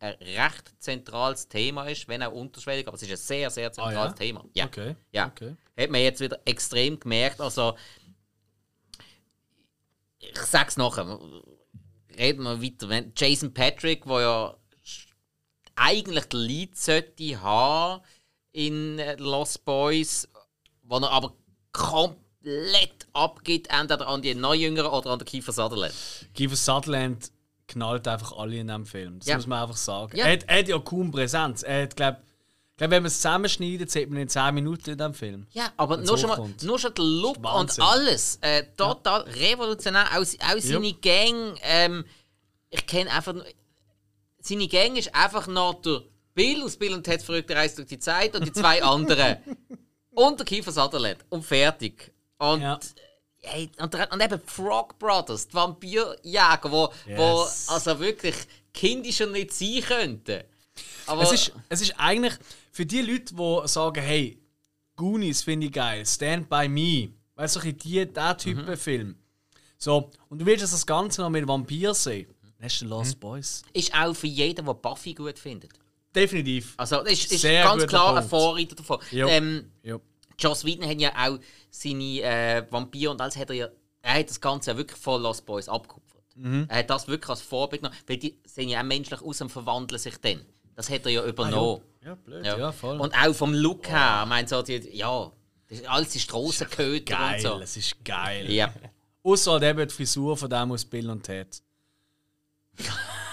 [0.00, 3.96] ein recht zentrales Thema ist, wenn auch unterschwellig, aber es ist ein sehr, sehr zentrales
[3.96, 4.12] Ah, ja?
[4.12, 4.44] Thema.
[4.52, 4.66] Ja.
[4.66, 4.96] Okay.
[5.12, 5.26] Ja.
[5.28, 5.56] okay.
[5.78, 7.40] Hat man jetzt wieder extrem gemerkt.
[7.40, 7.76] Also,
[10.18, 11.18] ich sag's nachher.
[12.18, 12.88] Reden wir weiter.
[12.88, 14.56] Wenn Jason Patrick, der ja
[15.76, 18.02] eigentlich der Lead sollte haben
[18.52, 20.28] in äh, Lost Boys,
[20.82, 21.34] wo er aber
[21.72, 22.23] komplett
[23.12, 25.94] abgibt, entweder an die Neujüngeren oder an den Kiefer Sutherland.
[26.34, 27.30] Kiefer Sutherland
[27.66, 29.18] knallt einfach alle in diesem Film.
[29.20, 29.36] Das Ja.
[29.36, 30.16] muss man einfach sagen.
[30.16, 30.26] Ja.
[30.26, 31.62] Er, hat, er hat ja kaum Präsenz.
[31.62, 32.16] Er hat, glaub,
[32.76, 35.46] glaub, wenn man es zusammenschneidet, sieht man in 10 Minuten in diesem Film.
[35.52, 38.38] Ja, aber nur schon, mal, nur schon der Look und alles.
[38.42, 40.06] Äh, total revolutionär.
[40.12, 41.58] Auch, auch seine Gang.
[41.62, 42.04] Ähm,
[42.70, 43.32] ich kenne einfach.
[43.32, 43.44] nur-
[44.40, 46.02] Seine Gang ist einfach noch der
[46.34, 49.38] Bill aus Bill und Ted verrückte Reise durch die Zeit und die zwei anderen.
[50.10, 51.18] und der Kiefer Sutherland.
[51.30, 52.12] Und fertig.
[52.52, 52.78] Und, Ja.
[53.42, 57.68] hey, und, der- und eben Frog Brothers, die Vampirjäger, wo, wo Yes.
[57.68, 58.34] also wirklich
[58.72, 60.42] kindischer nicht sein könnten.
[61.06, 62.34] Aber Es ist, es ist eigentlich
[62.72, 64.38] für die Leute, die sagen, hey,
[64.96, 68.76] Goonies finde ich geil, Stand By Me, weißt du, so ein die, der Typ Mhm.
[68.76, 69.16] Film.
[69.78, 73.62] So, und du willst das Ganze noch mit Vampir sehen, dann hast du Lost Boys.
[73.72, 75.72] Ist auch für jeden, der Buffy gut findet.
[76.14, 76.74] Definitiv.
[76.76, 78.30] Also, das ist, ist ganz klar ein Punkt.
[78.30, 78.98] Vorreiter davon.
[79.10, 79.26] Ja.
[79.26, 79.98] Ähm, Ja.
[80.38, 81.38] Joss Whedon hat ja auch
[81.70, 83.68] seine äh, Vampire und alles hat er ja.
[84.02, 86.22] Er hat das Ganze ja wirklich von Lost Boys abgekupfert.
[86.36, 86.66] Mhm.
[86.68, 89.50] Er hat das wirklich als Vorbild genommen, weil die sehen ja auch menschlich aus und
[89.50, 90.44] verwandeln sich dann.
[90.74, 91.80] Das hat er ja übernommen.
[92.04, 92.44] Ja, blöd.
[92.44, 92.58] Ja.
[92.58, 93.00] Ja, voll.
[93.00, 95.32] Und auch vom Look her, ich meine, so die, ja,
[95.68, 97.60] das ist alles die Strassenköter und so.
[97.60, 98.50] es ist geil.
[98.50, 98.74] Ja.
[99.22, 101.62] Außer halt eben die Frisur von dem aus Bill und Ted.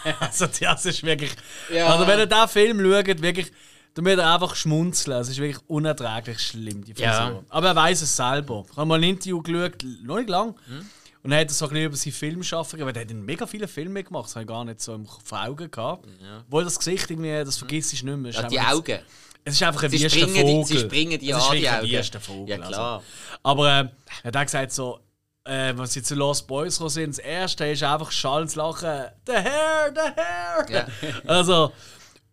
[0.19, 1.31] also das ist wirklich...
[1.71, 1.87] Ja.
[1.87, 3.51] Also wenn ihr diesen Film schaut, wirklich...
[3.93, 5.19] Da müsst ihr einfach schmunzeln.
[5.19, 7.09] Es ist wirklich unerträglich schlimm, die Frisur.
[7.09, 7.43] Ja.
[7.49, 8.65] Aber er weiß es selber.
[8.69, 10.55] Ich habe mal ein Interview geschaut, noch nicht lang.
[10.67, 10.85] Hm?
[11.23, 14.03] Und er hat so ein bisschen über seine Filmschaffung, aber er hat mega viele Filme
[14.03, 16.07] gemacht, das habe ich gar nicht so im Augen gehabt.
[16.47, 18.31] Obwohl das Gesicht irgendwie, das vergisst ich nicht mehr.
[18.31, 18.99] Ja, die Augen.
[19.43, 20.43] Es ist einfach ein wüster Vogel.
[20.43, 21.91] die, sie springen die an, die ein Augen.
[21.91, 22.49] wüster Vogel.
[22.49, 22.95] Ja, klar.
[22.97, 23.05] Also.
[23.43, 23.87] Aber äh,
[24.23, 24.99] er hat auch gesagt, so,
[25.45, 29.05] äh, was sie zu Lost Boys sind, das erste ist einfach schallendes Lachen.
[29.25, 30.65] The Hair, the Hair!
[30.69, 30.87] Ja.
[31.27, 31.71] Also,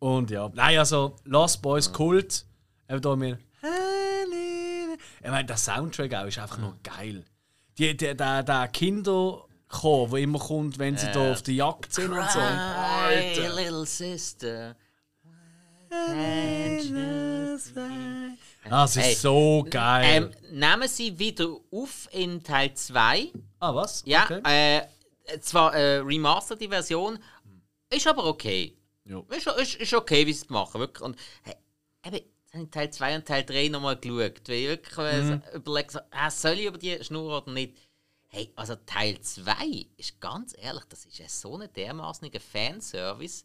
[0.00, 0.50] und ja.
[0.54, 2.44] Nein, also, Lost Boys Kult.
[2.88, 3.38] Eben da mir.
[5.20, 7.24] Ich meine, der Soundtrack auch ist einfach nur geil.
[7.76, 12.12] Die, die, der, der Kinderchor, der immer kommt, wenn sie da auf der Jagd sind
[12.12, 12.40] und so.
[12.40, 14.76] Hey, little sister.
[18.70, 19.14] Ah, es ist Hey.
[19.14, 20.30] so geil.
[20.50, 23.32] Ähm, nehmen Sie wieder auf in Teil 2.
[23.60, 24.02] ah, was?
[24.06, 24.40] Ja, Okay.
[24.44, 27.18] äh, zwar eine remasterte Version,
[27.90, 28.76] ist aber okay.
[29.08, 29.22] Ja.
[29.30, 30.80] Ist, ist, ist okay, wie sie es machen.
[30.80, 31.02] Wirklich.
[31.02, 31.54] Und hey,
[32.04, 34.48] eben, habe ich Teil 2 und Teil 3 nochmal geschaut.
[34.48, 35.42] Weil ich wirklich Mhm.
[35.52, 37.76] äh, überlegt, so, ah, soll ich über die Schnur oder nicht?
[38.30, 43.44] Hey, also Teil 2 ist ganz ehrlich, das ist ja so ein dermaßeniger Fanservice.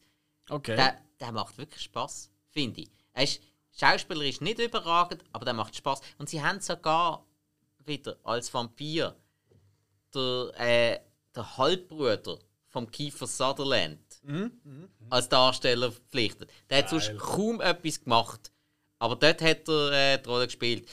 [0.49, 0.75] okay.
[0.75, 2.91] Der, der macht wirklich Spaß, finde ich.
[3.13, 3.41] Er ist
[3.71, 6.01] schauspielerisch nicht überragend, aber der macht Spaß.
[6.17, 7.25] Und sie haben sogar
[7.79, 9.15] wieder als Vampir
[10.13, 10.99] der, äh,
[11.35, 13.99] der Halbbruder vom Kiefer Sutherland
[15.09, 16.49] als Darsteller verpflichtet.
[16.69, 18.51] Der hat sonst kaum etwas gemacht,
[18.99, 20.89] aber dort hat er äh, die Rolle gespielt.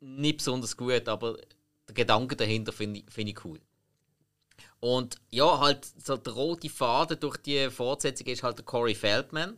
[0.00, 1.38] Nicht besonders gut, aber
[1.86, 3.60] der Gedanke dahinter finde ich, find ich cool.
[4.80, 9.56] Und ja, halt so der rote Faden durch die Fortsetzung ist halt der Corey Feldman,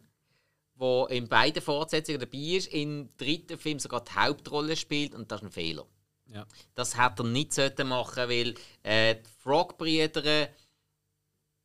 [0.79, 5.41] der in beiden Fortsetzungen dabei ist, im dritten Film sogar die Hauptrolle spielt und das
[5.41, 5.87] ist ein Fehler.
[6.27, 6.47] Ja.
[6.75, 10.49] Das hätte er nicht machen, weil äh, die Frog-Brüder,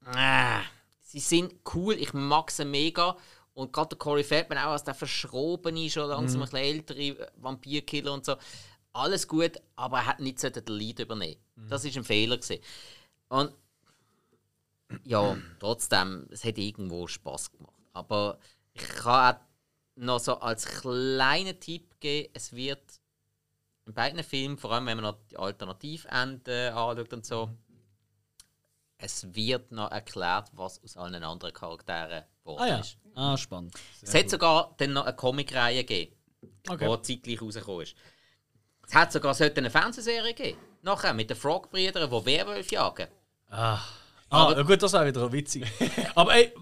[0.06, 0.60] äh,
[1.02, 3.18] sie sind cool, ich mag sie mega.
[3.54, 8.14] Und gerade der Corey Feldman auch als der verschrobene, schon langsam ein bisschen ältere Vampirkiller
[8.14, 8.36] und so.
[8.94, 11.42] Alles gut, aber er hat nicht sollten den Lead übernehmen.
[11.70, 12.64] Das ist ein Fehler gewesen.
[13.28, 13.54] Und
[15.04, 17.76] ja, trotzdem, es hat irgendwo Spaß gemacht.
[17.94, 18.40] Aber
[18.74, 19.40] ich kann auch
[19.96, 22.82] noch so als kleinen Tipp geben, es wird
[23.86, 27.50] in beiden Filmen, vor allem wenn man noch die Alternativenden anschaut und so,
[29.02, 32.80] es wird noch erklärt, was aus allen anderen Charakteren geworden Ah ja.
[32.80, 32.98] ist.
[33.16, 33.74] Ah, spannend.
[34.02, 36.16] Es hat sogar dann noch eine Comicreihe gegeben,
[36.70, 36.98] Okay.
[36.98, 37.96] die zeitgleich rausgekommen ist.
[38.88, 40.58] Es hat sogar sollte eine Fernsehserie geben.
[40.82, 43.08] Nachher mit den Frog-Brüdern, die Werwölfe jagen.
[43.50, 43.80] Ah,
[44.30, 45.66] Aber- ja, gut, das ist auch wieder witzig.
[46.16, 46.54] aber ey,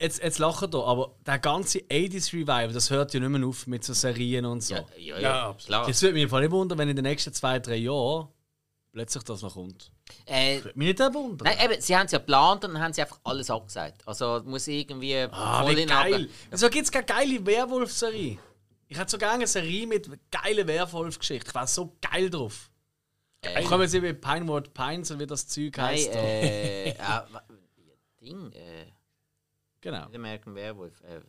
[0.00, 3.66] jetzt, jetzt lachen da, aber der ganze 80s Revival, das hört ja nicht mehr auf
[3.66, 4.74] mit so Serien und so.
[4.74, 5.88] Ja, ja, ja, Ja, absolut.
[5.88, 8.28] Jetzt würde mich im Fall nicht wundern, wenn in den nächsten zwei, drei Jahren
[8.96, 9.90] plötzlich das noch kommt.
[10.24, 11.46] Äh, Würde mich nicht wundern.
[11.46, 14.08] Nein, eben, sie haben es ja geplant und dann haben sie einfach alles abgesagt.
[14.08, 16.30] Also muss irgendwie ah, voll wie in geil.
[16.50, 18.38] Also gibt es keine geile Werwolf-Serie.
[18.88, 21.46] Ich hätte so gerne eine Serie mit geilen Werwolf-Geschichten.
[21.46, 22.70] Ich war so geil drauf.
[23.42, 26.14] Äh, Ich komme jetzt eben Pinewood Pines und wie das Zeug Nein, heißt.
[26.14, 26.18] da.
[26.18, 26.94] äh, äh,
[28.22, 28.86] Ding, äh,
[29.82, 30.06] genau.
[30.14, 31.02] American Werewolf.
[31.02, 31.20] Äh,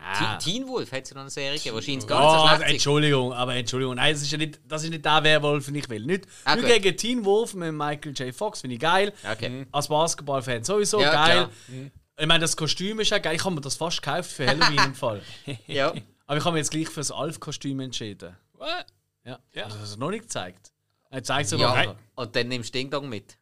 [0.00, 0.36] Ah.
[0.36, 2.72] Teen, Wolf hat es noch eine Serie gegeben, wahrscheinlich gar nicht so Oh, schlecht.
[2.72, 3.94] Entschuldigung, aber Entschuldigung.
[3.96, 6.04] Nein, das ist ja nicht, das ist nicht der Werwolf, den ich will.
[6.04, 8.34] Nicht, Ah, nicht gegen Teen Wolf mit Michael J.
[8.34, 9.12] Fox, finde ich geil.
[9.30, 9.66] Okay.
[9.72, 11.48] Als Basketballfan sowieso Ja, geil.
[11.66, 11.90] klar.
[12.18, 13.36] Ich meine, das Kostüm ist ja geil.
[13.36, 15.22] Ich habe mir das fast gekauft für Halloween im Fall.
[15.66, 15.92] Ja.
[16.26, 18.36] Aber ich habe mich jetzt gleich für das Alf-Kostüm entschieden.
[18.54, 18.86] What?
[19.24, 19.38] Ja.
[19.52, 19.64] Ja.
[19.64, 20.72] Also, das ist noch nicht gezeigt.
[21.10, 21.94] Er zeigt es aber ja.
[22.16, 23.38] Und dann nimmst du Ding Dong mit.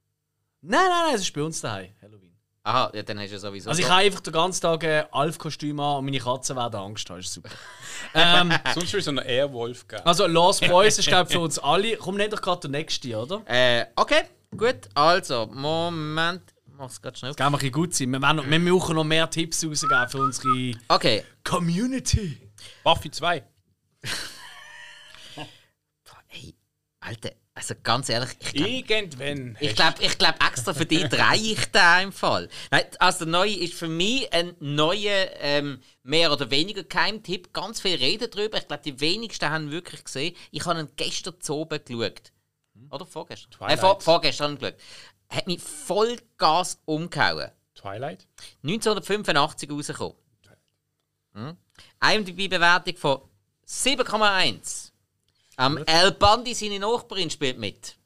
[0.61, 1.93] Nein, nein, nein, es ist bei uns daheim.
[2.03, 2.24] Halloween.
[2.67, 3.69] Aha, ja, dann hast du ja sowieso.
[3.69, 6.77] Also ich so- habe einfach den ganzen Tag ein Alf-Kostüm an und meine Katzen werden
[6.81, 7.19] Angst haben.
[7.19, 7.51] Das ist super.
[8.15, 10.03] ähm, Sonst würde es noch einen Airwolf geben.
[10.07, 11.97] also Lost Boys ist glaube ich für uns alle.
[11.99, 13.43] Komm, nenn doch gerade der nächste, oder?
[13.47, 14.23] Äh, okay,
[14.57, 14.89] gut.
[14.95, 16.43] Also, Moment.
[16.77, 17.33] Mach's gerade schnell.
[17.33, 18.11] Das kann ein gut sein.
[18.11, 21.23] Wir, wollen noch, wir müssen noch mehr Tipps rausgeben für unsere Okay.
[21.45, 22.51] Community.
[22.83, 23.45] Buffy 2.
[25.37, 25.47] Boah,
[26.31, 26.55] Ey,
[27.01, 29.57] Alter, Also ganz ehrlich, ich glaube Irgendwann.
[29.61, 32.49] ich glaub, ich glaub, extra für dich drehe ich den im Fall.
[32.73, 37.53] Nein, also der neue ist für mich ein neuer, ähm, mehr oder weniger Geheimtipp.
[37.53, 38.59] Ganz viel reden darüber.
[38.59, 40.35] Ich glaube, die wenigsten haben wirklich gesehen.
[40.51, 42.33] Ich habe ihn gestern zu oben geschaut.
[42.91, 43.51] Oder vorgestern?
[43.61, 44.75] Nein, vor, vorgestern geschaut.
[45.29, 47.53] Hat mich voll Gas umgehauen.
[47.77, 48.27] Twilight?
[48.65, 50.17] 1985 rausgekommen.
[51.35, 51.57] Hm?
[52.01, 53.21] IMDb-Bewertung von
[53.65, 54.84] 7,1.
[55.57, 57.97] Am El Bandi, seine Nachbarin, spielt mit.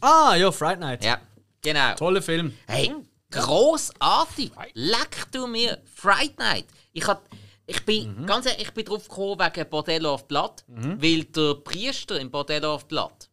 [0.00, 1.04] Ah, ja, Fright Night.
[1.04, 1.20] Ja,
[1.62, 1.94] genau.
[1.94, 2.56] Toller Film.
[2.66, 2.92] Hey,
[3.30, 4.52] großartig!
[4.74, 5.78] Leck du mir!
[5.94, 6.66] Fright Night!
[6.92, 7.28] Ich, hab,
[7.66, 12.20] ich bin ganz ehrlich, ich bin drauf gekommen wegen Bordello of Blood, weil der Priester
[12.20, 13.28] im Bordello of Blood,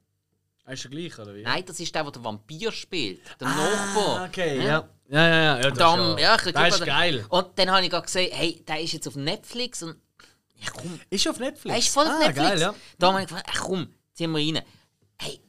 [0.67, 1.43] Ist er gleich, oder wie?
[1.43, 3.55] nein, das ist der, der den Vampir spielt, der Ah,
[3.95, 4.25] Nachbar.
[4.27, 4.87] okay, ja.
[5.09, 5.59] Ja, ja, ja.
[5.59, 7.25] ja das Dann, ist ja, ja, das ist geil.
[7.29, 9.97] Und dann habe ich gesehen, hey, der ist jetzt auf Netflix und
[10.61, 11.73] ja, komm, Ist auf Netflix?
[11.73, 12.49] er ist voll auf ah, Netflix.
[12.49, 12.75] geil, ja.
[12.99, 14.63] Da habe ich gefragt, ach komm, ziehen wir rein.
[15.19, 15.41] Hey,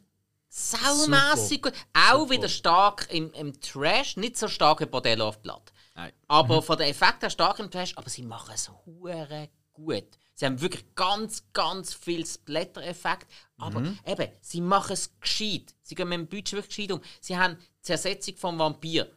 [0.48, 1.74] saumässig gut.
[1.92, 5.72] Auch wieder stark im, im Trash, nicht so stark wie Bordello of Blood.
[5.94, 6.12] Nein.
[6.28, 10.18] Aber von den Effekten her stark im Trash, aber sie machen es hure gut.
[10.34, 13.26] Sie haben wirklich ganz, ganz viel Splatter-Effekt.
[13.58, 15.74] Aber eben, sie machen es gescheit.
[15.82, 17.00] Sie gehen mit dem Budget wirklich gescheit um.
[17.20, 19.10] Sie haben die Zersetzung vom Vampir.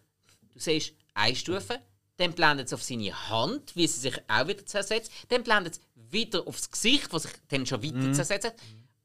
[0.51, 1.79] Du siehst eine Stufe,
[2.17, 5.11] dann blendet es auf seine Hand, wie sie sich auch wieder zersetzt.
[5.29, 8.53] Dann blendet es wieder aufs Gesicht, was sich dann schon weiter zersetzt.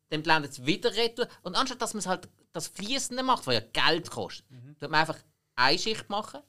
[0.08, 1.28] Dann blendet es wieder retour.
[1.42, 4.46] Und anstatt dass man es halt das Fließende macht, was ja Geld kostet,
[4.78, 5.18] tut man einfach
[5.56, 6.40] eine Schicht machen,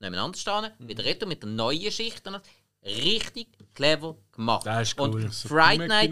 [0.00, 2.26] nebeneinander stehen, wieder retour mit der neuen Schicht.
[2.26, 2.40] Und
[2.84, 4.66] richtig clever gemacht.
[4.66, 5.24] Das ist cool.
[5.24, 6.10] Und Fright Night,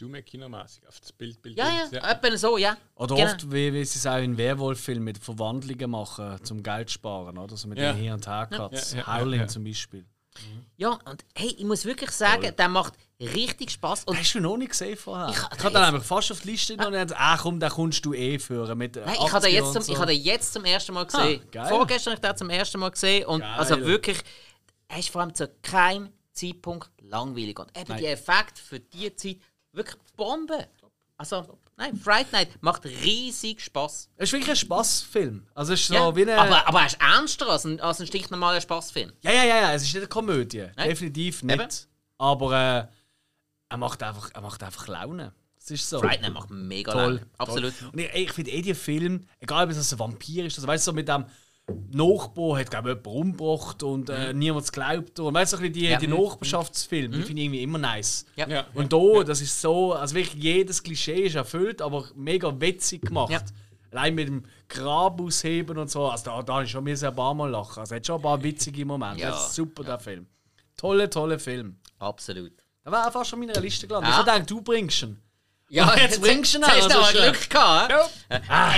[0.00, 0.86] So Kinomäßig.
[0.88, 2.02] Auf das Bild, Bild, ja, ja, Bild.
[2.04, 2.76] etwa so, ja.
[2.94, 3.30] Oder Genau.
[3.32, 7.56] oft, wie, wie sie es auch in Werwolf-Filmen mit Verwandlungen machen, zum Geld sparen, oder?
[7.56, 7.92] So mit Ja.
[7.92, 8.92] den Hier- und Her-Cuts.
[8.92, 9.48] Ja, ja, ja, Howling ja.
[9.48, 10.04] zum Beispiel.
[10.76, 14.04] Ja, und hey, ich muss wirklich sagen, der macht richtig Spaß.
[14.04, 15.30] Und Hast du noch nicht gesehen vorher?
[15.30, 17.58] Ich Ich, ha- habe dann einfach fast auf die Liste genommen und gesagt, ah komm,
[17.58, 18.78] den kommst du eh führen.
[18.78, 21.42] Mit Nein, ich habe jetzt, zum, ich habe den jetzt zum ersten Mal gesehen.
[21.56, 21.64] Ah.
[21.66, 23.26] Vorgestern habe ich den zum ersten Mal gesehen.
[23.26, 23.50] Und Geil.
[23.56, 24.18] also wirklich,
[24.86, 27.58] er ist vor allem zu keinem Zeitpunkt langweilig.
[27.58, 27.98] Und eben Nein.
[27.98, 29.38] die Effekte für diese Zeit
[29.72, 30.68] wirklich Bombe.
[31.16, 34.10] Also, nein, Fright Night macht riesig Spaß.
[34.16, 35.48] Es ist wirklich ein Spaßfilm.
[35.52, 36.38] Also es ist so Ja, wie eine...
[36.38, 39.12] aber, aber er ist ernster als ein, als ein stinknormaler Spaßfilm.
[39.22, 40.66] Ja, ja, ja, ja, es ist nicht eine Komödie.
[40.76, 40.88] Nein.
[40.88, 41.58] Definitiv nicht.
[41.58, 41.68] Eben.
[42.18, 42.86] Aber äh,
[43.68, 45.34] er, macht einfach, er macht einfach Laune.
[45.58, 45.98] Das ist so.
[45.98, 47.02] Fright Night macht mega Toll.
[47.02, 47.26] Laune.
[47.36, 47.74] Absolut.
[47.78, 47.88] Toll.
[47.92, 50.86] Und ich, ich finde eh die Film, egal ob es ein Vampir ist, also weißt
[50.86, 51.26] du, so mit dem
[51.90, 55.18] Nachbar hat glaube ich jemand umgebracht und äh, niemand es glaubt.
[55.20, 55.98] Und weißt du, die, Ja.
[55.98, 58.24] die Nachbarschaftsfilme, die finde ich irgendwie immer nice.
[58.36, 58.48] Ja.
[58.48, 58.66] Ja.
[58.74, 63.32] Und da, das ist so, also wirklich jedes Klischee ist erfüllt, aber mega witzig gemacht.
[63.32, 63.40] Ja.
[63.90, 67.34] Allein mit dem Grab ausheben und so, also da, da ich schon mir ein paar
[67.34, 67.80] Mal lachen.
[67.80, 69.22] Also hat schon ein paar witzige Momente.
[69.22, 69.30] Ja.
[69.30, 70.26] Das ist super, der Film.
[70.76, 71.76] Tolle, tolle Film.
[71.98, 72.52] Absolut.
[72.84, 74.10] Da war fast schon in meiner Liste gelandet.
[74.10, 74.20] Ja.
[74.20, 75.18] Ich habe gedacht, du bringst ihn.
[75.70, 77.90] Ja, jetzt bringst du ihn Jetzt hast du auch, aber also Glück gehabt.
[77.90, 78.40] Ja.
[78.48, 78.74] Ah.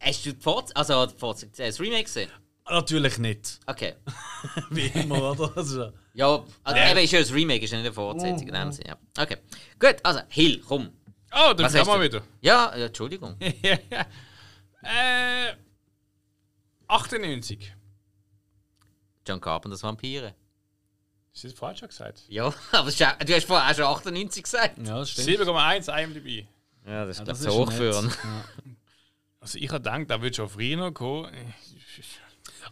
[0.00, 2.30] Hast du die Forts also die Forts äh, das Remake gesehen?
[2.70, 3.60] Natürlich nicht.
[3.66, 3.94] Okay.
[4.70, 5.56] Wie immer, oder?
[5.56, 8.72] Also, Ja, also eben ist ja das Remake, ist ja nicht eine Fortsetzung in dem
[8.72, 8.88] Sinne.
[9.16, 9.22] Ja.
[9.22, 9.38] Okay.
[9.78, 10.90] Gut, also Hill, komm.
[11.32, 12.04] Oh, da Was kann man du?
[12.06, 12.22] wieder.
[12.42, 13.36] Ja, äh, Entschuldigung.
[13.40, 13.76] äh,
[16.88, 17.74] 98.
[19.26, 20.34] John Carpenters Vampire.
[21.34, 22.22] Ist das falsch gesagt?
[22.28, 24.78] Ja, aber ist ja- du hast vorher auch schon 98 gesagt.
[24.78, 25.28] ja, das stimmt.
[25.40, 26.46] 7,1 IMDb.
[26.86, 27.76] Ja, das ist, Ja, das ist zu hoch nett.
[27.76, 28.08] für ihn.
[28.24, 28.44] Ja.
[29.40, 31.32] Also ich habe gedacht, da wird schon früher noch kommen.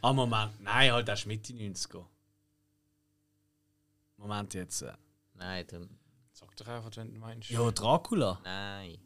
[0.02, 0.60] Ah, Moment.
[0.60, 2.04] Nein, halt erst Mitte 90er.
[4.16, 4.82] Moment jetzt.
[4.82, 4.92] äh.
[5.34, 5.88] Nein, du,
[6.32, 7.48] Sag doch einfach, wenn du meinst.
[7.50, 8.38] Ja, Dracula.
[8.44, 8.98] nein.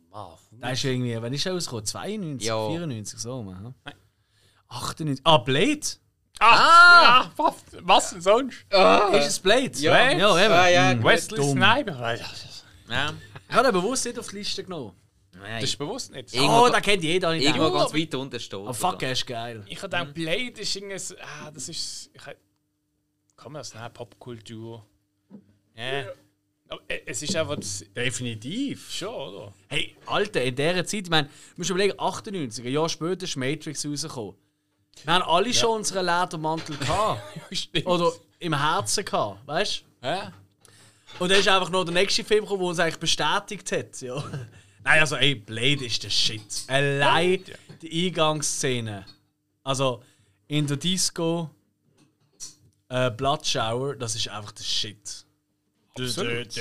[0.51, 1.87] Der ist irgendwie, wann ist er rausgekommen?
[1.87, 2.69] 92, Ja.
[2.69, 3.43] 94, so.
[3.43, 3.93] Man, ja.
[4.69, 5.21] 98.
[5.25, 5.81] Ah, Blade?
[6.41, 7.31] Ah!
[7.39, 7.55] Ja,
[7.85, 8.65] was, denn sonst?
[9.13, 9.79] Ist es Blade?
[9.79, 10.11] Ja.
[10.11, 10.53] ja eben.
[10.53, 11.05] Ah, ja, Mhm.
[11.05, 11.51] Wesley Dumm.
[11.59, 12.21] Snipes.
[12.89, 13.13] Ja.
[13.49, 14.93] Ich habe bewusst nicht auf die Liste genommen.
[15.41, 15.61] Nein.
[15.61, 16.33] Das ist bewusst nicht.
[16.35, 17.35] Irgendwo- Oh, den kennt jeder.
[17.35, 18.59] ich Irgendwo ganz weit unten steht.
[18.59, 19.65] Oh, fuck, er ist geil.
[19.67, 20.99] Ich habe gedacht, Blade ist irgendwie.
[20.99, 22.11] so- Ah, das ist.
[22.13, 23.93] Ich, kann man das nennen?
[23.93, 24.85] Popkultur.
[25.75, 26.05] Ja.
[26.69, 27.57] Aber äh, es ist einfach.
[27.57, 28.91] Das, Definitiv.
[28.93, 29.55] schon, oder?
[29.69, 33.37] Hey, Alter, in dieser Zeit, ich meine, du musst überlegen, 98, ein Jahr später ist
[33.37, 34.35] Matrix rausgekommen.
[35.05, 37.23] Wir haben alle schon unseren Ledermantel gehabt.
[37.87, 40.07] Oder im Herzen gehabt, weißt du?
[40.07, 40.33] Ja.
[41.19, 44.01] Und dann ist einfach noch der nächste Film gekommen, der uns eigentlich bestätigt hat.
[44.01, 44.23] Ja.
[44.83, 46.43] Nein, also, ey, Blade ist der Shit.
[46.69, 47.45] Allein
[47.83, 49.05] die Eingangsszene.
[49.63, 50.03] Also,
[50.49, 51.51] in der Disco,
[52.89, 55.27] äh, Blood Shower, das ist einfach der Shit.
[55.97, 56.57] Absolut.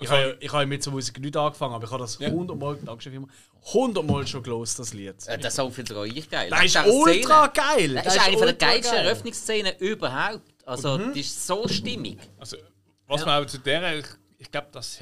[0.00, 0.10] Ich
[0.52, 3.32] habe ich mit so Musik nicht angefangen, aber ich habe das hundertmal, Dankeschön vielmals,
[3.72, 5.26] hundertmal schon gelost, das Lied.
[5.26, 6.50] Äh, Der Song finde ich auch geil.
[6.50, 7.66] Das ist Wegen dieser ultra Szene.
[7.66, 7.94] geil!
[8.04, 9.06] Das ist eine von der geilsten geil.
[9.06, 10.42] Eröffnungsszenen überhaupt.
[10.64, 12.18] Also, die ist so stimmig.
[12.38, 12.58] Also,
[13.06, 13.98] was man aber zu der.
[13.98, 14.06] Ich,
[14.38, 15.00] ich glaube, das.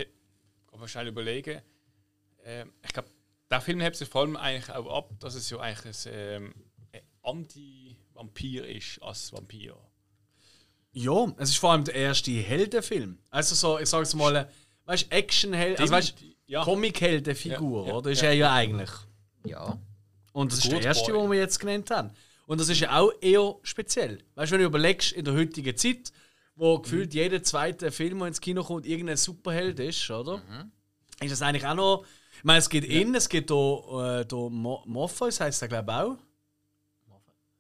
[0.77, 1.61] Aber schnell überlegen.
[2.45, 3.09] Ähm, ich glaube,
[3.51, 6.55] der Film hebt sich vor allem eigentlich auch ab, dass es ja eigentlich ein, ähm,
[6.93, 9.77] ein Anti-Vampir ist als Vampir.
[10.93, 13.19] Ja, es ist vor allem der erste Heldenfilm.
[13.31, 14.51] Also so, ich sag's mal,
[14.85, 16.15] weißt Actionheld, also weißt
[16.47, 16.63] Ja.
[16.65, 18.11] Comic-Heldenfigur, Ja, ja, oder?
[18.11, 18.29] Ist ja.
[18.29, 18.91] er ja eigentlich.
[19.45, 19.79] Ja.
[20.33, 21.23] Und das ist Good der erste, boy.
[21.23, 22.11] den wir jetzt genannt haben.
[22.47, 24.19] Und das ist ja auch eher speziell.
[24.37, 26.13] Weißt du, wenn du überlegst, in der heutigen Zeit,
[26.57, 30.43] wo gefühlt jeder zweite Film, der ins Kino kommt, irgendein Superheld ist, oder?
[31.21, 32.05] Ist das eigentlich auch noch.
[32.39, 35.91] Ich meine, es gibt ihn, es gibt hier, äh, hier Mo Morpheus, heisst der, glaube
[35.91, 36.17] ich, auch.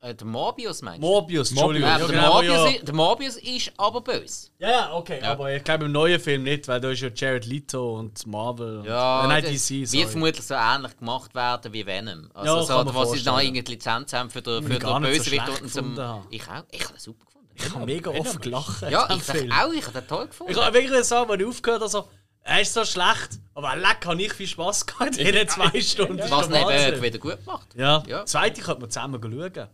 [0.06, 1.06] Äh, der Morbius meinst du?
[1.06, 1.89] Morbius, Entschuldigung.
[1.89, 2.66] Ja, der, genau, Morbius, ja.
[2.68, 4.51] ist, der Morbius ist aber böse.
[4.59, 5.23] Ja, ja, okay.
[5.23, 8.85] Aber ich glaube im neuen Film nicht, weil da ist ja Jared Leto und Marvel.
[8.86, 10.06] Ja, und, äh, nein, DC, wird sorry.
[10.06, 12.31] vermutlich so ähnlich gemacht werden wie Venom.
[12.35, 15.70] Also Ja, so, wo sie noch irgendwie Lizenz haben für den, für den so Bösewicht
[15.70, 15.98] zum.
[16.31, 16.64] Ich auch.
[16.70, 17.25] Ich habe super.
[17.58, 18.82] Ich habe mega oft gelacht.
[18.82, 19.52] Ja, ich sag Film.
[19.52, 20.52] auch, ich habe den toll gefunden.
[20.52, 22.08] Ich kann wirklich sagen, als ich aufgehört habe, also,
[22.42, 26.18] er ist so schlecht, aber leck, habe ich viel Spaß gehabt in den zwei Stunden.
[26.30, 26.92] Was der ihn Wahnsinn.
[26.94, 27.74] eben wieder gut macht.
[27.74, 28.24] Ja, Ja.
[28.24, 29.68] zweite könnte man zusammen schauen.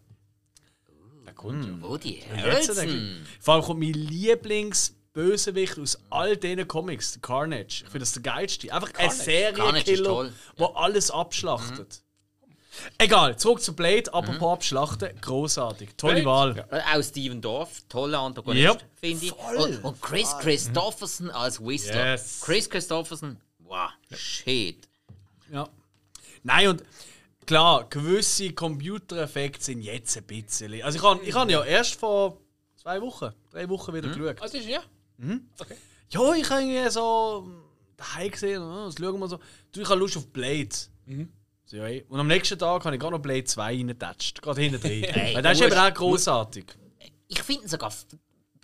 [1.27, 1.73] Der kommt ja.
[1.81, 3.23] Wo die Jetzt denke Hölzen.
[3.25, 7.67] ich- Vor allem kommt mein Lieblingsbösewicht aus all diesen Comics, Carnage.
[7.85, 8.73] Ich finde das der geilste.
[8.73, 10.33] Einfach ein Carnage ist Serienkiller, toll.
[10.59, 12.03] der alles abschlachtet.
[12.99, 14.15] Egal, zurück zu Blade, Mhm.
[14.15, 15.91] apropos abschlachten, großartig.
[15.97, 16.67] Tolle Blade, Wahl.
[16.71, 16.79] ja.
[16.95, 18.85] Äh, Auch Steven Dorff, toller Antagonist, Yep.
[18.99, 19.33] finde ich.
[19.33, 19.57] Voll.
[19.57, 22.13] Und, und Chris Christopherson als Whistler.
[22.13, 22.41] Yes.
[22.43, 24.89] Chris Christopherson, wow, shit.
[25.53, 25.69] Ja.
[26.43, 26.83] Nein, und
[27.47, 30.83] klar, gewisse Computereffekte sind jetzt ein bisschen.
[30.83, 32.39] Also ich habe ich hab ja erst vor
[32.77, 34.41] zwei Wochen, drei Wochen wieder geschaut.
[34.41, 34.83] Also ist ja.
[35.59, 35.77] Okay.
[36.09, 37.49] Ja, ich habe irgendwie so
[37.97, 39.39] daheim gesehen, oh, das schauen wir so.
[39.73, 40.69] Du, ich habe Lust auf Blade.
[40.73, 41.27] So,
[41.73, 42.05] ja, ey.
[42.09, 45.03] und am nächsten Tag habe ich gerade noch Blade 2 reingetatscht, gerade hinten drin.
[45.35, 46.65] Weil das ist eben auch großartig.
[47.29, 47.93] Ich finde ihn sogar.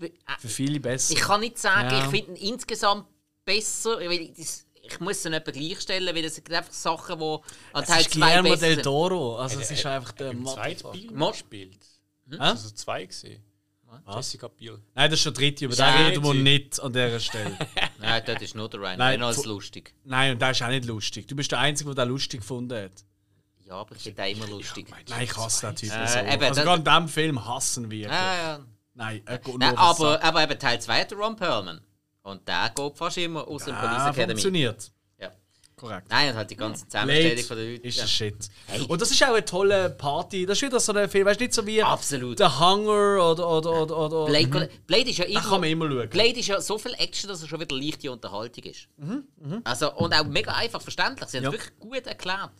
[0.01, 1.15] äh, Für viele besser.
[1.15, 1.99] Ich kann nicht sagen, Ja.
[2.05, 3.07] ich finde ihn insgesamt
[3.45, 3.99] besser.
[3.99, 7.25] Weil ich, das, ich muss ihn etwa gleichstellen, weil das sind einfach Sachen, die
[7.73, 8.83] an es Teil ist 2 Guillermo besser del sind.
[8.85, 9.37] Toro.
[9.39, 10.93] Also es ist einfach der Im zweiten Motherfucker.
[10.93, 11.79] Biel Mo- gespielt.
[12.31, 12.37] Hä?
[12.39, 13.43] Also zwei gesehen.
[14.15, 14.79] Jessica Biel.
[14.95, 16.43] Nein, das ist der dritte, über Ist den auch reden wir nicht.
[16.45, 17.59] nicht an dieser Stelle.
[17.99, 19.95] Nein, dort ist nur der Ryan Nein, Reynolds fu- lustig.
[20.05, 21.27] Nein, und der ist auch nicht lustig.
[21.29, 22.93] Du bist der Einzige, der den lustig gefunden hat.
[23.67, 24.87] Ja, aber ich finde den immer lustig.
[25.09, 26.19] Nein, ich hasse den Typ Äh, so.
[26.21, 28.09] eben, also das- gerade in diesem Film hassen wir.
[28.09, 28.61] Ja, ja.
[28.95, 30.25] Nein, er geht Nein, nur auf den aber, Sack.
[30.25, 31.81] aber eben Teil 2 hat der Ron Perlman.
[32.23, 34.33] Und der geht fast immer aus dem Police Ah, Academy.
[34.33, 34.91] funktioniert.
[35.83, 35.89] Ja.
[35.89, 36.11] Korrekt.
[36.11, 37.87] Nein, halt die ganze Zusammenstellung Blade von den Leuten.
[37.87, 38.03] ist ja.
[38.03, 38.37] der Shit.
[38.67, 38.81] Hey.
[38.89, 40.45] Und das ist auch eine tolle Party.
[40.47, 42.39] Das ist wieder so ein Film, weißt du, nicht so wie Absolut.
[42.39, 43.49] The Hunger oder.
[43.49, 45.41] oder, oder, oder Blade, Blade ist ja immer.
[45.41, 46.09] kann man immer schauen.
[46.11, 48.89] Blade ist ja so viel Action, dass es schon wieder leichte Unterhaltung ist.
[49.65, 51.29] Also, und auch mega einfach verständlich.
[51.29, 51.51] Sie haben Ja.
[51.51, 52.51] es wirklich gut erklärt.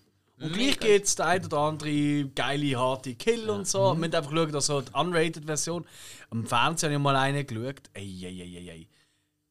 [0.41, 3.93] Und gleich gibt es der ein oder andere geile, harte Kill und so.
[3.95, 4.03] Mhm.
[4.03, 5.85] Wir haben einfach geschaut, also die Unrated-Version.
[6.31, 7.83] Am Fernsehen habe ich mal eine geschaut.
[7.93, 8.89] Ey, ey, ey, ey, ey.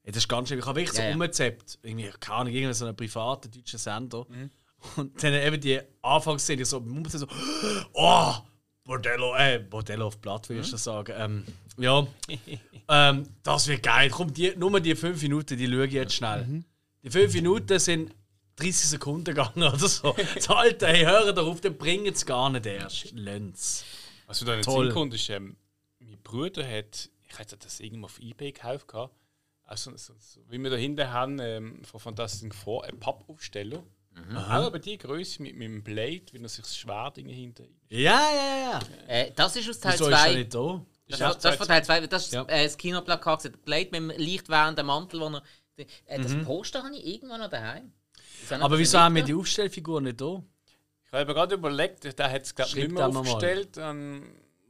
[0.07, 0.57] Ey, Das ist ganz schön.
[0.57, 1.13] Ich habe wirklich so Ja, ja.
[1.13, 1.79] umgezappt.
[1.83, 4.25] Irgendwie, keine Ahnung, irgendein so einen privaten deutschen Sender.
[4.29, 4.49] Mhm.
[4.95, 7.27] Und dann eben die Anfangsszene, so, man so,
[7.91, 8.33] oh,
[8.85, 11.13] Bordello, äh, Bordello auf Blatt, will ich das sagen.
[11.17, 11.43] Ähm,
[11.77, 12.07] ja,
[12.87, 14.09] ähm, das wird geil.
[14.09, 16.63] Komm, die, nur die fünf Minuten, die schaue ich jetzt schnell.
[17.03, 18.15] Die fünf Minuten sind
[18.55, 20.15] 30 Sekunden gegangen oder so.
[20.35, 23.11] Das Alter, hey, hören darauf, dann bringen es gar nicht erst.
[23.11, 23.83] Lenz.
[24.25, 24.69] Was mir da nicht.
[24.69, 25.57] Sinn kommt, ist, ähm,
[25.99, 29.13] mein Bruder hat, ich hätte das irgendwo auf Ebay gekauft, gehabt.
[29.67, 33.83] Also, so, so, wie wir da hinten haben, ähm, von Fantastic Four, ein Pappaufsteller.
[34.35, 37.67] Auch aber die Größe mit, mit dem Blade, wie er sich das Schwert hinten.
[37.89, 38.79] Ja, ja, ja.
[39.07, 40.33] Äh, das ist aus Teil Wieso ist er 2.
[40.35, 40.85] nicht da?
[41.07, 42.07] Das, Ja, ist- das ist von Teil 2.
[42.07, 42.43] Das ist Ja.
[42.47, 43.43] äh, das Kinoplakat.
[43.43, 43.61] gewesen.
[43.63, 45.43] Blade mit dem leicht wärmenden Mantel, wo er.
[46.07, 46.45] Äh, das Mhm.
[46.45, 47.93] Poster habe ich irgendwann noch daheim.
[48.49, 50.41] Das Aber wieso haben wir die Aufstellfigur nicht da?
[51.05, 53.77] Ich habe gerade überlegt, der hat es glaube ich nicht mehr aufgestellt.
[53.77, 54.27] Dann mal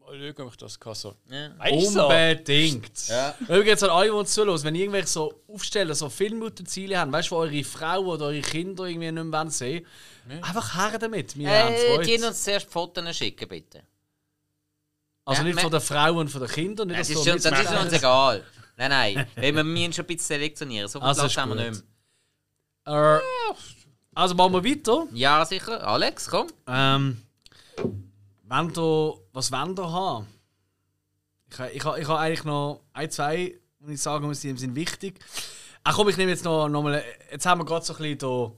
[0.07, 0.95] schauen, ob ich das kann.
[0.95, 1.15] So.
[1.29, 1.49] Ja.
[1.59, 2.03] Weißt so?
[2.07, 3.07] Unbedingt.
[3.07, 3.35] Ja.
[3.41, 7.31] Übrigens an alle, die uns zuhören, wenn ihr irgendwelche so Aufsteller, so Filmutenziele habt, weißt
[7.31, 9.85] du, wo eure Frau oder eure Kinder irgendwie nicht mehr sehen
[10.27, 11.37] wollen, einfach her damit.
[11.37, 12.17] Wir haben Äh, Freude.
[12.17, 13.83] die uns zuerst Fotos schicken, bitte.
[15.25, 17.29] Also Ja, nicht von der Frau und von den Kindern, nicht Das dass ist, so
[17.31, 18.43] schon, das ist uns egal.
[18.77, 19.27] Nein, nein.
[19.35, 20.87] Weil wir müssen schon ein bisschen selektionieren.
[20.87, 21.83] So viel Also Platz ist haben wir nicht
[22.85, 23.19] mehr.
[23.19, 23.53] Äh,
[24.15, 25.07] also machen wir weiter.
[25.13, 25.85] Ja, sicher.
[25.85, 26.47] Alex, komm.
[26.67, 27.21] Ähm,
[28.49, 30.25] wenn du, was wollen wir haben?
[31.51, 35.19] Ich, ich, ich habe eigentlich noch ein, zwei, die ich sagen muss, die sind wichtig.
[35.83, 38.17] Ach komm, ich nehme jetzt noch, noch mal, jetzt haben wir gerade so ein bisschen
[38.17, 38.51] den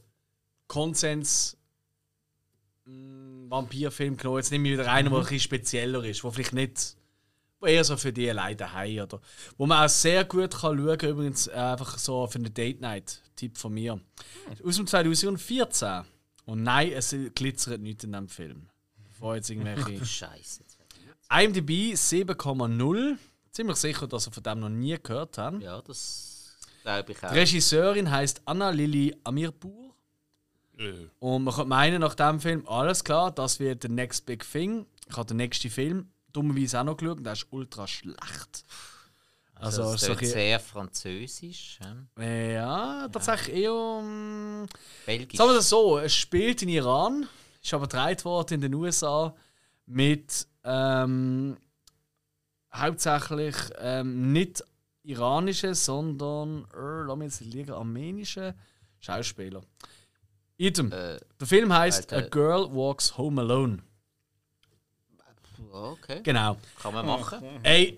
[0.68, 1.58] Konsens
[2.86, 4.38] mm, Vampirfilm genommen.
[4.38, 6.96] Jetzt nehme ich wieder einen, der ein bisschen spezieller ist, der vielleicht nicht,
[7.60, 9.20] wo eher so für die alleine daheim oder
[9.58, 12.80] wo man auch sehr gut kann schauen kann, übrigens äh, einfach so für eine Date
[12.80, 14.00] Night Tipp von mir.
[14.64, 16.06] Aus dem 2014.
[16.46, 18.70] Und nein, es glitzert nicht in dem Film.
[19.20, 20.06] Bevor jetzt irgendwelche.
[20.06, 20.69] Scheiße.
[21.32, 23.18] IMDb 7,0.
[23.52, 25.62] Ziemlich sicher, dass ihr von dem noch nie gehört habt.
[25.62, 26.58] Ja, das.
[26.84, 27.32] Glaube ich auch.
[27.32, 29.94] Die Regisseurin heißt Anna Lili Amirpur.
[30.78, 34.50] Äh, Und man könnte meinen, nach dem Film, alles klar, das wird der Next Big
[34.50, 34.86] Thing.
[35.10, 38.64] Ich habe den nächsten Film dummerweise auch noch geschaut und der ist ultra schlecht.
[39.56, 41.80] Also, Also, das ein- sehr französisch.
[42.18, 42.24] Ja.
[42.24, 43.74] ja, tatsächlich eher.
[44.02, 44.68] mm,
[45.06, 45.38] Belgisch.
[45.38, 47.28] Sagen wir das so, es spielt in Iran,
[47.62, 49.36] ist aber gedreht worden in den USA
[49.86, 51.58] mit ähm,
[52.74, 54.64] hauptsächlich ähm, nicht
[55.04, 58.54] iranischen, sondern äh, lass mich jetzt nicht liegen, armenischen
[59.00, 59.62] Schauspieler.
[60.58, 60.92] Item.
[60.92, 62.12] Äh, Der Film heißt.
[62.14, 63.80] A Girl Walks Home Alone.
[65.72, 66.58] okay, Genau.
[66.82, 67.42] kann man machen.
[67.64, 67.98] Ey,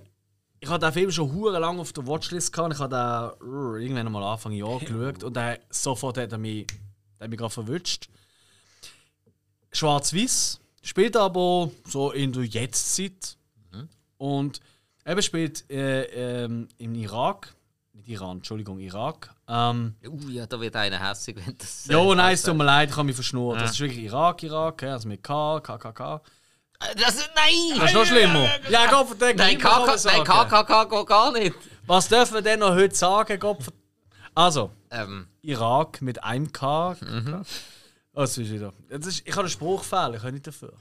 [0.60, 2.74] ich habe den Film schon hure lang auf der Watchlist gehabt.
[2.76, 6.68] Ich habe den äh, irgendwann mal Anfang Jahr geschaut und der, sofort hat er mich,
[7.20, 8.08] der hat mich gerade verwünscht.
[9.74, 13.38] Schwarz-Weiß, spielt aber so in der Jetztzeit.
[14.18, 14.60] Und
[15.06, 17.56] eben spielt äh, ähm, im Irak,
[17.94, 19.34] nicht Iran, Entschuldigung, Irak.
[19.48, 21.90] Ähm, Uh, ja, da wird einer hässig, wenn das.
[21.90, 23.58] äh, ja, nein, es tut mir leid, ich habe mich verschnurrt.
[23.58, 23.64] Ja.
[23.64, 26.22] Das ist wirklich Irak, Irak, also mit K, KKK.
[26.82, 27.80] Äh, Das, nein!
[27.80, 28.48] Das ist noch schlimmer.
[28.70, 29.38] Ja, Gott verdammt.
[29.38, 31.56] Nein, KK, nein, KKK geht gar nicht.
[31.88, 33.58] Was dürfen wir denn noch heute sagen, Gott
[34.36, 36.96] Also, Ähm, Irak mit einem K.
[37.02, 37.44] Mhm.
[38.14, 38.74] Oh, das ist wieder.
[38.90, 40.74] Das ist, ich habe einen Spruchfehler, ich kann nicht dafür.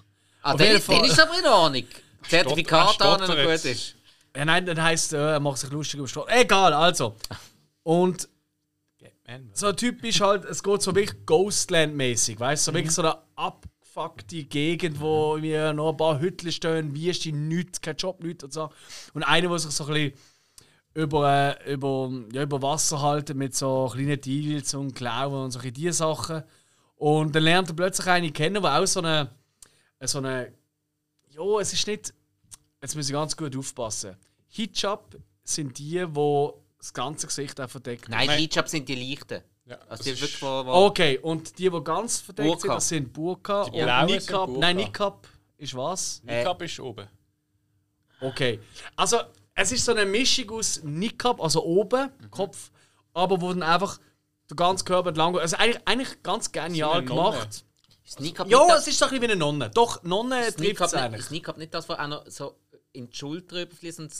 [0.42, 1.84] ah, Auf Fall- dann ist aber in Ordnung.
[2.28, 3.94] Zertifikat an, wenn er gut ist.
[4.36, 6.28] Ja, nein, dann heisst äh, er macht sich lustig über Straße.
[6.30, 7.16] Egal, also.
[7.82, 8.28] Und
[9.52, 12.70] so typisch halt, es geht so wirklich Ghostland-mäßig, weißt du?
[12.70, 17.24] So wirklich so eine abgefuckte Gegend, wo wir noch ein paar Hüttel stehen, wie ist
[17.24, 18.70] die nichts, kein Job, nichts und so.
[19.14, 20.12] Und einer, der sich so ein bisschen
[20.94, 25.70] über, äh, über, ja, über Wasser halten mit so kleinen Deals und Klauen und solche
[25.72, 26.42] diese Sachen.
[27.00, 29.30] Und dann lernt er plötzlich eine kennen, der auch so eine,
[30.02, 30.52] so eine,
[31.30, 32.12] ja, es ist nicht,
[32.82, 34.16] jetzt muss ich ganz gut aufpassen.
[34.48, 38.10] Hijab sind die, die das ganze Gesicht auch verdecken.
[38.10, 38.38] Nein, Nein.
[38.40, 39.42] Hijab sind die leichten.
[39.64, 42.60] Ja, Also die ist- wirklich, wo, wo Okay, und die, die ganz verdeckt Burka.
[42.60, 43.64] sind, das sind Burka.
[43.70, 44.26] Die und.
[44.28, 44.46] Burka.
[44.58, 46.22] Nein, Niqab ist was?
[46.22, 47.08] Niqab ist oben.
[48.20, 48.60] Okay.
[48.96, 49.20] Also,
[49.54, 52.30] es ist so eine Mischung aus Niqab, also oben, Mhm.
[52.30, 52.70] Kopf,
[53.14, 53.98] aber wo dann einfach
[54.50, 55.36] der ganze Körper entlang.
[55.38, 57.38] Also eigentlich, eigentlich ganz genial eine Nonne.
[57.38, 57.64] gemacht.
[58.48, 59.70] Ja, es ist so ein bisschen wie eine Nonne.
[59.70, 61.20] Doch, Nonne trifft es eigentlich.
[61.20, 62.56] ist Niqab nicht das, was auch noch so
[62.92, 64.00] in die Schulter überfließt?
[64.00, 64.12] und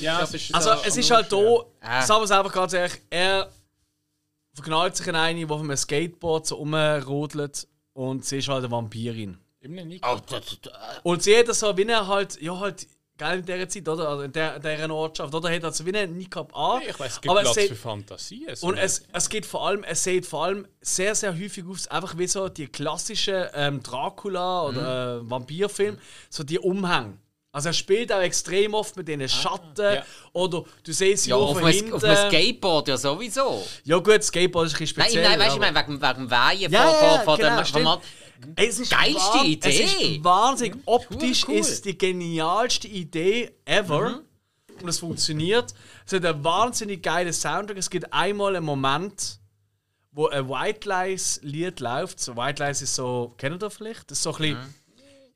[0.00, 2.02] Ja, es ist Also, so es ist halt hier, Ah.
[2.02, 3.50] sagen wir es einfach ganz ehrlich, er
[4.54, 8.70] verknallt sich in eine, die auf einem Skateboard so rumrodelt und sie ist halt eine
[8.70, 9.38] Vampirin.
[9.60, 10.04] Eben nicht.
[10.06, 10.18] Oh,
[11.02, 12.86] Und sie hat das so wie eine halt, ja halt,
[13.20, 14.08] geil in dieser Zeit, oder?
[14.08, 15.50] Also in der, dieser Ortschaft, oder?
[15.50, 16.82] Hat halt so wie eine Niqab an.
[16.88, 18.46] Ich weiß, es gibt aber Platz es für Fantasie.
[18.48, 21.86] Also Und es, es geht vor allem, es sieht vor allem sehr, sehr häufig aus,
[21.88, 25.98] einfach wie so die klassischen ähm, Dracula- oder äh, Vampirfilm,
[26.30, 27.18] so die Umhänge.
[27.52, 30.04] Also er spielt auch extrem oft mit diesen Schatten ja.
[30.32, 31.92] oder du siehst sie ja, auch auf einem, hinten.
[31.94, 33.66] auf einem Skateboard ja sowieso.
[33.84, 35.28] ja gut, Skateboard ist ein bisschen Nein, speziell.
[35.28, 37.96] nein, weißt du, ich meine, wegen, wegen dem Weihen Ja, vor, ja, vor, vor genau,
[37.96, 38.00] dem
[38.56, 39.68] es ist Geilste Idee.
[39.68, 40.76] Es ist wahnsinnig.
[40.86, 41.54] Optisch cool.
[41.56, 44.22] ist die genialste Idee ever.
[44.80, 45.74] Und es funktioniert.
[46.06, 47.76] Es hat einen wahnsinnig geilen Soundtrack.
[47.76, 49.38] Es gibt einmal einen Moment,
[50.12, 52.18] wo ein White Lies Lied läuft.
[52.20, 54.10] So White Lies ist so, kennt ihr vielleicht?
[54.10, 54.58] Das ist so ein bisschen,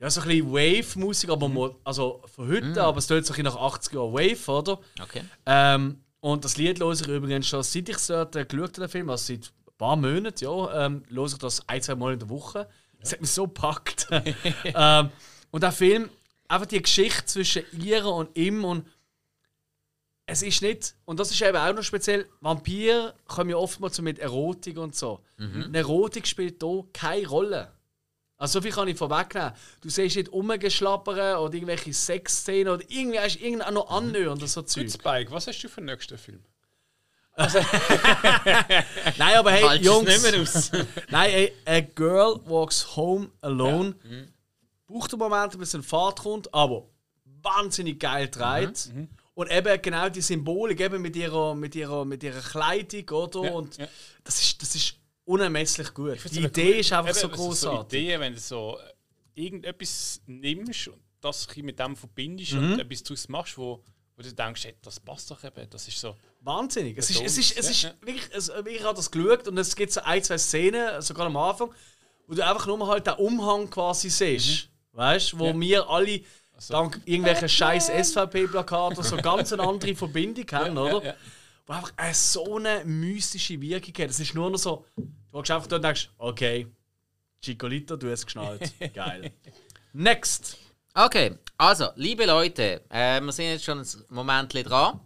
[0.00, 3.42] ja, so ein bisschen Wave-Musik, aber mo- also von heute, aber es tönt so ein
[3.44, 4.80] nach 80 Jahren Wave, oder?
[5.02, 5.22] Okay.
[5.46, 8.88] Ähm, und das Lied höre ich übrigens schon, seit ich es dort geschaut habe, den
[8.88, 12.18] Film, also seit ein paar Monaten, ja, ähm, höre ich das ein, zwei Mal in
[12.18, 12.66] der Woche.
[13.04, 14.08] Das hat mich so gepackt.
[14.64, 15.10] ähm,
[15.50, 16.10] und der Film,
[16.48, 18.86] einfach die Geschichte zwischen ihr und ihm und
[20.26, 24.18] es ist nicht, und das ist eben auch noch speziell, Vampir kommen ja oftmals mit
[24.18, 25.20] Erotik und so.
[25.38, 27.72] Eine Erotik spielt hier keine Rolle.
[28.38, 29.52] Also so viel kann ich vorwegnehmen.
[29.82, 34.46] Du siehst nicht rumgeschlappern oder irgendwelche Sexszenen oder irgendwie hast du irgendein noch annähern oder
[34.46, 34.84] so Zeug.
[34.84, 36.42] Gut, Spike, was hast du für den nächsten Film?
[39.18, 40.06] Nein, aber hey, es Jungs.
[40.08, 40.70] nicht mehr aus.
[41.10, 43.94] Nein, ey, A Girl Walks Home Alone.
[44.86, 46.86] Braucht einen Moment, bis es in Fahrt kommt, aber
[47.42, 48.92] wahnsinnig geil dreht.
[49.34, 53.44] Und eben genau die Symbolik eben mit ihrer, mit ihrer, mit ihrer Kleidung, oder?
[53.44, 53.88] Ja, Und ja.
[54.22, 54.94] das ist, das ist
[55.24, 56.18] unermesslich gut.
[56.30, 56.80] Die Idee cool.
[56.80, 57.98] ist einfach Eben, so großartig.
[58.00, 62.74] Idee, wenn du so äh, irgendetwas nimmst und das ein mit dem verbindest Mhm.
[62.74, 63.82] und etwas daraus machst, wo,
[64.16, 65.68] wo du denkst, hey, das passt doch eben.
[65.68, 66.14] Das ist so.
[66.44, 66.98] Wahnsinnig.
[66.98, 68.06] Es ist, es ist, es ist ja, ja.
[68.06, 71.36] wirklich, es, ich habe das geschaut und es gibt so ein, zwei Szenen, sogar am
[71.36, 71.70] Anfang,
[72.26, 74.68] wo du einfach nur halt den Umhang quasi siehst.
[74.92, 75.58] Weißt du, wo Ja.
[75.60, 76.20] wir alle
[76.68, 81.04] dank irgendwelchen scheiß SVP-Plakaten so ganz eine andere Verbindung haben, oder?
[81.04, 81.14] ja.
[81.66, 84.10] Wo einfach eine, so eine mystische Wirkung hat.
[84.10, 86.66] Es ist nur noch so, du gehst einfach da und denkst, okay,
[87.42, 88.72] Chicolito, du hast es geschnallt.
[88.94, 89.32] Geil.
[89.92, 90.58] Next.
[90.94, 95.00] Okay, also, liebe Leute, äh, wir sind jetzt schon ein Moment dran.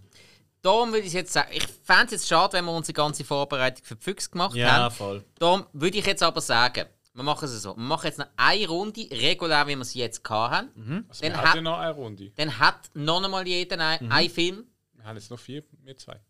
[0.62, 3.84] Darum würde ich jetzt sagen, ich fände es jetzt schade, wenn wir unsere ganze Vorbereitung
[3.84, 4.94] für die Füchse gemacht Ja, haben.
[4.94, 5.24] voll.
[5.38, 7.76] Darum würde ich jetzt aber sagen, wir machen es so.
[7.76, 10.70] Wir machen jetzt noch eine Runde, regulär, wie wir sie jetzt hatten.
[10.74, 11.04] Mhm.
[11.08, 12.30] Also Dann wir hat- noch eine Runde.
[12.36, 14.12] Dann hat noch einmal jeder ein, Mhm.
[14.12, 14.66] einen Film.
[14.94, 16.20] Wir haben jetzt noch vier, wir zwei.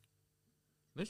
[0.94, 1.08] Was?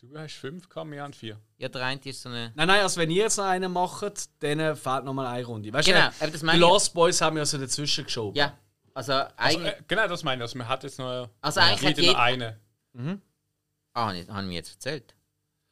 [0.00, 1.40] Du hast fünf gehabt, wir haben vier.
[1.56, 2.52] Ja, der eine ist so eine.
[2.54, 5.72] Nein, nein, also wenn ihr jetzt noch einen macht, dann fehlt noch mal eine Runde.
[5.72, 6.60] Weißt Genau, du, aber das die meine ich.
[6.60, 8.36] Lost Boys haben wir so dazwischen geschoben.
[8.36, 8.56] Ja,
[8.98, 9.72] also Also, eigentlich.
[9.74, 10.42] äh, genau, das meine ich.
[10.42, 12.20] Also, wir hatten jetzt noch, Also eigentlich hat jeder jeder- noch
[13.00, 13.20] eine.
[13.94, 15.14] Ah, nicht, haben wir jetzt erzählt.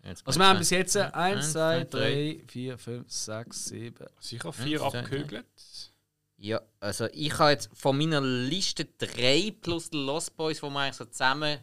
[0.04, 4.06] Jetzt Also wir haben bis jetzt 1, Eins, 2, zwei, 3, 4, 5, 6, 7.
[4.20, 5.46] Sicher vier abgekügelt.
[6.38, 10.78] Ja, also ich habe jetzt von meiner Liste drei plus die Lost Boys, die wir
[10.80, 11.58] eigentlich so zusammen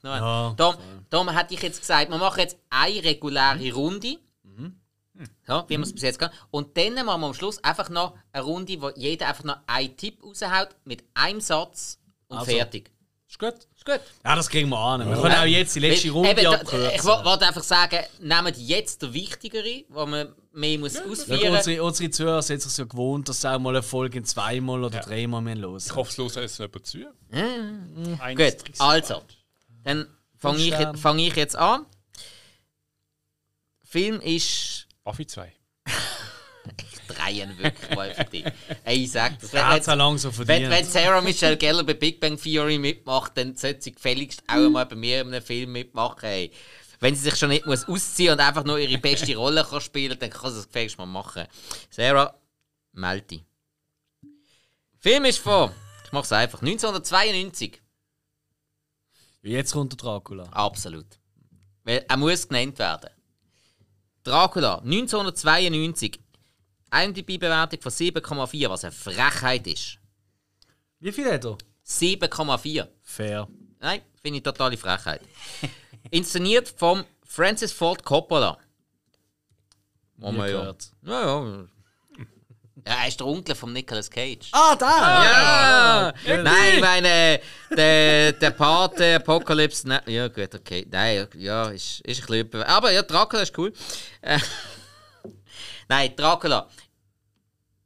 [0.00, 0.50] genommen haben.
[0.50, 0.76] Ja, Darum,
[1.10, 4.18] darum hätte ich jetzt gesagt, wir machen jetzt eine reguläre Runde.
[5.48, 6.30] Ja, wie wir es bis jetzt kann.
[6.50, 9.96] Und dann machen wir am Schluss einfach noch eine Runde, wo jeder einfach noch einen
[9.96, 11.98] Tipp raushaut mit einem Satz
[12.28, 12.50] und Also.
[12.52, 12.90] fertig.
[13.28, 13.54] Ist gut?
[13.74, 14.00] Ist gut.
[14.24, 15.06] Ja, das kriegen wir an.
[15.08, 16.90] Wir können auch jetzt die letzte Runde eben, abkürzen.
[16.94, 21.54] Ich wo- wollte einfach sagen, nehmt jetzt den Wichtigeren, wo man mehr muss Ja, ausführen
[21.56, 24.96] unsere, unsere Zuhörer sind sich so gewohnt, dass sie auch mal eine Folge zweimal oder
[24.98, 25.02] Ja.
[25.02, 25.76] dreimal mehr hören.
[25.84, 26.98] Ich hoffe, es los jetzt jemand zu.
[28.20, 29.22] Eins, Gut, also.
[29.84, 30.06] Dann
[30.38, 31.84] fange ich, fang ich jetzt an.
[33.82, 34.85] Film ist.
[35.06, 35.52] Buffy 2.
[37.06, 38.44] Dreien wirklich mal für dich.
[38.82, 39.52] Ey, ich sag das.
[39.52, 43.92] Wenn, wenn, so wenn, Sarah Michelle Gellar bei Big Bang Theory mitmacht, dann sollte sie
[43.92, 46.24] gefälligst auch mal bei mir in einem Film mitmachen.
[46.24, 46.50] Ey.
[46.98, 50.18] Wenn sie sich schon nicht muss ausziehen und einfach nur ihre beste Rolle kann spielen
[50.18, 51.46] dann kann sie das gefälligst mal machen.
[51.88, 52.34] Sarah,
[52.90, 53.44] melde dich.
[54.98, 55.70] Film ist von,
[56.04, 57.80] ich mach's einfach, 1992.
[59.42, 60.48] Jetzt kommt der Dracula.
[60.50, 61.06] Absolut.
[61.84, 63.10] Weil er muss genannt werden.
[64.26, 66.18] Dracula, 1992.
[66.92, 69.98] IMDb-Bewertung von 7,4, was eine Frechheit ist.
[70.98, 71.58] Wie viel hat er?
[71.86, 72.88] 7,4.
[73.02, 73.48] Fair.
[73.78, 75.20] Nein, finde ich totale Frechheit.
[76.10, 78.58] Inszeniert vom Francis Ford Coppola.
[80.16, 80.74] Wo man ja.
[81.02, 81.66] Ja, ja.
[82.86, 84.48] Ja, er ist der Onkel von Nicolas Cage.
[84.52, 85.24] Ah, da!
[85.24, 86.14] Ja!
[86.42, 87.40] Nein, ich meine,
[87.76, 89.88] der, der Pate, Apocalypse.
[89.88, 90.86] Ne, ja, gut, okay.
[90.88, 92.68] Nein, ja, ist, ist ein bisschen über.
[92.68, 93.72] Aber ja, Dracula ist cool.
[94.20, 94.38] Äh,
[95.88, 96.68] Nein, Dracula.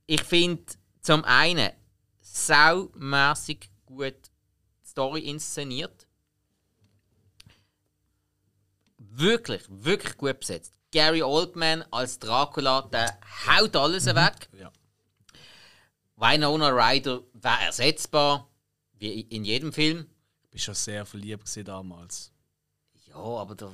[0.04, 0.64] Ich finde
[1.00, 1.70] zum einen
[2.20, 4.16] saumässig gut
[4.84, 6.06] die Story inszeniert.
[8.98, 10.74] Wirklich, wirklich gut besetzt.
[10.92, 14.48] Gary Oldman als Dracula, der haut alles weg.
[14.52, 14.70] Ja.
[16.20, 18.48] Winona Ryder war ersetzbar,
[18.98, 20.06] wie in jedem Film.
[20.44, 22.32] Ich bin schon sehr verliebt damals.
[23.06, 23.72] Ja, aber da,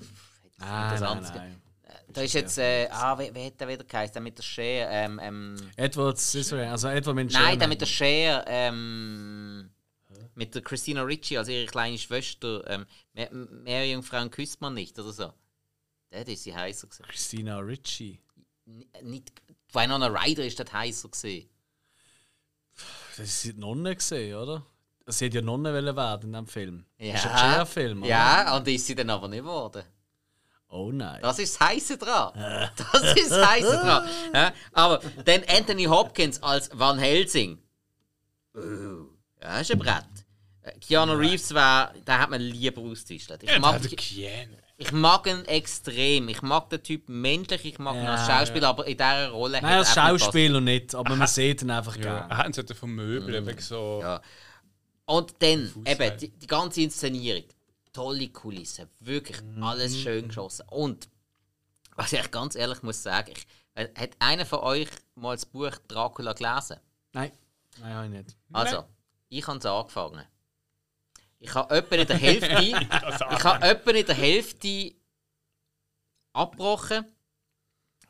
[0.59, 1.63] Nein, das nein, nein.
[2.09, 4.15] da ist jetzt, äh, ah, wie, wie hat der wieder geheißen?
[4.15, 7.87] Der mit der Schere, ähm, ähm, Edward Scissorhands, also Edward mit nein, der mit der
[7.87, 9.71] Schere, ähm,
[10.35, 14.99] mit der Christina Ricci als ihre kleine Schwester, ähm, mehr, mehr Jungfrauen küsst man nicht,
[14.99, 15.33] oder so.
[16.13, 17.05] Der ist sie heißer gewesen.
[17.09, 18.21] Christina Ricci.
[18.67, 19.33] N- Nicht,
[19.73, 21.49] Winona Ryder ist dort heißer gewesen.
[23.17, 24.65] Das ist die Nonne gesehen, oder?
[25.07, 26.85] Sie hat ja Nonne wollen werden in diesem Film.
[26.99, 27.13] Ja.
[27.13, 28.11] Das ist ein Cher-Film, oder?
[28.11, 29.85] Ja, und ist sie dann aber nicht geworden.
[30.69, 31.21] Oh nein.
[31.23, 32.33] Das ist das Heiße dran.
[32.93, 34.09] Das ist das Heiße dran.
[34.35, 37.59] Ja, aber dann Anthony Hopkins als Van Helsing.
[38.55, 39.07] Uh,
[39.41, 40.05] ja, ist ein Brett.
[40.63, 43.31] Äh, Keanu Reeves war, da hat man lieber ausgetischt.
[43.43, 44.57] Ich, mag, Keanu.
[44.79, 46.29] Ich mag ihn extrem.
[46.29, 49.61] Ich mag den Typ menschlich, ich mag ihn Ja, als Schauspieler, aber in dieser Rolle
[49.63, 52.03] Nein, als er Schauspieler nicht, aber man sieht ihn einfach Ja.
[52.03, 52.31] gerne.
[52.31, 54.01] Er hat es vom Möbel, wegen so.
[54.03, 54.21] Ja.
[55.07, 57.45] Und dann eben die, die ganze Inszenierung.
[57.93, 58.89] Tolle Kulisse.
[59.01, 60.67] Wirklich alles schön geschossen.
[60.69, 61.09] Und
[61.95, 65.71] was ich ganz ehrlich muss sagen, ich, äh, hat einer von euch mal das Buch
[65.89, 66.77] Dracula gelesen?
[67.13, 67.33] Nein,
[67.81, 68.37] nein, habe ich nicht.
[68.53, 68.85] Also,
[69.31, 70.25] ich habe es angefangen.
[71.47, 72.63] Ich habe etwa in der Hälfte,
[73.37, 74.95] ich habe etwa in der Hälfte
[76.33, 77.05] abgebrochen,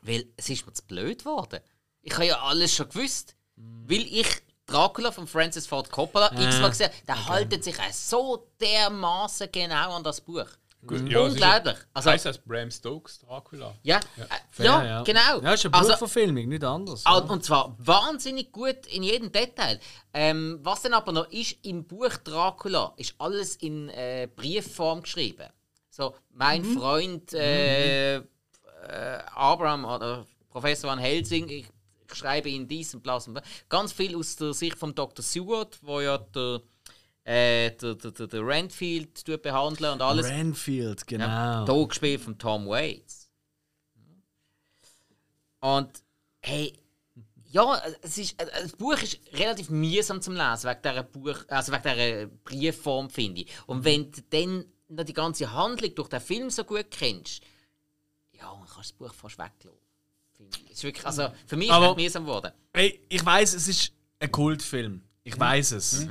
[0.01, 1.59] weil es ist mir zu blöd geworden.
[2.01, 4.27] Ich habe ja alles schon gewusst, weil ich
[4.65, 7.05] Dracula von Francis Ford Coppola x-mal gesehen habe.
[7.05, 10.47] Der haltet sich auch so dermaßen genau an das Buch.
[10.87, 11.39] Gut, ja, Unglaublich.
[11.41, 13.73] ja- Also, heißt das Bram Stokes Dracula?
[13.83, 15.41] ja, äh, ja, genau.
[15.41, 17.03] Ja, ist eine Also, Buchverfilmung, nicht anders.
[17.03, 17.17] Ja.
[17.17, 19.79] Und zwar wahnsinnig gut in jedem Detail.
[20.13, 25.47] Ähm, was dann aber noch ist, im Buch Dracula ist alles in äh, Briefform geschrieben.
[25.89, 28.21] So, mein Freund äh, äh,
[29.33, 31.65] Abraham oder Professor Van Helsing, ich,
[32.09, 33.43] ich schreibe Ihnen dies und bla und bla.
[33.67, 35.23] Ganz viel aus der Sicht von Dr.
[35.23, 36.61] Seward, wo ja der,
[37.27, 40.27] äh, der, der, der, der Renfield tut behandeln und alles.
[40.27, 41.25] Renfield, genau.
[41.25, 43.29] Ja, gespielt von Tom Waits.
[45.59, 45.89] Und
[46.41, 46.73] hey,
[47.49, 51.73] Ja, es ist, äh, das Buch ist relativ mühsam zum Lesen, wegen dieser, Buch, also
[51.73, 53.51] wegen dieser Briefform, finde ich.
[53.65, 57.41] Und wenn du dann noch die ganze Handlung durch den Film so gut kennst,
[58.31, 59.79] ja, dann kannst du das Buch fast weglassen.
[60.69, 62.51] Es ist wirklich, also, für mich ist Aber- es mühsam geworden.
[62.71, 65.01] Ey, ich weiß, es ist ein Kultfilm.
[65.27, 66.07] Ich weiß es.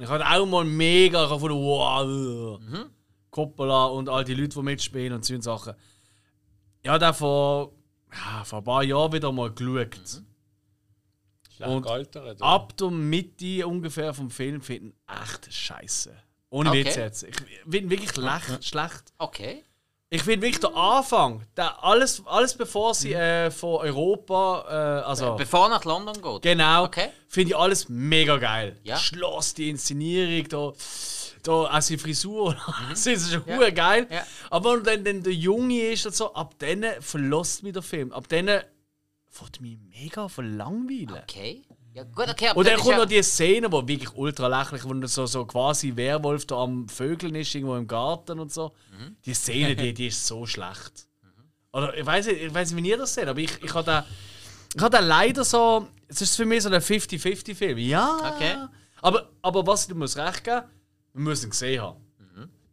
[0.00, 2.84] Ich hatte auch mal mega von wow, äh,
[3.30, 5.74] Coppola und all die Leute, die mitspielen und so Sachen.
[6.84, 7.72] Ja, da vor,
[8.12, 10.22] ja, vor ein paar Jahren wieder mal geschaut.
[11.50, 12.40] Schlecht Und gealtert.
[12.40, 16.14] Ab der Mitte ungefähr vom Film finden echt scheiße.
[16.50, 16.84] Ohne Okay.
[16.84, 17.22] Witz jetzt.
[17.24, 17.34] Ich
[17.68, 18.64] finde wirklich schlecht.
[18.64, 19.12] schlecht.
[19.18, 19.64] Okay.
[20.14, 25.36] Ich finde wirklich der Anfang, der alles, alles bevor sie äh, von Europa, äh, also
[25.36, 26.42] Bevor er nach London geht.
[26.42, 27.08] genau, Okay.
[27.28, 28.78] finde ich alles mega geil.
[28.82, 28.98] Ja.
[28.98, 30.72] Schloss, die Inszenierung, da,
[31.42, 32.54] da auch seine Frisur,
[32.90, 33.62] das ist schon Ja.
[33.62, 33.70] ja.
[33.70, 34.06] geil.
[34.10, 34.26] Ja.
[34.50, 38.12] Aber wenn dann, dann der Junge ist und so, ab dann verlässt mich der Film.
[38.12, 41.22] Ab dann wird mich mega verlangweilen.
[41.22, 41.62] Okay.
[41.94, 42.48] Ja, gut, okay.
[42.48, 45.26] Aber Und dann ist kommt ja, noch die Szene, die wirklich ultra lächerlich wo so,
[45.26, 48.72] so quasi Werwolf da am Vögeln ist, irgendwo im Garten und so.
[48.90, 49.16] Mhm.
[49.24, 51.06] Die Szene, die, die ist so schlecht.
[51.72, 53.84] Oder ich weiß nicht, ich weiß nicht, wie ihr das seht, aber ich, ich habe
[53.84, 54.06] da,
[54.74, 55.88] ich da leider so.
[56.08, 57.78] Es ist für mich so ein 50-50-Film.
[57.78, 58.34] Ja.
[58.34, 58.56] Okay.
[59.00, 60.66] Aber, aber was du musst recht geben,
[61.14, 62.02] wir müssen ihn gesehen haben.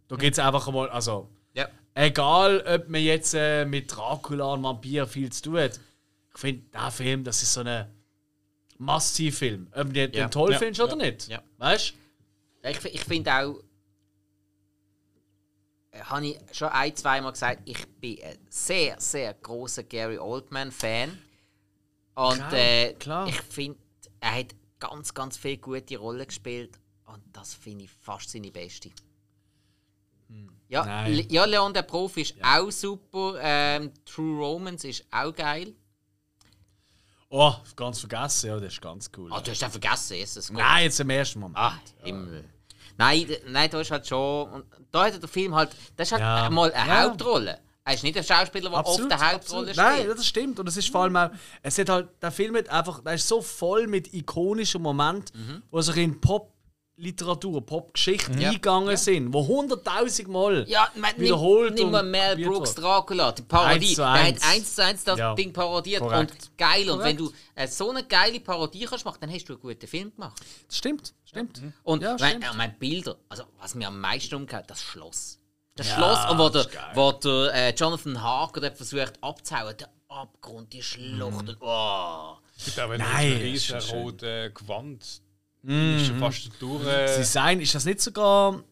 [0.09, 1.67] Da geht es einfach mal, also ja.
[1.93, 5.79] egal, ob man jetzt äh, mit Dracula und Vampir viel zu tun hat.
[6.33, 7.85] Ich finde, der Film, das ist so ein
[8.79, 9.67] Massivfilm.
[9.73, 10.27] Ob du den Ja.
[10.29, 10.57] toll Ja.
[10.57, 11.11] findest oder Ja.
[11.11, 11.27] nicht.
[11.27, 11.43] Ja.
[11.57, 11.93] Weißt
[12.63, 13.59] Ich, ich finde auch,
[15.91, 21.09] äh, habe ich schon ein, zweimal gesagt, ich bin ein sehr, sehr großer Gary Oldman-Fan.
[22.15, 23.27] Und Klar, äh, klar.
[23.27, 23.79] ich finde,
[24.19, 26.79] er hat ganz, ganz viele gute Rollen gespielt.
[27.05, 28.89] Und das finde ich fast seine beste.
[30.67, 30.87] Ja, Hm.
[30.89, 31.13] Nein.
[31.15, 33.39] Le ja, Leon der Profi ist auch super.
[33.41, 35.73] Ähm, True Romance ist auch geil.
[37.31, 39.31] Oh, ganz vergessen, ja, das ist ganz cool.
[39.31, 40.51] Ah, du hast den vergessen, Jesus.
[40.51, 41.57] Nein, jetzt im ersten Moment.
[41.59, 41.73] Ah,
[42.03, 42.43] Himmel.
[42.97, 44.49] Nein, d- nein, da ist halt schon.
[44.51, 45.69] Und da hat der Film halt.
[45.95, 46.49] Das ist halt Ja.
[46.49, 47.03] mal eine Ja.
[47.03, 47.59] Hauptrolle.
[47.85, 49.75] Er ist nicht ein Schauspieler, der oft eine Hauptrolle absolut.
[49.77, 50.17] Nein, spielt.
[50.17, 50.59] das stimmt.
[50.59, 51.29] Und es ist vor allem auch,
[51.63, 55.63] es hat halt, der Film hat einfach, der ist so voll mit ikonischen Momenten, Mhm.
[55.71, 56.19] wo sich in
[56.99, 58.49] Pop-Literatur, Pop-Geschichte Ja.
[58.49, 62.75] eingegangen sind, wo hunderttausend Mal Ja, man, wiederholt nimm, nimm mal und Mel Brooks.
[62.75, 63.73] Dracula, die Parodie.
[63.85, 64.43] Eins zu Der eins.
[64.43, 66.31] hat eins zu eins das Ja, Ding parodiert korrekt.
[66.31, 66.89] und geil.
[66.89, 67.35] Und wenn Korrekt.
[67.55, 70.41] du äh, so eine geile Parodie kannst machen, dann hast du einen guten Film gemacht.
[70.67, 71.61] Das stimmt, stimmt.
[71.83, 72.45] Und Ja, mein, stimmt.
[72.45, 75.39] äh, mein Bilder, also was mir am meisten umgehauen das Schloss.
[75.75, 80.73] Das Ja, Schloss, und wo der, wo der äh, Jonathan Harker versucht abzuhauen, der Abgrund,
[80.73, 82.33] die Schlucht und oh.
[82.57, 84.53] Es gibt auch ein Nein, das ist riesen schon schön.
[85.63, 86.01] Gewand.
[86.01, 86.85] Ist schon fast durch.
[86.87, 88.63] Äh, Design, ist das nicht sogar.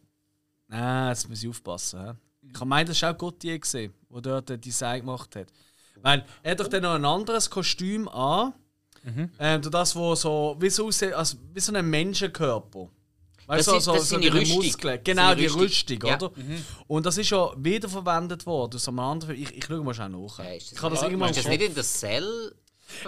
[0.68, 2.02] Nein, jetzt muss ich aufpassen.
[2.06, 2.12] hä?
[2.54, 5.48] Ich meine, das ist auch Gautier gesehen, der dort ein Design gemacht hat.
[6.02, 8.54] Weil er hat doch dann noch ein anderes Kostüm an.
[9.40, 12.90] Ähm, durch das, wo so wie so aussieht, als wie so ein Menschenkörper.
[13.46, 14.58] Weißt Das du, ist- so, das so sind die Rüstung.
[14.66, 14.96] Muskeln.
[14.96, 15.62] Das Genau, die Rüstung.
[15.62, 16.16] Rüstung, Ja.
[16.18, 16.32] oder?
[16.88, 19.48] Und das ist ja wiederverwendet worden aus einem anderen Film.
[19.48, 20.40] Ich, ich schaue mal schnell nach.
[20.40, 22.56] Ja, ist das ich habe das nicht- irgendwann ist das nicht in der Cell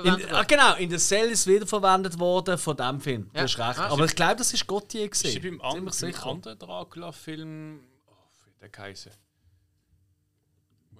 [0.03, 3.29] in, ah, genau, in der Cell ist wiederverwendet worden von diesem Film.
[3.33, 3.41] Ja.
[3.41, 3.79] Du hast recht.
[3.79, 5.41] Ah, Aber ich glaube, das ist Gautier ist gesehen.
[5.41, 6.25] beim, an, beim sicher.
[6.25, 7.79] anderen Dracula-Film.
[8.07, 8.11] Oh,
[8.45, 9.11] wie der geheißen?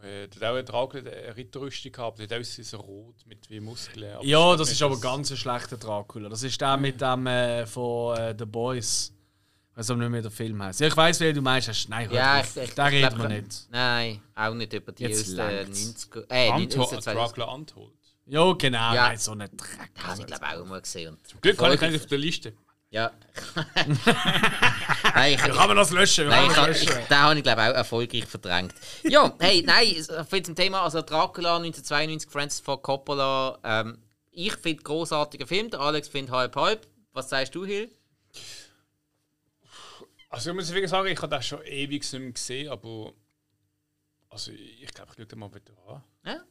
[0.01, 3.59] Äh, Der hat auch eine Dracula eine Ritterrüstung gehabt, der auch so rot mit wie
[3.59, 4.13] Muskeln.
[4.15, 6.29] Aber Ja, das ist aber nicht, ganz ein schlechter Dracula.
[6.29, 9.13] Das ist der mit dem äh, von äh, The Boys.
[9.71, 10.79] Ich weiß aber nicht mehr, wie der Film heißt.
[10.79, 11.67] Ja, ich weiß, wie du meinst.
[11.67, 13.67] Hast- Nein, Ja, ich, ich, da reden wir nicht.
[13.71, 16.07] Nein, auch nicht über die Jetzt aus den langt's.
[16.11, 16.25] 90er.
[16.29, 17.13] Äh, den 20er.
[17.13, 17.93] Dracula Untold.
[18.29, 18.93] Ja, genau.
[18.93, 19.17] Ja.
[19.17, 19.89] So ein Dreck.
[19.95, 21.09] Das habe ich glaube auch mal gesehen.
[21.09, 22.53] Und Zum Glück habe ich keinen auf der Liste.
[22.91, 23.11] Ja.
[25.13, 26.27] nein, ich, Kann man das löschen?
[26.27, 28.73] Nein, ich, das ich, den habe ich glaube auch erfolgreich verdrängt.
[29.03, 33.59] Ja, hey, nein, für zum Thema, also Dracula 1992, Francis Ford Coppola.
[33.63, 33.99] Ähm,
[34.31, 36.87] ich finde großartiger Film, der Alex findet halb halb.
[37.13, 37.91] Was sagst du, Hill?
[40.29, 43.13] Also ich muss wirklich sagen, ich habe das schon ewig nicht mehr gesehen, aber
[44.29, 46.03] also ich glaube, ich schaue den mal wieder an.
[46.25, 46.43] Ja?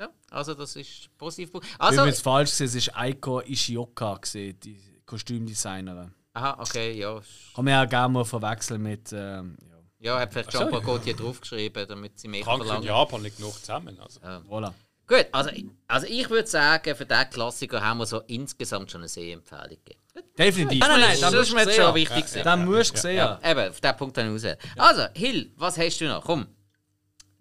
[0.00, 0.08] Ja?
[0.30, 1.50] Also das ist positiv.
[1.54, 6.12] Ich Also, jetzt falsch gesehen, es war Aiko Ishioka, gewesen, die Kostümdesignerin.
[6.34, 7.20] aha, okay, ja.
[7.54, 9.12] Kann man ja gerne mal verwechseln mit.
[9.12, 9.56] Ähm,
[10.00, 10.14] ja.
[10.14, 12.84] Ja, hat vielleicht Jean-Paul Gaultier draufgeschrieben, damit sie mehr und verlangen.
[12.84, 13.98] Japan liegt noch zusammen.
[14.00, 14.20] Also.
[14.20, 14.72] Voilà.
[15.06, 15.50] Gut, also,
[15.88, 20.00] also ich würde sagen, für diesen Klassiker haben wir so insgesamt schon eine Sehempfehlung gegeben.
[20.38, 20.78] Definitiv.
[20.80, 22.24] Nein, nein, nein, das das ist mir jetzt schon wichtig.
[22.26, 22.44] gewesen.
[22.44, 24.44] Den musst du gesehen Ja, eben, auf diesen Punkt dann raus.
[24.78, 26.24] Also, Hill, was hast du noch?
[26.24, 26.46] Komm,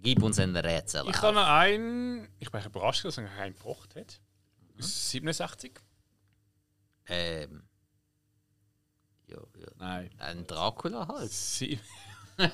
[0.01, 1.07] gib uns ein Rätsel.
[1.09, 4.19] Ich habe noch einen, ich bin überrascht, dass er einen gebracht hat.
[4.77, 5.79] Aus 67.
[7.07, 7.63] Ähm.
[9.27, 9.67] Ja, ja.
[9.77, 10.09] Nein.
[10.17, 11.31] Ein Dracula halt.
[11.31, 11.79] Sie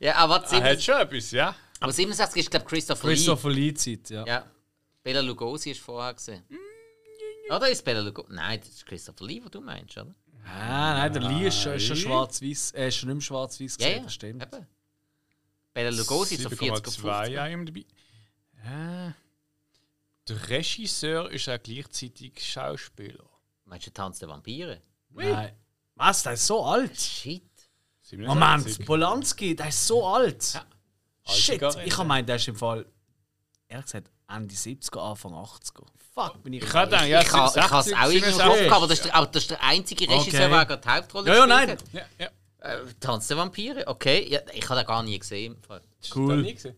[0.00, 1.56] Ja, aber er hat 67, schon etwas, ja.
[1.80, 4.22] aber 67 ist, glaube ich, Christopher, Christopher Lee Zeit, ja.
[4.22, 4.30] Lee.
[4.30, 4.46] Ja.
[5.02, 6.44] Bela Lugosi ist vorher gesehen.
[7.50, 8.32] Oder ist Bella Lugosi?
[8.32, 10.14] Nein, das ist Christopher Lee, was du meinst, oder?
[10.44, 12.72] Ah, nein, der Lee ist schon, ist schon schwarz-weiß.
[12.72, 14.02] Er ist schon nicht schwarz-weiß Ja, gesehen, ja.
[14.04, 14.42] das stimmt.
[14.42, 14.66] Eben.
[15.78, 17.38] Bella Lugosi ist so 40 auf 50.
[17.38, 17.86] 7,2 IMDb.
[18.64, 19.14] Ja.
[20.26, 23.24] Der Regisseur ist auch gleichzeitig Schauspieler.
[23.64, 24.82] Meinst du Tanz der Vampire?
[25.10, 25.52] Nein.
[25.94, 26.98] Was, der ist so alt?
[26.98, 27.44] Shit.
[28.02, 28.26] 67.
[28.26, 30.54] Moment, Polanski, der ist so alt.
[30.54, 30.66] Ja.
[31.32, 32.84] Shit, ich habe meint, der ist im Fall,
[33.68, 35.84] ehrlich gesagt, Ende 70er, Anfang 80er.
[36.12, 36.64] Fuck, bin ich.
[36.64, 38.40] Ich habe gedacht, ja, ich habe es auch 67, irgendwie im 67.
[38.48, 40.50] Kopf gehabt, aber das ist, der, auch, das ist der einzige Regisseur, Okay.
[40.50, 41.78] der gerade die Hauptrolle Ja, ja, nein.
[41.92, 42.30] Ja, ja.
[42.60, 44.26] Äh, Tanz der Vampire, okay.
[44.28, 45.56] Ja, ich habe den gar nie gesehen.
[46.14, 46.36] Cool.
[46.36, 46.76] Das nie gesehen.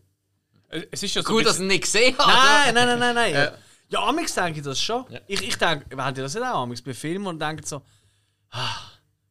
[0.69, 2.31] Äh, Es ist ja so ein dass ich ihn nicht gesehen habe.
[2.31, 3.33] Nein, nein, nein, nein, nein.
[3.33, 3.53] Ja.
[3.89, 5.05] Ja, Amix denke ich das schon.
[5.27, 7.81] Ich, ich denke, wir haben das nicht auch Amix bei Filmen und denken so,
[8.51, 8.77] ah,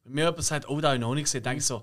[0.05, 1.83] wenn mir jemand sagt, oh, da habe ich noch nicht gesehen, denke ich so,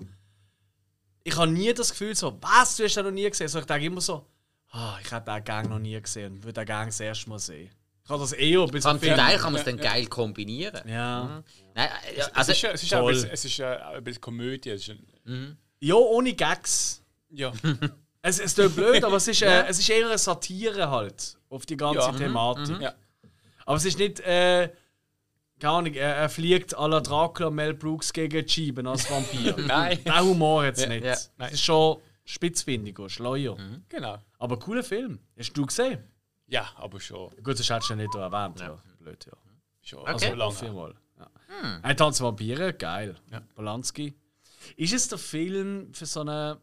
[1.24, 3.48] ich habe nie das Gefühl so, was, du hast den noch nie gesehen.
[3.48, 4.28] So, ich denke immer so,
[4.70, 7.40] ah, ich habe den Gang noch nie gesehen und würde den Gang das erste Mal
[7.40, 7.72] sehen.
[8.08, 9.16] Ich habe das eher bis Kann, Film.
[9.16, 10.82] vielleicht kann man es dann geil kombinieren.
[10.88, 11.44] Ja.
[11.76, 13.94] Nein, äh, Es also, ist ja, es ist ja ein bisschen, es ist ja auch
[13.96, 14.70] ein bisschen Komödie.
[14.70, 17.04] Es ist ein, ja, ohne Gags.
[17.30, 17.52] ja.
[18.22, 21.66] Es, es klingt blöd, aber es ist, äh, es ist eher eine Satire halt auf
[21.66, 22.12] die ganze Ja.
[22.12, 22.18] Mhm.
[22.18, 22.82] Thematik.
[22.82, 22.94] ja.
[23.66, 24.70] Aber es ist nicht, äh,
[25.60, 29.56] keine Ahnung, er, er fliegt à la Dracula Mel Brooks gegen Schieben als Vampir.
[29.68, 30.00] Nein.
[30.04, 31.06] Der Humor jetzt nicht.
[31.06, 31.14] ja.
[31.14, 33.56] Es ist schon spitzfindiger, schleuer.
[33.88, 34.18] Genau.
[34.40, 35.20] Aber cooler Film.
[35.38, 36.00] Hast du gesehen?
[36.48, 37.30] Ja, aber schon.
[37.44, 38.60] Gut, das hättest du ja nicht erwähnt.
[38.60, 38.78] Ja.
[39.00, 39.34] Blöd, ja.
[39.82, 40.12] schon Okay.
[40.12, 40.54] also lange.
[40.54, 40.96] Viermal.
[41.20, 41.30] Ja.
[41.82, 43.16] Ein Tanz Vampire, geil.
[43.56, 44.16] Polanski.
[44.76, 46.58] Ist es der Film für so eine.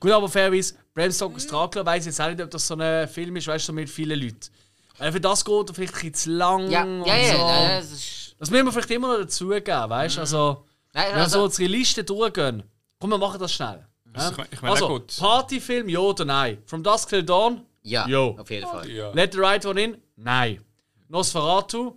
[0.00, 3.36] Gut, aber fairerweise, Bram Stoker's Dracula weiß jetzt auch nicht, ob das so ein Film
[3.36, 4.50] ist, weißt du, mit vielen Leuten.
[4.98, 6.70] Äh, für das geht er vielleicht ein zu lang.
[6.70, 7.38] ja, und ja, ja, so.
[7.38, 8.36] ja, das ist.
[8.38, 10.20] Das müssen wir vielleicht immer noch dazugeben, weißt du?
[10.20, 12.62] Also, Nein, wenn wir so also, unsere Liste durchgehen,
[12.98, 13.86] komm, wir machen das schnell.
[14.12, 15.16] Das- ich meine, also, gut.
[15.18, 16.58] Partyfilm, ja oder nein?
[16.66, 17.64] From Dusk Till Dawn?
[17.82, 18.36] ja, Jo.
[18.38, 18.88] auf jeden Fall.
[18.90, 19.10] Ja.
[19.12, 19.96] Let the Right One In?
[20.16, 20.60] Nein.
[21.08, 21.94] Nosferatu?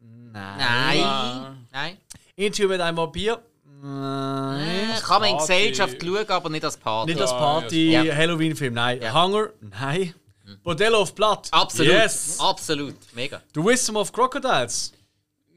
[0.00, 0.58] Nein.
[0.58, 1.96] Nein, nein.
[2.36, 3.40] Interview mit einem Vampir?
[3.82, 4.90] Nein.
[4.90, 5.38] Äh, kann man in.
[5.38, 7.10] Gesellschaft schauen, aber nicht als Party.
[7.12, 8.14] Nicht als Ja, Party, ja.
[8.14, 9.00] Halloween-Film, nein.
[9.02, 9.12] Ja.
[9.14, 9.50] Hunger?
[9.60, 10.14] Nein.
[10.62, 11.48] Bordello of Blood?
[11.52, 11.92] Absolut.
[11.92, 12.38] Yes.
[12.40, 12.96] Absolut.
[13.14, 13.40] Mega.
[13.54, 14.92] The Wisdom of Crocodiles?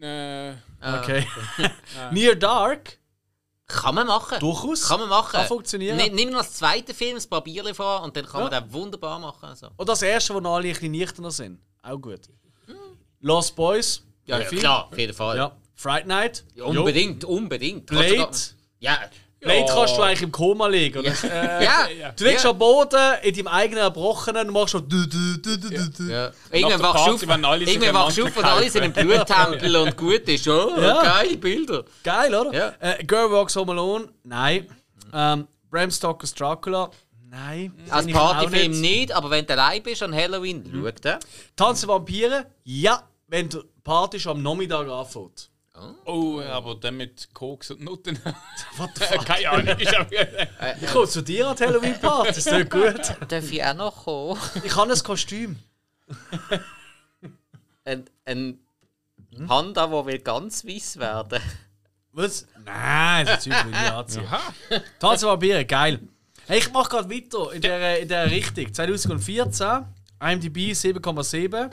[0.01, 1.25] Äh, Okay.
[2.11, 2.97] Near Dark?
[3.73, 4.39] Kann man machen.
[4.39, 4.87] Durchaus.
[4.87, 5.31] Kann man machen.
[5.31, 5.97] Kann funktionieren.
[5.97, 8.49] Nimm, nimm noch das zweite Film, das Papierli vor, und dann kann Ja.
[8.49, 9.49] man den wunderbar machen.
[9.49, 9.67] Also.
[9.75, 11.59] Und das erste, wo noch alle ein bisschen nüchterner sind.
[11.81, 12.21] Auch gut.
[13.21, 14.01] Lost Boys?
[14.25, 15.37] Ja, ja, klar, auf jeden Fall.
[15.37, 15.55] Ja.
[15.75, 16.45] Fright Night?
[16.55, 17.87] Ja, unbedingt, unbedingt.
[17.89, 18.37] Kannst Blade?
[18.79, 18.97] Ja,
[19.45, 19.65] Ja.
[19.67, 20.99] kannst du eigentlich im Koma liegen.
[20.99, 21.11] oder?
[21.23, 22.11] Äh, ja.
[22.15, 22.51] Du liegst ja.
[22.51, 24.87] am Boden in deinem eigenen Erbrochenen und machst schon.
[24.87, 26.03] Du, du, du, du, du, du.
[26.11, 26.31] Ja.
[26.51, 29.97] Irgendwann wachst du auf, alle irgendwann wachst du auf und alles in einem Bluttempel und
[29.97, 30.47] gut ist.
[30.47, 31.01] Oh, Ja.
[31.03, 31.83] geile Bilder.
[32.03, 32.53] Geil, oder?
[32.53, 32.73] Ja.
[32.79, 34.07] Äh, Girl Walks Home Alone?
[34.23, 34.67] Nein.
[35.13, 36.89] Ähm, Bram Stoker's Dracula?
[37.29, 37.73] Nein.
[37.89, 38.81] Als Partyfilm nicht.
[38.81, 39.11] nicht.
[39.11, 41.19] aber wenn du allein bist an Halloween, schau den.
[41.55, 42.45] Tanz der Vampire?
[42.63, 43.03] Ja.
[43.27, 45.49] Wenn die Party schon am Nachmittag anfängt.
[46.05, 48.19] Oh, aber dann mit Koks und Nutten.
[48.77, 49.25] What the fuck?
[49.25, 49.75] Keine Ahnung.
[49.79, 52.27] Ich hab, Ich komme zu dir an die Halloween-Party.
[52.27, 53.15] Das ist nicht gut.
[53.27, 54.39] Darf ich auch noch kommen?
[54.63, 55.57] Ich habe ein Kostüm.
[57.85, 58.59] Ein, ein
[59.45, 61.41] Panda, der will ganz weiß werden.
[62.13, 62.47] Was?
[62.63, 64.27] Nein, das Zeug will ich nicht anziehen.
[64.99, 65.99] Tanz der Vampire, geil.
[66.47, 68.73] Hey, ich mache gerade weiter in der, in der Richtung.
[68.73, 69.85] 2014,
[70.21, 71.71] IMDb 7,7.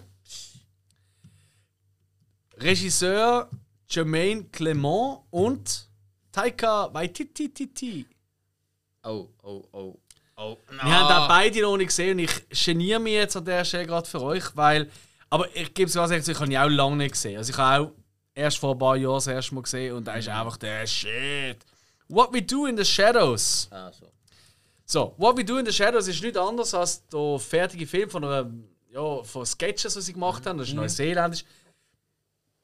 [2.57, 3.49] Regisseur
[3.91, 5.89] Jermaine Clement und
[6.31, 8.07] Taika Waititi.
[9.03, 9.99] Oh, oh, oh.
[10.37, 13.63] Oh, Wir haben da beide noch nicht gesehen und ich geniere mich jetzt an der
[13.63, 14.91] Stelle gerade für euch, weil.
[15.29, 17.37] Aber ich gebe es ganz ehrlich, ich habe ihn auch lange nicht gesehen.
[17.37, 17.93] Also ich habe auch
[18.35, 21.59] erst vor ein paar Jahren das erste Mal gesehen und da ist einfach der Shit.
[22.09, 23.69] What We Do in the Shadows.
[23.71, 24.07] Ah, so.
[24.87, 28.25] So, What We Do in the Shadows ist nicht anders als der fertige Film von
[28.25, 28.51] einer,
[28.91, 30.59] ja, von Sketches, die sie gemacht haben.
[30.59, 31.45] Das ist neuseeländisch.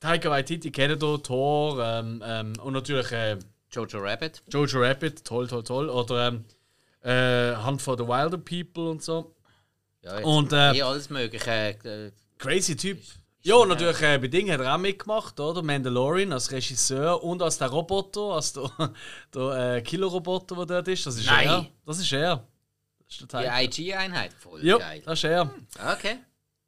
[0.00, 3.38] Taika Waititi kennt ihr, Thor ähm, ähm, und natürlich äh,
[3.72, 4.42] Jojo Rabbit.
[4.52, 5.88] Jojo Rabbit, toll, toll, toll.
[5.88, 6.44] Oder ähm,
[7.02, 9.34] äh, Hunt for the Wilder People und so.
[10.02, 11.50] Ja, Und, äh, eh alles Mögliche.
[11.50, 13.00] Äh, Crazy Typ.
[13.42, 15.62] Ja, und natürlich äh, bei Ding hat er auch mitgemacht, oder?
[15.62, 18.70] Mandalorian als Regisseur und als der Roboter, als der,
[19.34, 21.06] der äh, Killer-Roboter, der dort ist.
[21.06, 21.46] Das ist Nein.
[21.46, 21.66] er.
[21.84, 22.44] Das ist er.
[23.08, 23.82] Das ist der die.
[23.82, 24.32] IG-Einheit.
[24.32, 25.02] Voll Ja, geil.
[25.04, 25.50] das ist er.
[25.92, 26.16] Okay.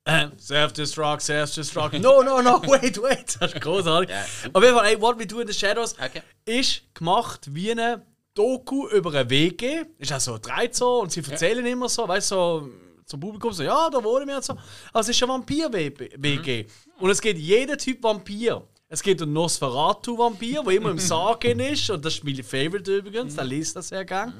[0.12, 2.01] Äh, Self-Destruct, Self-Destruct.
[2.01, 3.36] No, no, no, wait, wait.
[3.40, 4.09] Das ist großartig.
[4.09, 4.24] Ja.
[4.55, 6.22] Auf jeden Fall, ey, What We Do in the Shadows Okay.
[6.47, 9.85] ist gemacht wie eine Doku über eine WG.
[9.98, 12.68] Ist auch so dreht so und sie erzählen immer so, weißt du, so
[13.05, 14.55] zum Publikum so, ja, da wohnen wir und so.
[14.93, 16.64] Aber es ist eine Vampir-WG.
[17.01, 18.62] Und es geht jeder Typ Vampir.
[18.89, 21.90] Es geht um Nosferatu-Vampir, der immer im Sarg ist.
[21.90, 24.32] Und das ist mein Favorite übrigens, der liest das sehr gern.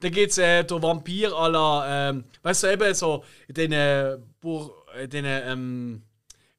[0.00, 4.22] Dann gibt es äh, den Vampir à la, ähm, weißt du, eben so in den,
[4.42, 6.02] Bur in den ähm,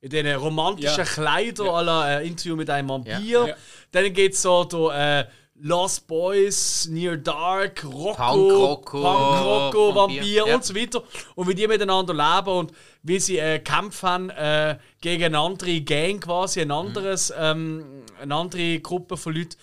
[0.02, 1.04] in diesen romantischen Ja.
[1.06, 3.20] Kleidern à la äh, Interview mit einem Vampir.
[3.20, 3.56] Ja.
[3.92, 10.48] Dann geht es so do, äh, Lost Boys, Near Dark, Rocco, Punk-Rocco, Punk-Rocco, Vampir, Vampir
[10.48, 10.56] ja.
[10.56, 11.04] und so weiter.
[11.36, 12.74] Und wie die miteinander leben und
[13.04, 18.80] wie sie äh, kämpfen äh, gegen eine andere Gang quasi, ein anderes, ähm, eine andere
[18.82, 19.56] Gruppe von Leuten.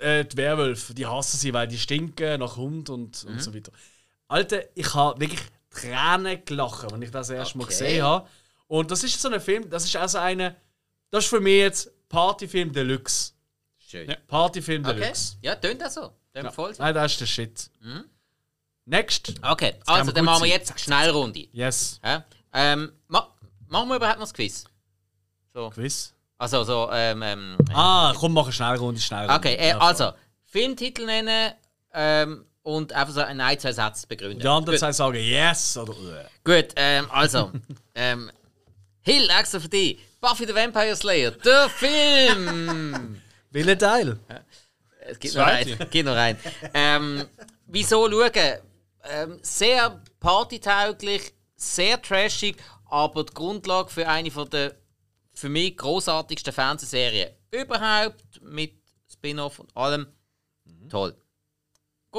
[0.00, 3.70] Äh, die Werwölfe, die hassen sie, weil die stinken nach Hund und, und so weiter.
[4.28, 5.40] Alter, ich habe wirklich
[5.80, 7.72] Tränen gelacht, als ich das erste Mal Okay.
[7.72, 8.28] gesehen habe.
[8.68, 10.56] Und das ist so ein Film, das ist also eine,
[11.10, 13.32] das ist für mich jetzt Partyfilm Deluxe.
[13.78, 14.08] Schön.
[14.10, 14.16] Ja.
[14.26, 14.94] Partyfilm Okay.
[15.00, 15.36] Deluxe.
[15.42, 16.12] Ja, tönt das so.
[16.32, 16.82] Tönt voll so.
[16.82, 17.70] Nein, das ist der Shit.
[18.84, 19.34] Next.
[19.42, 21.48] Okay, kann also dann machen wir jetzt Schnellrunde.
[21.52, 22.00] Yes.
[22.04, 22.24] Ja?
[22.52, 23.28] Ähm, ma
[23.68, 24.64] machen wir überhaupt noch das Quiz?
[25.52, 25.70] So.
[25.70, 26.12] Quiz.
[26.38, 29.28] Also, so, ähm, ähm, Ah, komm, mach eine Schnellrunde, schnell.
[29.30, 30.12] Okay, äh, also,
[30.44, 31.52] Filmtitel nennen
[31.94, 34.40] ähm, und einfach so ein, ein, zwei Sätze begründen.
[34.40, 36.24] Die anderen zwei sagen yes oder äh.
[36.42, 37.52] Gut, ähm, also.
[37.94, 38.28] ähm,
[39.02, 40.00] Hill, extra für dich.
[40.20, 43.22] Buffy the Vampire Slayer, der Film!
[43.52, 44.18] Welcher Teil?
[44.98, 45.78] Es gibt noch rein.
[45.90, 46.36] Gibt noch rein.
[46.74, 47.24] Ähm,
[47.66, 48.32] wieso schauen?
[49.04, 52.56] Ähm, sehr partytauglich, sehr trashig,
[52.86, 54.74] aber die Grundlage für eine von der
[55.32, 58.72] für mich großartigsten Fernsehserien überhaupt mit
[59.08, 60.08] Spin-off und allem.
[60.90, 61.14] Toll.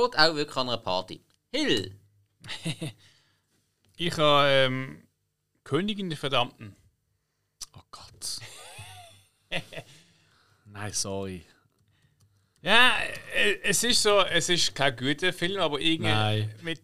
[0.06, 1.22] Geht auch wirklich an einer Party.
[1.52, 1.96] Hill.
[4.00, 5.08] Ich habe ähm,
[5.64, 6.76] Königin der Verdammten.
[7.76, 8.38] Oh Gott.
[10.66, 11.44] Nein, sorry.
[12.62, 12.96] Ja,
[13.34, 16.54] äh, es ist so, es ist kein guter Film, aber irgendwie Nein.
[16.62, 16.80] mit.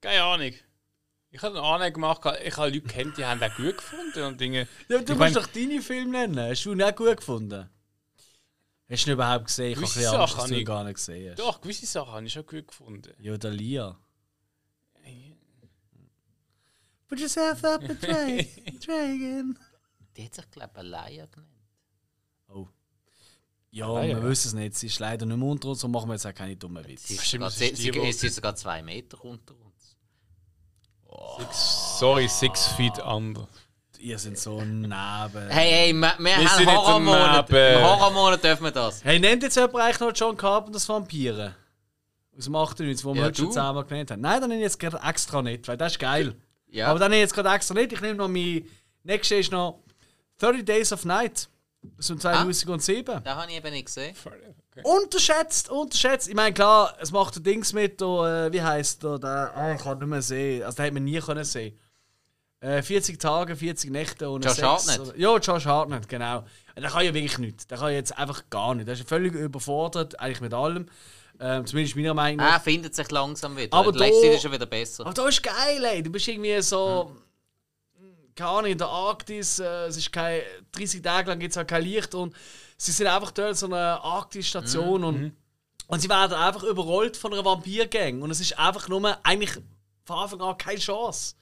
[0.00, 0.54] Keine Ahnung.
[1.30, 4.40] Ich habe eine Ahnung gemacht, ich habe Leute kennt, die haben den gut gefunden und
[4.40, 4.66] Dinge.
[4.88, 6.38] Ja, du Ich musst mein- doch deine Filme nennen.
[6.50, 7.68] Hast du ihn auch gut gefunden?
[8.92, 9.70] Hast du ihn überhaupt gesehen?
[9.72, 11.38] Ich habe ein bisschen Angst, Sachen dass du ihn gar nicht gesehen hast.
[11.38, 13.12] Doch, gewisse Sachen habe ich schon gut gefunden.
[13.20, 13.98] Ja, der Lia.
[17.08, 18.48] Put yourself up a try
[18.88, 19.58] again.
[20.16, 21.48] Die hat sich, glaube ich, Alaya genannt.
[22.48, 22.68] Oh.
[23.70, 24.16] Ja, ja.
[24.16, 24.74] wir wissen es nicht.
[24.76, 26.90] Sie ist leider nicht mehr unter uns, so machen wir jetzt auch keine dummen Sie
[26.92, 27.06] Witze.
[27.08, 27.30] sie, ist
[27.78, 29.96] sie, wo- sie ist sogar zwei Meter unter uns.
[31.38, 33.46] Six, sorry, Six Feet Under.
[34.02, 34.90] Ihr seid so neben.
[34.90, 37.48] Hey, hey, wir, wir haben sind nicht Horrormonat.
[37.50, 39.04] Im Horrormonat dürfen wir das.
[39.04, 41.54] Hey, nennt jetzt jemand eigentlich noch John Carpenters Vampire?
[42.36, 43.50] Aus dem 98, wo wir Ja, heute schon du.
[43.52, 44.20] zusammen genannt haben.
[44.20, 46.34] Nein, dann nenne ich jetzt gerade extra nicht, weil das ist geil.
[46.66, 46.88] Ja.
[46.88, 47.92] Aber dann nenne ich jetzt gerade extra nicht.
[47.92, 48.64] Ich nehme noch mein.
[49.04, 49.78] Nächstes ist noch
[50.38, 51.48] 30 Days of Night.
[51.96, 53.22] Aus dem 2007.
[53.22, 54.16] Das habe ich eben nicht gesehen.
[54.82, 56.28] Unterschätzt, unterschätzt.
[56.28, 59.72] Ich meine, klar, es macht der Dings mit, da, äh, wie heißt der, der ah,
[59.74, 60.64] ich kann nicht mehr sehen.
[60.64, 61.78] Also, den hätte man nie können sehen.
[62.62, 64.66] Äh, 40 Tage, 40 Nächte ohne Josh Sex.
[64.66, 65.00] Hartnett.
[65.00, 66.44] Oder- Ja, Josh Hartnett, genau.
[66.76, 67.66] Der kann ja wirklich nichts.
[67.66, 68.86] Der kann jetzt einfach gar nicht.
[68.86, 70.86] Der ist völlig überfordert, eigentlich mit allem.
[71.40, 72.54] Ähm, zumindest meiner Meinung nach.
[72.54, 73.76] Er findet sich langsam wieder.
[73.76, 75.04] Aber letzte da- Zeit ist schon wieder besser.
[75.04, 76.02] Aber da ist geil, ey.
[76.02, 77.16] Du bist irgendwie so.
[78.34, 80.40] Keine Ahnung, in der Arktis, äh, es ist kein,
[80.72, 82.34] 30 Tage lang gibt es auch kein Licht und
[82.78, 85.32] sie sind einfach dort so eine Arktis-Station und,
[85.88, 89.50] und sie werden einfach überrollt von einer Vampirgang und es ist einfach nur eigentlich
[90.06, 91.34] von Anfang an keine Chance.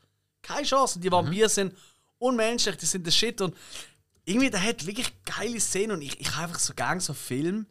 [0.43, 0.97] Keine Chance.
[0.97, 1.75] Und die Vampire sind
[2.19, 3.55] unmenschlich, die sind der Shit und
[4.25, 7.67] irgendwie, der hat wirklich geile Szenen und ich, ich habe einfach so gerne so Filme,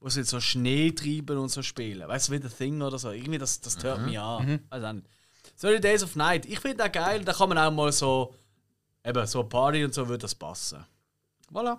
[0.00, 2.06] wo sie so Schnee treiben und so spielen.
[2.08, 3.10] Weißt du, wie The Thing oder so.
[3.10, 4.60] Irgendwie, das, das hört mich an.
[4.68, 5.06] Weiß auch nicht.
[5.60, 8.34] 30 Days of Night, ich finde das geil, da kann man auch mal so,
[9.04, 10.84] eben, so Party und so würde das passen.
[11.52, 11.78] Voilà.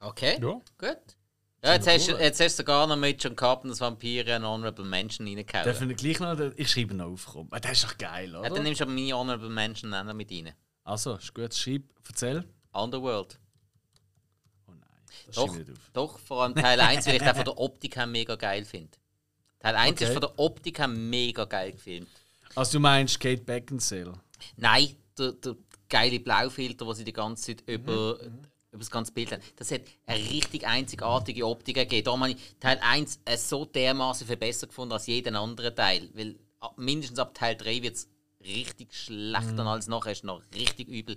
[0.00, 0.60] Okay, Ja.
[0.78, 1.13] gut.
[1.64, 4.84] Ja, jetzt hast, du, jetzt hast du sogar noch mit John Carpenters Vampire einen Honorable
[4.84, 5.64] Mention reingehauen.
[5.64, 7.48] Dürfen wir gleich noch, ich schreibe ihn noch auf, komm.
[7.50, 8.50] Ah, Das ist doch geil, Ja, oder?
[8.50, 10.52] dann nimmst du meine Honorable auch noch mit rein.
[10.84, 12.44] also, ist gut, schreib, erzähl.
[12.72, 13.38] Underworld.
[14.68, 14.80] Oh nein,
[15.26, 15.78] das Doch, ich nicht auf.
[15.94, 18.90] doch, vor allem Teil 1, weil ich den von der Optik her mega geil finde.
[19.60, 20.12] Teil 1 ist Okay.
[20.12, 22.10] von der Optik her mega geil gefilmt.
[22.56, 24.12] Also, du meinst Kate Beckinsale?
[24.58, 25.56] Nein, der, der
[25.88, 28.40] geile Blaufilter, den sie die ganze Zeit Mhm,
[28.74, 32.04] über, das ganze Bild das hat eine richtig einzigartige Optik gegeben.
[32.04, 36.10] Da habe ich Teil 1 äh, so dermaßen viel besser gefunden als jeden anderen Teil.
[36.14, 36.36] Weil
[36.76, 38.08] mindestens ab Teil 3 wird es
[38.44, 39.60] richtig schlecht Mhm.
[39.60, 41.16] und alles nachher ist noch richtig übel.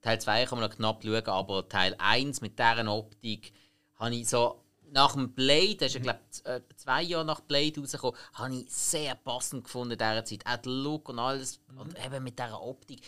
[0.00, 3.52] Teil 2 kann man noch knapp schauen, aber Teil 1 mit dieser Optik
[3.98, 7.80] habe ich so nach dem Blade, das ist ja glaube ich zwei Jahre nach Blade
[7.80, 10.44] rausgekommen, habe ich sehr passend gefunden in dieser Zeit.
[10.44, 13.00] Auch der Look und alles und eben mit dieser Optik.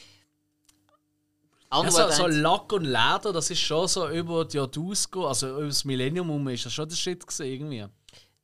[1.73, 5.85] Ja, so, Lack und Leder, das ist schon so über die Jahrtausende, also über das
[5.85, 7.87] Millennium herum ist das schon der Shit gewesen, irgendwie.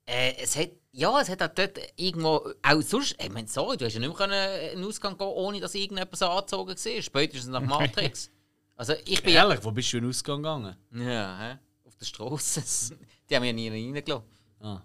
[0.07, 3.85] Äh, es hat, ja, es hat auch dort irgendwo, auch sonst, ich meine, sorry, du
[3.85, 7.03] hast ja nicht mehr können in den Ausgang gehen, ohne dass irgendjemand so angezogen war.
[7.03, 8.31] Spätestens nach Matrix.
[8.75, 9.45] Also ich bin ja...
[9.45, 10.75] Ehrlich, wo bist du in den Ausgang gegangen?
[10.93, 11.59] Ja, hä?
[11.87, 12.63] auf der Straße.
[13.31, 14.25] Die haben mich ja nie reingelassen.
[14.61, 14.81] Ah.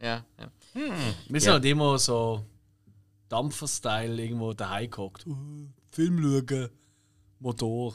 [0.00, 0.50] Ja, ja.
[0.72, 1.52] Wir sind Ja.
[1.54, 2.42] halt immer so
[3.28, 5.26] Dampfer-Style irgendwo daheim gehockt.
[5.26, 6.70] Uh, Film schauen,
[7.40, 7.94] Motor.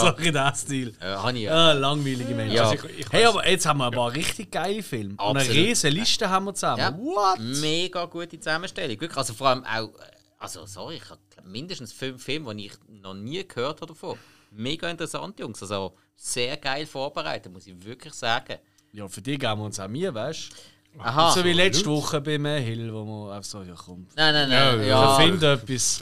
[0.00, 0.94] so in diesem Stil.
[1.00, 1.52] Ja, habe ich ja.
[1.52, 2.56] Ah, langweilige Menschen.
[2.56, 2.68] Ja.
[2.68, 5.12] Also ich, ich Hey, aber jetzt haben wir ein paar richtig geile Filme.
[5.12, 5.56] Und eine Absolut.
[5.56, 6.78] riesige Liste haben wir zusammen.
[6.78, 6.96] Ja.
[6.98, 7.38] What?
[7.38, 9.00] Mega gute Zusammenstellung.
[9.00, 12.72] Wirklich, also vor allem auch, äh, also sorry, ich habe mindestens fünf Filme, die ich
[12.88, 14.18] noch nie gehört habe davon.
[14.50, 15.62] Mega interessant, Jungs.
[15.62, 18.58] Also sehr geil vorbereitet, muss ich wirklich sagen.
[18.92, 21.00] Ja, für die geben wir uns auch mir, weißt du?
[21.00, 21.30] Aha.
[21.30, 24.06] so wie letzte Woche bei mir Hill, wo man einfach so, ja komm.
[24.14, 24.80] Nein, nein, nein.
[24.80, 25.16] Ja, Ja, Ja.
[25.16, 26.00] Find etwas.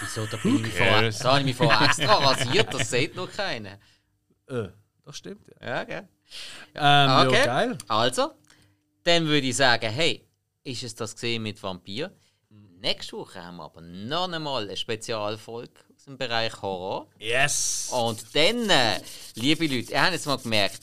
[0.00, 0.26] Wieso?
[0.26, 3.30] Da, bin ich mich vor, da habe ich mich vorher extra rasiert, das sieht noch
[3.30, 3.78] keiner.
[4.48, 4.68] Äh,
[5.04, 5.66] das stimmt, ja.
[5.68, 6.08] Ja, gell?
[6.74, 7.36] Ähm, Okay.
[7.38, 7.78] ja, geil.
[7.88, 8.32] Also,
[9.04, 10.26] dann würde ich sagen, hey,
[10.64, 12.10] ist es das gesehen mit Vampir?
[12.80, 17.08] Nächste Woche haben wir aber noch einmal eine Spezialfolge aus dem Bereich Horror.
[17.18, 17.88] Yes!
[17.90, 19.00] Und dann, äh,
[19.36, 20.80] liebe Leute, ihr habt jetzt mal gemerkt,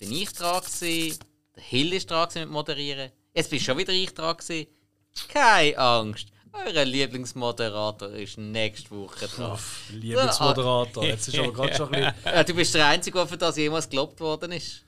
[0.00, 1.18] bin ich dran gewesen,
[1.54, 4.66] der Hill ist dran gewesen mit Moderieren, jetzt bin schon wieder ich dran gewesen.
[5.28, 9.58] Keine Angst, euer Lieblingsmoderator ist nächste Woche dran.
[9.90, 11.04] Lieblingsmoderator.
[11.04, 12.34] Jetzt ist aber gerade schon ein bisschen.
[12.36, 14.84] Ja, du bist der Einzige, der für das jemals gelobt worden ist.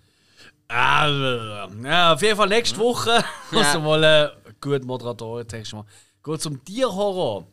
[0.69, 3.24] Ah, ja, auf jeden Fall nächste Woche.
[3.53, 4.28] Also mal äh,
[4.61, 5.89] gut Moderatoren-Text machen.
[6.23, 7.47] Geht zum Tierhorror.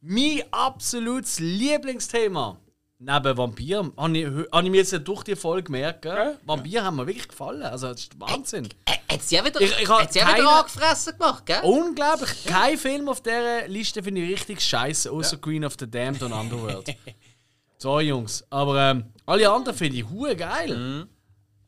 [0.00, 2.58] Mein absolutes Lieblingsthema.
[3.00, 6.36] Neben Vampir habe ich, hab ich mir jetzt durch die Folge gemerkt, gell?
[6.44, 7.62] Vampir haben mir wirklich gefallen.
[7.62, 8.68] Also, das ist Wahnsinn.
[8.86, 11.60] Äh, hat sie ja wieder, Ich- ich hat sie ja keine- wieder angefressen gemacht, gell?
[11.62, 12.44] Unglaublich.
[12.46, 16.32] Kein Film auf dieser Liste finde ich richtig scheiße, außer Queen of the Damned und
[16.32, 16.88] Underworld.
[17.78, 18.44] so, Jungs.
[18.50, 21.06] Aber ähm, alle anderen finde ich hure geil.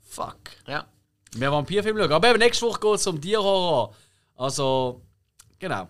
[0.02, 0.38] Fuck.
[0.66, 0.84] Ja.
[1.36, 2.12] Mehr Vampirfilme schauen.
[2.12, 3.94] Aber eben nächste Woche geht es um Tierhorror.
[4.34, 5.00] Also,
[5.60, 5.86] genau.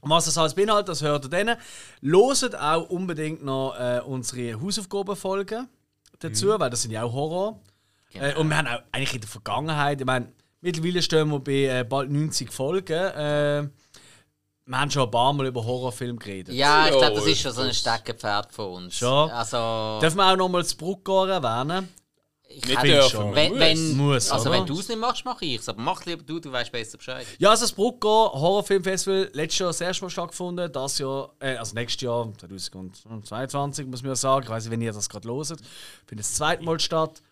[0.00, 1.56] Und was das alles beinhaltet, das hört ihr dann.
[2.00, 5.68] Loset auch unbedingt noch äh, unsere Hausaufgabenfolgen
[6.18, 7.60] dazu, weil das sind ja auch Horror.
[8.14, 11.80] Äh, und wir haben auch eigentlich in der Vergangenheit, ich meine, mittlerweile stehen wir bei
[11.80, 12.92] äh, bald 90 Folgen.
[12.92, 13.68] Äh,
[14.66, 16.54] wir haben schon ein paar Mal über Horrorfilme geredet.
[16.54, 18.96] Ja, ich glaube, das ist schon so ein Steckenpferd von uns.
[18.96, 19.30] Schon.
[19.30, 21.88] Also, Dürfen wir auch noch mal das Bruckgor erwähnen?
[22.52, 23.60] Ich Nicht hätte- dürfen, wenn, muss.
[23.60, 24.58] wenn, Muss, also oder?
[24.58, 25.68] wenn du es nicht machst, mache ich es.
[25.68, 27.24] Aber mach lieber du, du weißt besser Bescheid.
[27.38, 31.74] Ja, also das Bruckgor Horrorfilmfestival letztes Jahr das erste Mal stattgefunden, das Jahr, äh, also
[31.74, 35.60] nächstes Jahr, 2022 muss man ja sagen, ich weiß nicht, wenn ihr das gerade loset,
[36.06, 37.22] findet das zweite Mal statt.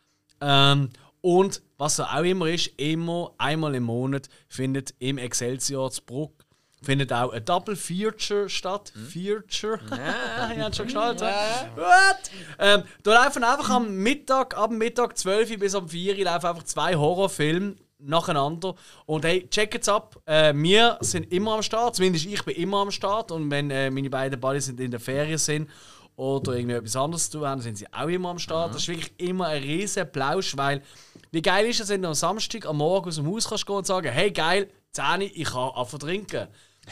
[0.40, 0.90] Ähm,
[1.20, 6.37] und was ja auch immer ist, immer einmal im Monat findet im Excelsior zu Bruck
[6.82, 8.92] findet auch ein Double Feature statt.
[9.10, 9.80] Feature?
[9.90, 11.20] Ja, ihr habt schon geschnallt.
[11.20, 11.70] Ja.
[11.74, 12.30] What?
[12.58, 16.24] Ähm, da laufen einfach am Mittag, ab dem Mittag 12 Uhr bis um 4 Uhr
[16.24, 18.74] laufen einfach zwei Horrorfilme nacheinander.
[19.06, 20.20] Und hey, checkt's ab.
[20.24, 23.32] Äh, wir sind immer am Start, zumindest ich bin immer am Start.
[23.32, 25.68] Und wenn äh, meine beiden Buddies sind in der Ferien sind
[26.16, 28.74] oder irgendwie etwas anderes zu tun haben, sind sie auch immer am Start.
[28.74, 30.82] Das ist wirklich immer ein riesen Plausch, weil
[31.30, 33.76] wie geil ist es, wenn du am Samstag am Morgen aus dem Haus kannst gehen
[33.76, 36.48] und sagen, hey geil, 10 Uhr, ich kann anfangen trinken.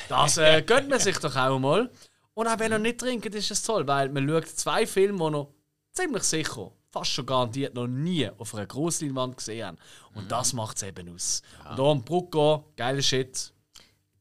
[0.09, 1.91] Das äh, gönnt man sich doch auch mal.
[2.35, 5.31] Und auch wenn ihr nicht trinkt, ist es toll, weil man schaut zwei Filme, die
[5.31, 5.55] noch
[5.93, 9.79] ziemlich sicher, fast schon garantiert noch nie auf einer Grossleinwand gesehen haben.
[10.15, 11.43] Und das macht es eben aus.
[11.71, 13.53] Und da am Brucko, geiler Shit.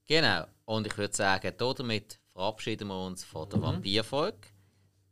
[0.08, 0.46] Genau.
[0.66, 4.38] Und ich würde sagen, damit verabschieden wir uns von der Vampirfolge.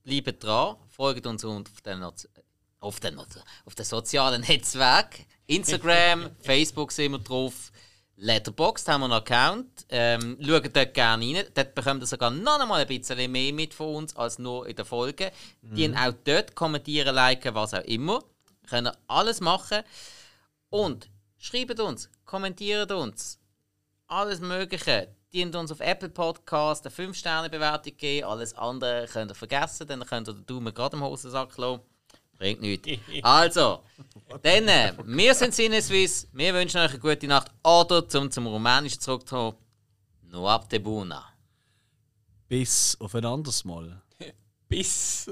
[0.03, 5.25] Bleibt dran, folgt uns auf den, auf den, auf den sozialen Netzwerken.
[5.47, 7.71] Instagram, Facebook sind wir drauf.
[8.17, 9.85] Letterboxd haben wir einen Account.
[9.89, 11.45] Ähm, schaut dort gerne rein.
[11.53, 14.75] Dort bekommt ihr sogar noch einmal ein bisschen mehr mit von uns als nur in
[14.75, 15.31] der Folge.
[15.61, 18.23] Die auch dort kommentieren, liken, was auch immer.
[18.69, 19.83] Können alles machen.
[20.69, 23.39] Und schreibt uns, kommentiert uns
[24.07, 25.07] alles Mögliche.
[25.33, 28.27] Dient uns auf Apple Podcast eine 5-Sterne-Bewertung geben.
[28.27, 31.81] Alles andere könnt ihr vergessen, dann könnt ihr den Daumen gerade im Hosensack lassen.
[32.43, 32.89] Bringt nichts.
[33.21, 33.79] Also,
[34.41, 36.27] dann, äh, wir sind Sinneswiss.
[36.33, 37.49] Wir wünschen euch eine gute Nacht.
[37.63, 39.55] Oder zum, zum Rumänischen zurückzukommen,
[40.23, 41.23] Noapte Buna.
[42.49, 44.01] Bis auf ein anderes Mal.
[44.67, 45.25] Bis.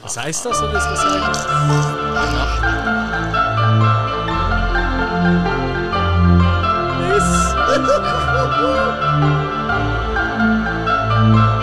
[0.00, 1.36] Was heißt das, wenn du das gesagt?
[11.28, 11.52] Bis.